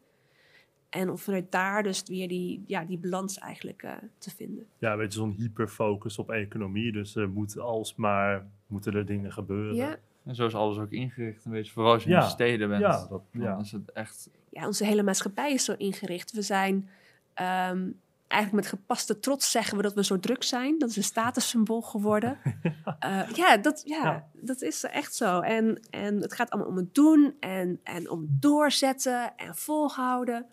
En 0.89 1.10
om 1.10 1.18
vanuit 1.18 1.51
daar 1.51 1.84
dus 1.84 2.03
weer 2.03 2.28
die, 2.28 2.64
ja, 2.68 2.86
die 2.86 2.97
balans 2.97 3.38
eigenlijk 3.38 3.84
eh, 3.84 3.91
te 4.18 4.32
vinden. 4.32 4.66
Ja, 4.78 4.91
een 4.91 4.97
beetje 4.97 5.20
zo'n 5.20 5.36
hyperfocus 5.38 6.18
op 6.18 6.30
economie. 6.30 6.91
Dus 6.91 7.16
er 7.16 7.30
moet 7.30 7.60
alsmaar 7.60 8.47
moeten 8.68 8.93
er 8.93 9.06
dingen 9.06 9.32
gebeuren. 9.32 9.76
Ja, 9.76 9.97
en 10.26 10.36
zo 10.36 10.45
is 10.45 10.56
alles 10.56 10.78
ook 10.78 10.91
ingericht. 10.91 11.45
Een 11.45 11.51
beetje, 11.51 11.72
vooral 11.72 11.93
als 11.93 12.03
je 12.03 12.10
in 12.10 12.20
de 12.20 12.26
steden 12.26 12.70
bent. 12.70 12.82
Ja, 12.82 13.08
dat, 13.08 13.22
ja. 13.32 13.60
is 13.60 13.72
het 13.72 13.91
echt... 13.91 14.30
ja, 14.49 14.66
onze 14.66 14.86
hele 14.86 15.03
maatschappij 15.03 15.53
is 15.53 15.66
zo 15.66 15.74
ingericht. 15.78 16.32
We 16.32 16.41
zijn 16.41 16.89
ehm, 17.34 17.89
eigenlijk 18.28 18.63
met 18.69 18.80
gepaste 18.80 19.19
trots 19.19 19.51
zeggen 19.51 19.78
we 19.78 19.84
dat 19.84 19.93
we 19.93 20.03
zo 20.03 20.19
druk 20.19 20.43
zijn. 20.43 20.78
Dat 20.80 20.89
is 20.89 20.95
een 20.97 21.03
statussymbool 21.03 21.82
geworden. 21.82 22.38
ja, 22.99 23.28
ja, 23.36 23.57
dat, 23.57 23.82
ja, 23.86 24.03
Ja. 24.03 24.28
dat 24.34 24.61
is 24.61 24.84
echt 24.84 25.15
zo. 25.15 25.39
En, 25.39 25.80
en 25.89 26.21
het 26.21 26.34
gaat 26.34 26.49
allemaal 26.49 26.69
om 26.71 26.78
het 26.78 26.93
doen 26.95 27.36
en, 27.39 27.80
en 27.84 28.09
om 28.09 28.21
het 28.21 28.41
doorzetten 28.41 29.36
en 29.36 29.55
volhouden. 29.55 30.45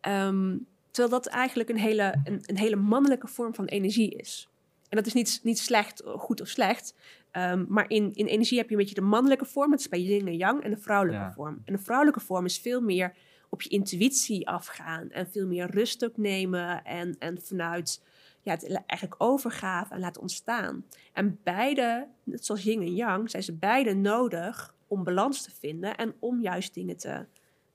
Ehm, 0.00 0.56
terwijl 0.90 1.14
dat 1.22 1.26
eigenlijk 1.26 1.68
een 1.68 1.78
hele, 1.78 2.20
een, 2.24 2.40
een 2.46 2.58
hele 2.58 2.76
mannelijke 2.76 3.26
vorm 3.28 3.54
van 3.54 3.64
energie 3.64 4.10
is. 4.16 4.48
En 4.88 4.96
dat 4.96 5.06
is 5.06 5.12
niet, 5.12 5.40
niet 5.42 5.58
slecht, 5.58 6.02
goed 6.06 6.40
of 6.40 6.48
slecht. 6.48 6.94
Ehm, 7.30 7.64
maar 7.68 7.90
in, 7.90 8.14
in 8.14 8.26
energie 8.26 8.58
heb 8.58 8.66
je 8.68 8.72
een 8.74 8.80
beetje 8.80 8.94
de 8.94 9.00
mannelijke 9.00 9.44
vorm, 9.44 9.70
dat 9.70 9.80
is 9.80 9.88
bij 9.88 10.00
yin 10.00 10.26
en 10.26 10.36
yang, 10.36 10.62
en 10.62 10.70
de 10.70 10.76
vrouwelijke 10.76 11.22
Ja. 11.24 11.32
vorm. 11.32 11.62
En 11.64 11.72
de 11.72 11.78
vrouwelijke 11.82 12.20
vorm 12.20 12.44
is 12.44 12.58
veel 12.58 12.80
meer 12.80 13.14
op 13.48 13.62
je 13.62 13.68
intuïtie 13.68 14.48
afgaan 14.48 15.10
en 15.10 15.30
veel 15.30 15.46
meer 15.46 15.70
rust 15.70 16.04
ook 16.04 16.16
nemen 16.16 16.84
en, 16.84 17.16
en 17.18 17.40
vanuit 17.42 18.02
ja, 18.42 18.52
het 18.52 18.82
eigenlijk 18.86 19.22
overgave 19.22 19.94
en 19.94 20.00
laten 20.00 20.22
ontstaan. 20.22 20.84
En 21.12 21.38
beide, 21.42 22.08
net 22.24 22.44
zoals 22.44 22.62
yin 22.62 22.80
en 22.80 22.94
yang, 22.94 23.30
zijn 23.30 23.42
ze 23.42 23.52
beide 23.52 23.94
nodig 23.94 24.74
om 24.86 25.04
balans 25.04 25.42
te 25.42 25.50
vinden 25.50 25.96
en 25.96 26.14
om 26.18 26.40
juist 26.40 26.74
dingen 26.74 26.96
te, 26.96 27.26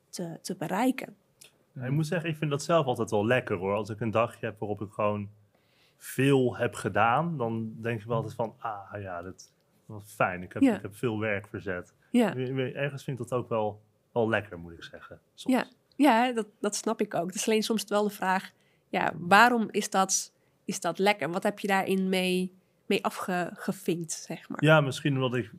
te, 0.09 0.39
te 0.41 0.55
bereiken. 0.55 1.15
Ik 1.83 1.89
moet 1.89 2.07
zeggen, 2.07 2.29
ik 2.29 2.35
vind 2.37 2.51
dat 2.51 2.63
zelf 2.63 2.85
altijd 2.85 3.11
wel 3.11 3.25
lekker 3.25 3.57
hoor. 3.57 3.73
Als 3.73 3.89
ik 3.89 3.99
een 3.99 4.11
dagje 4.11 4.45
heb 4.45 4.59
waarop 4.59 4.81
ik 4.81 4.91
gewoon 4.91 5.29
veel 5.97 6.57
heb 6.57 6.73
gedaan, 6.73 7.37
dan 7.37 7.73
denk 7.81 7.99
ik 8.01 8.07
wel 8.07 8.15
altijd 8.15 8.33
van, 8.35 8.55
ah 8.59 9.01
ja, 9.01 9.21
dat 9.21 9.51
was 9.85 10.03
fijn. 10.13 10.41
Ik 10.43 10.53
heb, 10.53 10.61
Ja. 10.61 10.75
ik 10.75 10.81
heb 10.81 10.95
veel 10.95 11.19
werk 11.19 11.47
verzet. 11.47 11.93
Ja, 12.11 12.35
Ergens 12.35 13.03
vind 13.03 13.19
ik 13.19 13.27
dat 13.27 13.39
ook 13.39 13.49
wel, 13.49 13.81
wel 14.13 14.29
lekker, 14.29 14.59
moet 14.59 14.71
ik 14.73 14.83
zeggen. 14.83 15.19
Soms. 15.33 15.55
Ja. 15.55 15.65
ja 15.95 16.31
dat, 16.33 16.47
dat 16.59 16.75
snap 16.75 17.01
ik 17.01 17.13
ook. 17.13 17.25
Het 17.25 17.35
is 17.35 17.47
alleen 17.47 17.63
soms 17.63 17.83
wel 17.87 18.03
de 18.03 18.09
vraag, 18.09 18.51
ja, 18.89 19.11
waarom 19.17 19.67
is 19.71 19.89
dat, 19.89 20.33
is 20.65 20.79
dat 20.79 20.99
lekker? 20.99 21.29
Wat 21.31 21.43
heb 21.43 21.59
je 21.59 21.67
daarin 21.67 22.09
mee, 22.09 22.53
mee 22.85 23.03
afgevinkt, 23.05 24.11
zeg 24.11 24.49
maar? 24.49 24.63
Ja, 24.63 24.81
misschien 24.81 25.15
omdat 25.15 25.35
ik 25.35 25.51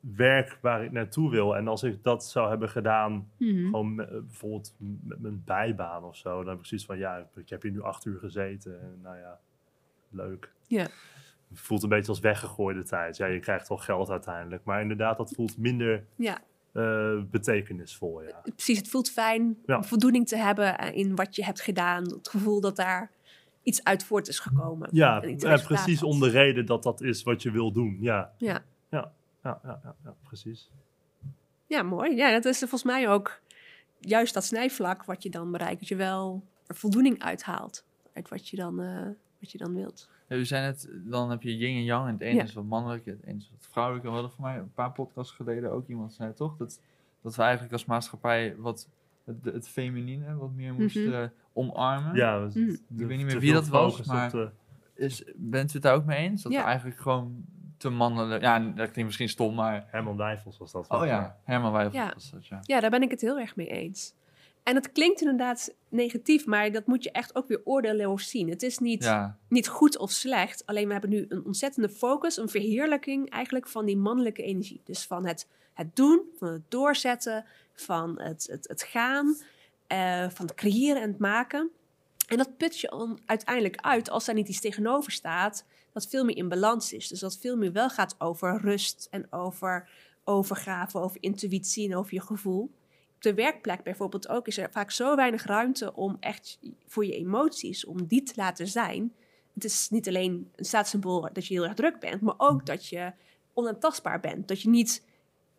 werk 0.00 0.58
waar 0.60 0.84
ik 0.84 0.92
naartoe 0.92 1.30
wil. 1.30 1.56
En 1.56 1.68
als 1.68 1.82
ik 1.82 2.02
dat 2.02 2.24
zou 2.24 2.48
hebben 2.48 2.68
gedaan, 2.68 3.30
Mhm. 3.36 3.64
gewoon 3.64 3.94
met- 3.94 4.08
bijvoorbeeld 4.10 4.74
met 5.02 5.20
mijn 5.20 5.42
bijbaan 5.44 6.04
of 6.04 6.16
zo, 6.16 6.38
dan 6.38 6.48
heb 6.48 6.58
ik 6.58 6.66
zoiets 6.66 6.86
van, 6.86 6.98
ja, 6.98 7.28
ik 7.36 7.48
heb 7.48 7.62
hier 7.62 7.70
nu 7.72 7.82
acht 7.82 8.04
uur 8.04 8.18
gezeten. 8.18 8.80
En 8.80 8.98
nou 9.02 9.16
ja, 9.16 9.38
leuk. 10.10 10.52
Ja. 10.66 10.86
Het 11.48 11.60
voelt 11.60 11.82
een 11.82 11.88
beetje 11.88 12.08
als 12.08 12.20
weggegooide 12.20 12.82
tijd. 12.84 13.16
Ja, 13.16 13.26
je 13.26 13.38
krijgt 13.40 13.68
wel 13.68 13.78
geld 13.78 14.10
uiteindelijk. 14.10 14.64
Maar 14.64 14.80
inderdaad, 14.80 15.16
dat 15.16 15.30
voelt 15.34 15.58
minder 15.58 16.04
Ja, 16.16 16.38
eh, 16.76 17.22
betekenisvol, 17.30 18.22
ja. 18.22 18.40
precies. 18.54 18.78
Het 18.78 18.88
voelt 18.88 19.10
fijn 19.10 19.58
Ja. 19.66 19.76
om 19.76 19.84
voldoening 19.84 20.28
te 20.28 20.36
hebben 20.36 20.78
eh, 20.78 20.96
in 20.96 21.14
wat 21.16 21.36
je 21.36 21.44
hebt 21.44 21.60
gedaan. 21.60 22.02
Het 22.04 22.28
gevoel 22.28 22.60
dat 22.60 22.76
daar 22.76 23.10
iets 23.62 23.84
uit 23.84 24.04
voort 24.04 24.28
is 24.28 24.38
gekomen. 24.38 24.88
Ja, 24.92 25.22
En 25.22 25.38
eh, 25.38 25.64
precies 25.66 26.00
had. 26.00 26.08
om 26.10 26.20
de 26.20 26.28
reden 26.30 26.66
dat 26.66 26.82
dat 26.82 27.00
is 27.02 27.22
wat 27.22 27.42
je 27.42 27.50
wil 27.50 27.72
doen. 27.72 27.96
Ja, 28.00 28.32
Ja. 28.38 28.64
ja, 28.90 29.12
ja, 29.42 29.60
ja, 29.64 29.80
ja, 30.04 30.14
precies. 30.22 30.70
Ja, 31.66 31.82
mooi. 31.82 32.16
Ja, 32.16 32.32
dat 32.32 32.44
is 32.44 32.58
volgens 32.58 32.82
mij 32.84 33.08
ook 33.08 33.40
juist 33.98 34.34
dat 34.34 34.44
snijvlak 34.44 35.04
wat 35.04 35.22
je 35.22 35.30
dan 35.30 35.52
bereikt. 35.52 35.78
Dat 35.80 35.88
je 35.88 35.96
wel 35.96 36.44
er 36.66 36.74
voldoening 36.74 37.22
uithaalt 37.22 37.84
uit 38.12 38.28
wat 38.28 38.48
je 38.48 38.56
dan, 38.56 38.80
eh, 38.80 39.06
wat 39.40 39.50
je 39.52 39.58
dan 39.58 39.74
wilt. 39.74 40.08
Ja, 40.28 40.36
we 40.36 40.44
zijn 40.44 40.64
het, 40.64 40.88
dan 41.04 41.30
heb 41.30 41.42
je 41.42 41.56
yin 41.56 41.76
en 41.76 41.84
yang 41.84 42.06
en 42.06 42.12
het 42.12 42.20
ene 42.22 42.34
Ja. 42.34 42.42
is 42.42 42.52
wat 42.52 42.64
mannelijk, 42.64 43.04
het 43.06 43.22
ene 43.24 43.36
is 43.36 43.50
wat 43.50 43.66
vrouwelijk. 43.70 44.04
We 44.04 44.10
hadden 44.10 44.30
voor 44.30 44.44
mij 44.44 44.56
een 44.58 44.72
paar 44.72 44.92
podcasts 44.92 45.32
geleden 45.34 45.72
ook 45.72 45.88
iemand 45.88 46.12
zei 46.12 46.32
toch, 46.34 46.56
dat, 46.56 46.80
dat 47.22 47.36
we 47.36 47.42
eigenlijk 47.42 47.72
als 47.72 47.84
maatschappij 47.84 48.56
wat 48.56 48.88
het, 49.24 49.44
het 49.44 49.68
feminine 49.68 50.36
wat 50.36 50.52
meer 50.52 50.74
moesten 50.74 51.02
Mhm. 51.08 51.12
eh, 51.22 51.28
omarmen. 51.52 52.14
Ja, 52.14 52.38
we- 52.40 52.58
Mm. 52.60 52.66
te- 52.66 52.80
Ik 53.02 53.06
weet 53.06 53.16
niet 53.16 53.26
meer 53.26 53.38
wie 53.40 53.52
dat 53.52 53.68
was, 53.68 54.02
maar- 54.04 54.30
de- 54.30 54.50
Is, 54.94 55.24
bent 55.36 55.70
u 55.70 55.72
het 55.72 55.82
daar 55.82 55.94
ook 55.94 56.04
mee 56.04 56.18
eens? 56.18 56.42
Dat 56.42 56.52
Ja. 56.52 56.58
we 56.60 56.64
eigenlijk 56.66 57.00
gewoon 57.00 57.44
te 57.76 57.90
mannelijk, 57.90 58.42
ja, 58.42 58.58
dat 58.58 58.74
klinkt 58.74 59.04
misschien 59.04 59.28
stom, 59.28 59.54
maar... 59.54 59.86
Herman 59.90 60.16
Wijfels 60.16 60.58
was 60.58 60.72
dat. 60.72 60.88
Oh 60.88 61.06
ja, 61.06 61.36
Herman 61.44 61.72
Wijfels 61.72 61.94
Ja. 61.94 62.10
was 62.14 62.30
dat, 62.30 62.46
ja. 62.46 62.58
Ja, 62.62 62.80
daar 62.80 62.90
ben 62.90 63.02
ik 63.02 63.10
het 63.10 63.20
heel 63.20 63.38
erg 63.38 63.56
mee 63.56 63.66
eens. 63.66 64.14
En 64.66 64.74
het 64.74 64.92
klinkt 64.92 65.20
inderdaad 65.20 65.74
negatief, 65.88 66.46
maar 66.46 66.72
dat 66.72 66.86
moet 66.86 67.02
je 67.04 67.10
echt 67.10 67.34
ook 67.34 67.48
weer 67.48 67.60
oordeelloos 67.64 68.28
zien. 68.30 68.48
Het 68.48 68.62
is 68.62 68.78
niet, 68.78 69.04
Ja, 69.04 69.38
niet 69.48 69.68
goed 69.68 69.98
of 69.98 70.10
slecht, 70.10 70.66
alleen 70.66 70.86
we 70.86 70.92
hebben 70.92 71.10
nu 71.10 71.26
een 71.28 71.44
ontzettende 71.44 71.88
focus, 71.88 72.36
een 72.36 72.48
verheerlijking 72.48 73.30
eigenlijk 73.30 73.68
van 73.68 73.84
die 73.84 73.96
mannelijke 73.96 74.42
energie. 74.42 74.80
Dus 74.84 75.04
van 75.06 75.26
het, 75.26 75.46
het 75.74 75.96
doen, 75.96 76.20
van 76.38 76.48
het 76.48 76.62
doorzetten, 76.68 77.44
van 77.74 78.20
het, 78.20 78.46
het, 78.50 78.68
het 78.68 78.82
gaan, 78.82 79.36
eh, 79.86 80.28
van 80.30 80.46
het 80.46 80.54
creëren 80.54 81.02
en 81.02 81.08
het 81.10 81.18
maken. 81.18 81.70
En 82.28 82.36
dat 82.36 82.56
put 82.56 82.80
je 82.80 82.92
on- 82.92 83.18
uiteindelijk 83.26 83.76
uit 83.76 84.10
als 84.10 84.24
daar 84.24 84.34
niet 84.34 84.48
iets 84.48 84.60
tegenover 84.60 85.12
staat, 85.12 85.64
dat 85.92 86.06
veel 86.06 86.24
meer 86.24 86.36
in 86.36 86.48
balans 86.48 86.92
is. 86.92 87.08
Dus 87.08 87.20
dat 87.20 87.38
veel 87.40 87.56
meer 87.56 87.72
wel 87.72 87.90
gaat 87.90 88.14
over 88.18 88.60
rust 88.60 89.08
en 89.10 89.32
over 89.32 89.88
overgave, 90.24 90.98
over 90.98 91.16
intuïtie 91.20 91.90
en 91.90 91.96
over 91.96 92.14
je 92.14 92.20
gevoel. 92.20 92.70
Op 93.16 93.22
de 93.22 93.34
werkplek 93.34 93.82
bijvoorbeeld 93.82 94.28
ook 94.28 94.46
is 94.46 94.58
er 94.58 94.70
vaak 94.70 94.90
zo 94.90 95.16
weinig 95.16 95.44
ruimte 95.44 95.94
om 95.94 96.16
echt 96.20 96.58
voor 96.86 97.06
je 97.06 97.16
emoties, 97.16 97.84
om 97.84 98.06
die 98.06 98.22
te 98.22 98.32
laten 98.36 98.66
zijn. 98.68 99.12
Het 99.54 99.64
is 99.64 99.88
niet 99.90 100.08
alleen 100.08 100.50
een 100.56 100.64
staatssymbool 100.64 101.28
dat 101.32 101.46
je 101.46 101.54
heel 101.54 101.64
erg 101.64 101.74
druk 101.74 102.00
bent, 102.00 102.20
maar 102.20 102.34
ook 102.36 102.66
dat 102.66 102.86
je 102.86 103.12
onaantastbaar 103.52 104.20
bent. 104.20 104.48
Dat 104.48 104.62
je 104.62 104.68
niet, 104.68 105.04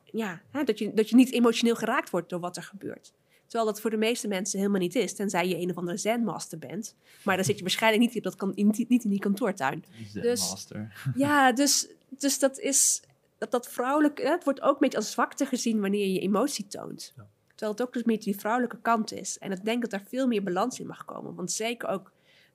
ja, 0.04 0.42
hè, 0.52 0.64
dat 0.64 0.80
je, 0.80 0.94
dat 0.94 1.10
je 1.10 1.16
niet 1.16 1.32
emotioneel 1.32 1.76
geraakt 1.76 2.10
wordt 2.10 2.30
door 2.30 2.40
wat 2.40 2.58
er 2.58 2.64
gebeurt. 2.64 3.14
Terwijl 3.46 3.72
dat 3.72 3.82
voor 3.82 3.90
de 3.90 3.98
meeste 3.98 4.28
mensen 4.28 4.60
helemaal 4.60 4.80
niet 4.80 4.96
is, 4.96 5.14
tenzij 5.14 5.48
je 5.48 5.58
een 5.58 5.70
of 5.70 5.78
andere 5.78 5.98
zenmaster 5.98 6.58
bent. 6.58 6.96
Maar 7.24 7.36
dan 7.36 7.46
zit 7.46 7.56
je 7.56 7.62
waarschijnlijk 7.62 8.04
niet, 8.04 8.18
op 8.18 8.24
dat 8.24 8.36
kan, 8.36 8.56
in, 8.56 8.74
niet 8.88 9.04
in 9.04 9.10
die 9.10 9.20
kantoortuin. 9.20 9.84
Dus- 10.14 10.50
master. 10.50 10.94
Ja, 11.16 11.52
dus, 11.52 11.88
dus 12.10 12.40
dat 12.40 12.60
is 12.60 13.02
dat, 13.38 13.52
dat 13.52 13.68
vrouwelijke. 13.68 14.22
hè, 14.22 14.30
Het 14.30 14.44
wordt 14.44 14.62
ook 14.62 14.74
een 14.74 14.80
beetje 14.80 14.98
als 14.98 15.12
zwakte 15.12 15.46
gezien 15.46 15.82
wanneer 15.82 16.08
je 16.08 16.14
je 16.14 16.20
emotie 16.20 16.68
toont. 16.68 17.14
Ja. 17.16 17.28
Terwijl 17.58 17.78
het 17.78 17.82
ook 17.82 17.94
dus 17.94 18.04
beetje 18.04 18.32
die 18.32 18.40
vrouwelijke 18.40 18.82
kant 18.82 19.12
is. 19.12 19.38
En 19.38 19.52
ik 19.52 19.66
denk 19.66 19.82
dat 19.82 19.92
daar 19.92 20.04
veel 20.08 20.28
meer 20.28 20.44
balans 20.44 20.80
in 20.80 20.88
mag 20.88 21.06
komen. 21.06 21.36
Want 21.36 21.52
zeker 21.52 21.90
ook. 21.90 22.12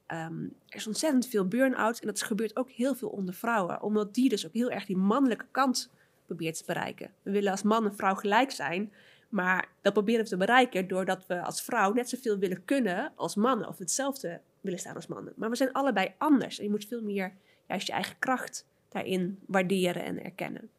ehm, 0.07 0.42
er 0.68 0.76
is 0.76 0.86
ontzettend 0.86 1.26
veel 1.26 1.48
burn-out. 1.48 2.00
En 2.00 2.07
dat 2.07 2.22
gebeurt 2.22 2.57
ook 2.57 2.70
heel 2.70 2.94
veel 2.94 3.09
onder 3.09 3.34
vrouwen. 3.34 3.82
Omdat 3.82 4.14
die 4.14 4.28
dus 4.28 4.46
ook 4.46 4.53
heel 4.53 4.70
erg 4.70 4.86
die 4.86 4.96
mannelijke 4.96 5.46
kant 5.50 5.90
probeert 6.26 6.57
te 6.57 6.64
bereiken. 6.66 7.11
We 7.22 7.30
willen 7.30 7.50
als 7.50 7.62
man 7.62 7.84
en 7.84 7.94
vrouw 7.94 8.14
gelijk 8.14 8.50
zijn. 8.50 8.92
Maar 9.28 9.68
dat 9.80 9.92
proberen 9.92 10.22
we 10.22 10.28
te 10.28 10.36
bereiken 10.36 10.88
doordat 10.88 11.26
we 11.26 11.42
als 11.42 11.62
vrouw 11.62 11.92
net 11.92 12.09
zoveel 12.09 12.38
willen 12.38 12.64
kunnen 12.64 13.12
als 13.14 13.34
mannen. 13.34 13.68
Of 13.68 13.78
hetzelfde 13.78 14.40
willen 14.61 14.78
staan 14.78 14.94
als 14.94 15.07
mannen. 15.07 15.32
Maar 15.36 15.50
we 15.50 15.57
zijn 15.57 15.72
allebei 15.72 16.14
anders. 16.18 16.59
En 16.59 16.64
je 16.64 16.70
moet 16.70 16.86
veel 16.86 17.03
meer 17.03 17.32
juist 17.68 17.86
je 17.86 17.92
eigen 17.92 18.18
kracht 18.18 18.66
daarin 18.88 19.38
waarderen 19.46 20.05
en 20.05 20.24
erkennen. 20.24 20.70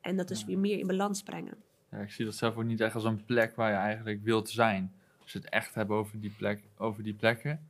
En 0.00 0.16
dat 0.16 0.28
dus 0.28 0.44
weer 0.44 0.58
meer 0.58 0.78
in 0.78 0.86
balans 0.86 1.22
brengen. 1.22 1.64
Ja, 1.96 2.02
ik 2.02 2.10
zie 2.10 2.24
dat 2.24 2.34
zelf 2.34 2.56
ook 2.56 2.64
niet 2.64 2.80
echt 2.80 2.94
als 2.94 3.04
een 3.04 3.24
plek 3.24 3.56
waar 3.56 3.70
je 3.70 3.76
eigenlijk 3.76 4.22
wilt 4.22 4.50
zijn. 4.50 4.92
Als 5.22 5.32
je 5.32 5.38
het 5.38 5.48
echt 5.48 5.74
hebt 5.74 5.90
over 5.90 6.20
die, 6.20 6.34
plek, 6.36 6.62
over 6.76 7.02
die 7.02 7.14
plekken, 7.14 7.60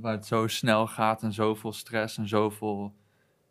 waar 0.00 0.12
het 0.12 0.26
zo 0.26 0.46
snel 0.46 0.86
gaat 0.86 1.22
en 1.22 1.32
zoveel 1.32 1.72
stress 1.72 2.18
en 2.18 2.28
zoveel... 2.28 2.94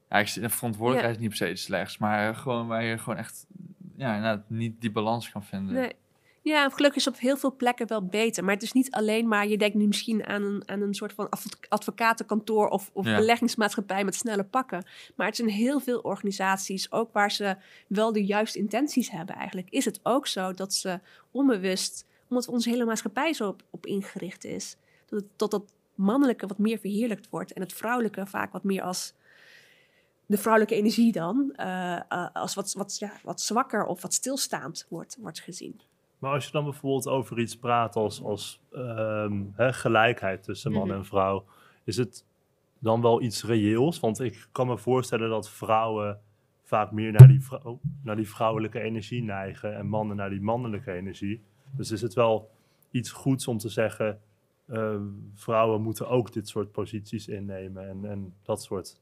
Ja, 0.10 0.18
ik 0.18 0.28
verantwoordelijkheid 0.52 1.16
is 1.16 1.22
niet 1.22 1.38
per 1.38 1.48
se 1.48 1.56
slechts, 1.56 1.98
maar 1.98 2.36
gewoon 2.36 2.68
waar 2.68 2.84
je 2.84 2.98
gewoon 2.98 3.18
echt 3.20 3.48
ja, 3.96 4.44
niet 4.48 4.82
die 4.82 4.92
balans 4.92 5.32
kan 5.32 5.44
vinden. 5.44 5.74
Nee. 5.74 5.96
Ja, 6.44 6.70
gelukkig 6.70 7.00
is 7.02 7.08
op 7.08 7.20
heel 7.20 7.38
veel 7.38 7.56
plekken 7.56 7.88
wel 7.88 8.06
beter. 8.06 8.44
Maar 8.44 8.54
het 8.54 8.64
is 8.64 8.72
niet 8.72 8.92
alleen 8.92 9.28
maar, 9.28 9.48
je 9.48 9.58
denkt 9.58 9.76
nu 9.76 9.88
misschien 9.88 10.26
aan 10.26 10.44
een, 10.44 10.70
aan 10.70 10.82
een 10.82 10.94
soort 10.94 11.14
van 11.14 11.30
advo- 11.30 11.58
advocatenkantoor 11.70 12.68
of, 12.68 12.90
of 12.94 13.06
Ja. 13.06 13.16
beleggingsmaatschappij 13.16 14.04
met 14.04 14.16
snelle 14.16 14.44
pakken. 14.44 14.86
Maar 15.16 15.28
het 15.28 15.36
zijn 15.36 15.50
heel 15.50 15.80
veel 15.80 16.00
organisaties, 16.00 16.92
ook 16.92 17.14
waar 17.14 17.32
ze 17.32 17.56
wel 17.88 18.12
de 18.14 18.26
juiste 18.26 18.58
intenties 18.60 19.10
hebben 19.12 19.36
eigenlijk. 19.36 19.70
Is 19.70 19.86
het 19.86 20.00
ook 20.04 20.28
zo 20.28 20.54
dat 20.54 20.74
ze 20.74 21.00
onbewust, 21.32 22.06
omdat 22.30 22.48
onze 22.48 22.70
hele 22.70 22.86
maatschappij 22.86 23.34
zo 23.34 23.48
op, 23.48 23.64
op 23.70 23.86
ingericht 23.86 24.44
is, 24.46 24.76
dat, 25.06 25.20
het, 25.20 25.30
dat 25.36 25.52
dat 25.52 25.74
mannelijke 25.96 26.48
wat 26.48 26.58
meer 26.58 26.80
verheerlijkt 26.80 27.30
wordt 27.30 27.54
en 27.54 27.62
het 27.62 27.74
vrouwelijke 27.74 28.26
vaak 28.26 28.52
wat 28.52 28.64
meer 28.64 28.82
als 28.82 29.14
de 30.26 30.38
vrouwelijke 30.38 30.76
energie 30.76 31.12
dan, 31.12 31.54
eh, 31.56 31.96
eh, 32.10 32.28
als 32.34 32.54
wat, 32.54 32.74
wat, 32.74 32.98
ja, 33.00 33.12
wat 33.24 33.42
zwakker 33.42 33.86
of 33.86 34.02
wat 34.02 34.14
stilstaand 34.14 34.86
wordt, 34.90 35.18
wordt 35.20 35.40
gezien. 35.40 35.82
Maar 36.24 36.34
als 36.34 36.46
je 36.46 36.52
dan 36.52 36.64
bijvoorbeeld 36.64 37.08
over 37.08 37.40
iets 37.40 37.58
praat 37.58 37.96
als, 37.96 38.22
als 38.24 38.62
ehm, 38.72 39.42
hè, 39.54 39.74
gelijkheid 39.74 40.44
tussen 40.44 40.72
man 40.72 40.88
Mhm. 40.88 40.98
en 40.98 41.06
vrouw, 41.06 41.46
is 41.84 41.98
het 41.98 42.26
dan 42.80 43.02
wel 43.02 43.22
iets 43.22 43.44
reëels? 43.44 44.00
Want 44.00 44.20
ik 44.20 44.48
kan 44.52 44.68
me 44.68 44.78
voorstellen 44.78 45.30
dat 45.30 45.50
vrouwen 45.50 46.20
vaak 46.64 46.92
meer 46.92 47.12
naar 47.12 47.28
die, 47.28 47.42
naar 48.04 48.16
die 48.16 48.30
vrouwelijke 48.30 48.80
energie 48.80 49.24
neigen 49.24 49.76
en 49.76 49.88
mannen 49.88 50.16
naar 50.16 50.30
die 50.30 50.42
mannelijke 50.42 50.92
energie. 50.92 51.44
Dus 51.72 51.92
is 51.92 52.02
het 52.02 52.14
wel 52.14 52.50
iets 52.92 53.12
goeds 53.12 53.48
om 53.48 53.58
te 53.58 53.70
zeggen, 53.70 54.20
eh, 54.68 54.96
vrouwen 55.36 55.82
moeten 55.82 56.08
ook 56.10 56.34
dit 56.34 56.48
soort 56.48 56.72
posities 56.72 57.28
innemen 57.28 57.90
en, 57.90 58.06
en 58.06 58.34
dat 58.44 58.64
soort. 58.64 59.00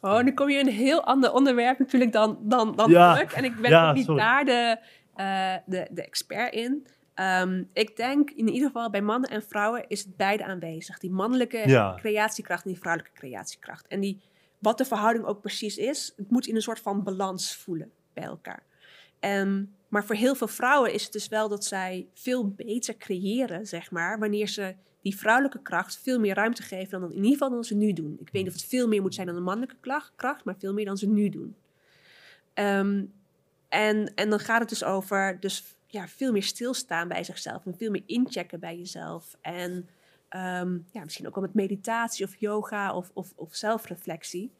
Oh, 0.00 0.22
nu 0.22 0.32
kom 0.34 0.48
je 0.48 0.58
in 0.58 0.66
een 0.66 0.72
heel 0.72 1.04
ander 1.04 1.32
onderwerp 1.32 1.78
natuurlijk 1.78 2.12
dan, 2.12 2.38
dan, 2.42 2.76
dan 2.76 2.90
Ja, 2.90 3.14
druk. 3.14 3.30
En 3.30 3.44
ik 3.44 3.60
ben 3.60 3.70
ja, 3.70 3.88
ook 3.88 3.94
niet 3.94 4.04
sorry. 4.04 4.20
daar 4.20 4.44
de, 4.44 4.78
eh, 5.14 5.54
de, 5.66 5.86
de 5.90 6.02
expert 6.02 6.54
in. 6.54 6.86
Ehm, 7.14 7.64
ik 7.72 7.96
denk 7.96 8.30
in 8.30 8.48
ieder 8.48 8.66
geval 8.66 8.90
bij 8.90 9.02
mannen 9.02 9.30
en 9.30 9.42
vrouwen 9.42 9.84
is 9.88 9.98
het 10.04 10.16
beide 10.16 10.44
aanwezig. 10.44 10.98
Die 10.98 11.10
mannelijke 11.10 11.68
Ja. 11.68 11.94
creatiekracht 12.00 12.64
en 12.64 12.70
die 12.70 12.80
vrouwelijke 12.80 13.18
creatiekracht. 13.18 13.86
En 13.86 14.00
die, 14.00 14.20
wat 14.58 14.78
de 14.78 14.84
verhouding 14.84 15.24
ook 15.24 15.40
precies 15.40 15.76
is, 15.76 16.12
het 16.16 16.30
moet 16.30 16.46
in 16.46 16.54
een 16.54 16.62
soort 16.62 16.80
van 16.80 17.02
balans 17.02 17.56
voelen 17.56 17.90
bij 18.12 18.24
elkaar. 18.24 18.62
Ehm, 19.20 19.64
maar 19.88 20.04
voor 20.04 20.14
heel 20.14 20.34
veel 20.34 20.48
vrouwen 20.48 20.92
is 20.92 21.02
het 21.02 21.12
dus 21.12 21.28
wel 21.28 21.48
dat 21.48 21.64
zij 21.64 22.06
veel 22.14 22.48
beter 22.48 22.96
creëren, 22.96 23.66
zeg 23.66 23.90
maar, 23.90 24.18
wanneer 24.18 24.48
ze 24.48 24.74
die 25.02 25.16
vrouwelijke 25.16 25.62
kracht 25.62 26.00
veel 26.02 26.18
meer 26.20 26.34
ruimte 26.34 26.62
geven 26.62 27.00
dan 27.00 27.10
in 27.10 27.16
ieder 27.16 27.32
geval 27.32 27.50
dan 27.50 27.64
ze 27.64 27.74
nu 27.74 27.92
doen. 27.92 28.12
Ik 28.20 28.28
weet 28.32 28.42
niet 28.44 28.52
of 28.54 28.60
het 28.60 28.68
veel 28.70 28.88
meer 28.88 29.02
moet 29.02 29.14
zijn 29.14 29.26
dan 29.26 29.36
de 29.36 29.42
mannelijke 29.42 29.76
kracht, 30.16 30.44
maar 30.44 30.54
veel 30.58 30.72
meer 30.72 30.84
dan 30.84 30.96
ze 30.96 31.08
nu 31.08 31.28
doen. 31.28 31.56
Ehm, 32.54 33.04
en, 33.72 34.14
en 34.14 34.30
dan 34.30 34.38
gaat 34.38 34.60
het 34.60 34.68
dus 34.68 34.84
over 34.84 35.40
dus, 35.40 35.76
ja, 35.86 36.08
veel 36.08 36.32
meer 36.32 36.42
stilstaan 36.42 37.08
bij 37.08 37.24
zichzelf 37.24 37.66
en 37.66 37.76
veel 37.76 37.90
meer 37.90 38.02
inchecken 38.06 38.60
bij 38.60 38.76
jezelf. 38.76 39.36
En 39.40 39.88
ehm, 40.28 40.78
ja, 40.90 41.04
misschien 41.04 41.26
ook 41.26 41.34
wel 41.34 41.44
met 41.44 41.54
meditatie 41.54 42.26
of 42.26 42.36
yoga 42.36 42.94
of, 42.94 43.10
of, 43.12 43.32
of 43.36 43.54
zelfreflectie. 43.54 44.52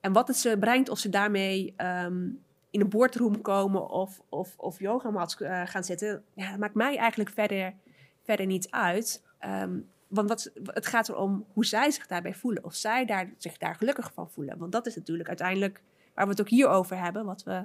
En 0.00 0.12
wat 0.12 0.28
het 0.28 0.36
ze 0.36 0.56
brengt, 0.60 0.88
of 0.88 0.98
ze 0.98 1.08
daarmee 1.08 1.74
ehm, 1.76 2.28
in 2.70 2.80
een 2.80 2.88
boardroom 2.88 3.40
komen 3.40 3.88
of, 3.88 4.22
of, 4.28 4.54
of 4.56 4.78
yogamats 4.78 5.40
eh, 5.40 5.62
gaan 5.66 5.84
zitten, 5.84 6.24
ja, 6.34 6.50
dat 6.50 6.58
maakt 6.58 6.74
mij 6.74 6.96
eigenlijk 6.96 7.30
verder, 7.30 7.74
verder 8.22 8.46
niet 8.46 8.70
uit. 8.70 9.22
Ehm, 9.38 9.78
want 10.08 10.50
het 10.64 10.86
gaat 10.86 11.08
erom 11.08 11.46
hoe 11.52 11.64
zij 11.64 11.90
zich 11.90 12.06
daarbij 12.06 12.34
voelen. 12.34 12.64
Of 12.64 12.74
zij 12.74 13.04
daar, 13.04 13.32
zich 13.36 13.58
daar 13.58 13.74
gelukkig 13.74 14.12
van 14.14 14.30
voelen. 14.30 14.58
Want 14.58 14.72
dat 14.72 14.86
is 14.86 14.96
natuurlijk 14.96 15.28
uiteindelijk 15.28 15.82
waar 16.14 16.24
we 16.24 16.30
het 16.30 16.40
ook 16.40 16.48
hier 16.48 16.68
over 16.68 16.98
hebben. 17.02 17.24
Wat 17.24 17.42
we 17.42 17.64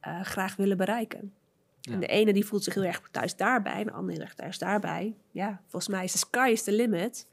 eh, 0.00 0.20
graag 0.20 0.56
willen 0.56 0.76
bereiken. 0.76 1.32
Ja. 1.80 1.92
En 1.92 2.00
de 2.00 2.06
ene 2.06 2.32
die 2.32 2.46
voelt 2.46 2.64
zich 2.64 2.74
heel 2.74 2.84
erg 2.84 3.00
thuis 3.10 3.36
daarbij. 3.36 3.72
En 3.80 3.84
de 3.86 3.92
andere 3.92 4.12
heel 4.12 4.22
erg 4.26 4.34
thuis 4.34 4.58
daarbij. 4.58 5.14
Ja, 5.30 5.60
volgens 5.66 5.88
mij 5.88 6.04
is 6.04 6.12
de 6.12 6.18
sky 6.18 6.48
is 6.52 6.62
the 6.62 6.72
limit. 6.72 7.28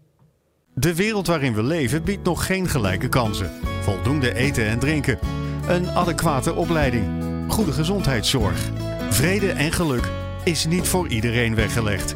De 0.74 0.96
wereld 0.96 1.28
waarin 1.28 1.54
we 1.54 1.64
leven 1.64 2.04
biedt 2.04 2.24
nog 2.24 2.46
geen 2.46 2.68
gelijke 2.68 3.10
kansen. 3.10 3.50
Voldoende 3.82 4.34
eten 4.34 4.66
en 4.66 4.80
drinken. 4.80 5.20
Een 5.68 5.90
adequate 5.90 6.54
opleiding. 6.54 7.06
Goede 7.52 7.72
gezondheidszorg. 7.72 8.70
Vrede 9.10 9.52
en 9.52 9.72
geluk 9.72 10.12
is 10.44 10.66
niet 10.66 10.88
voor 10.88 11.08
iedereen 11.08 11.56
weggelegd. 11.56 12.16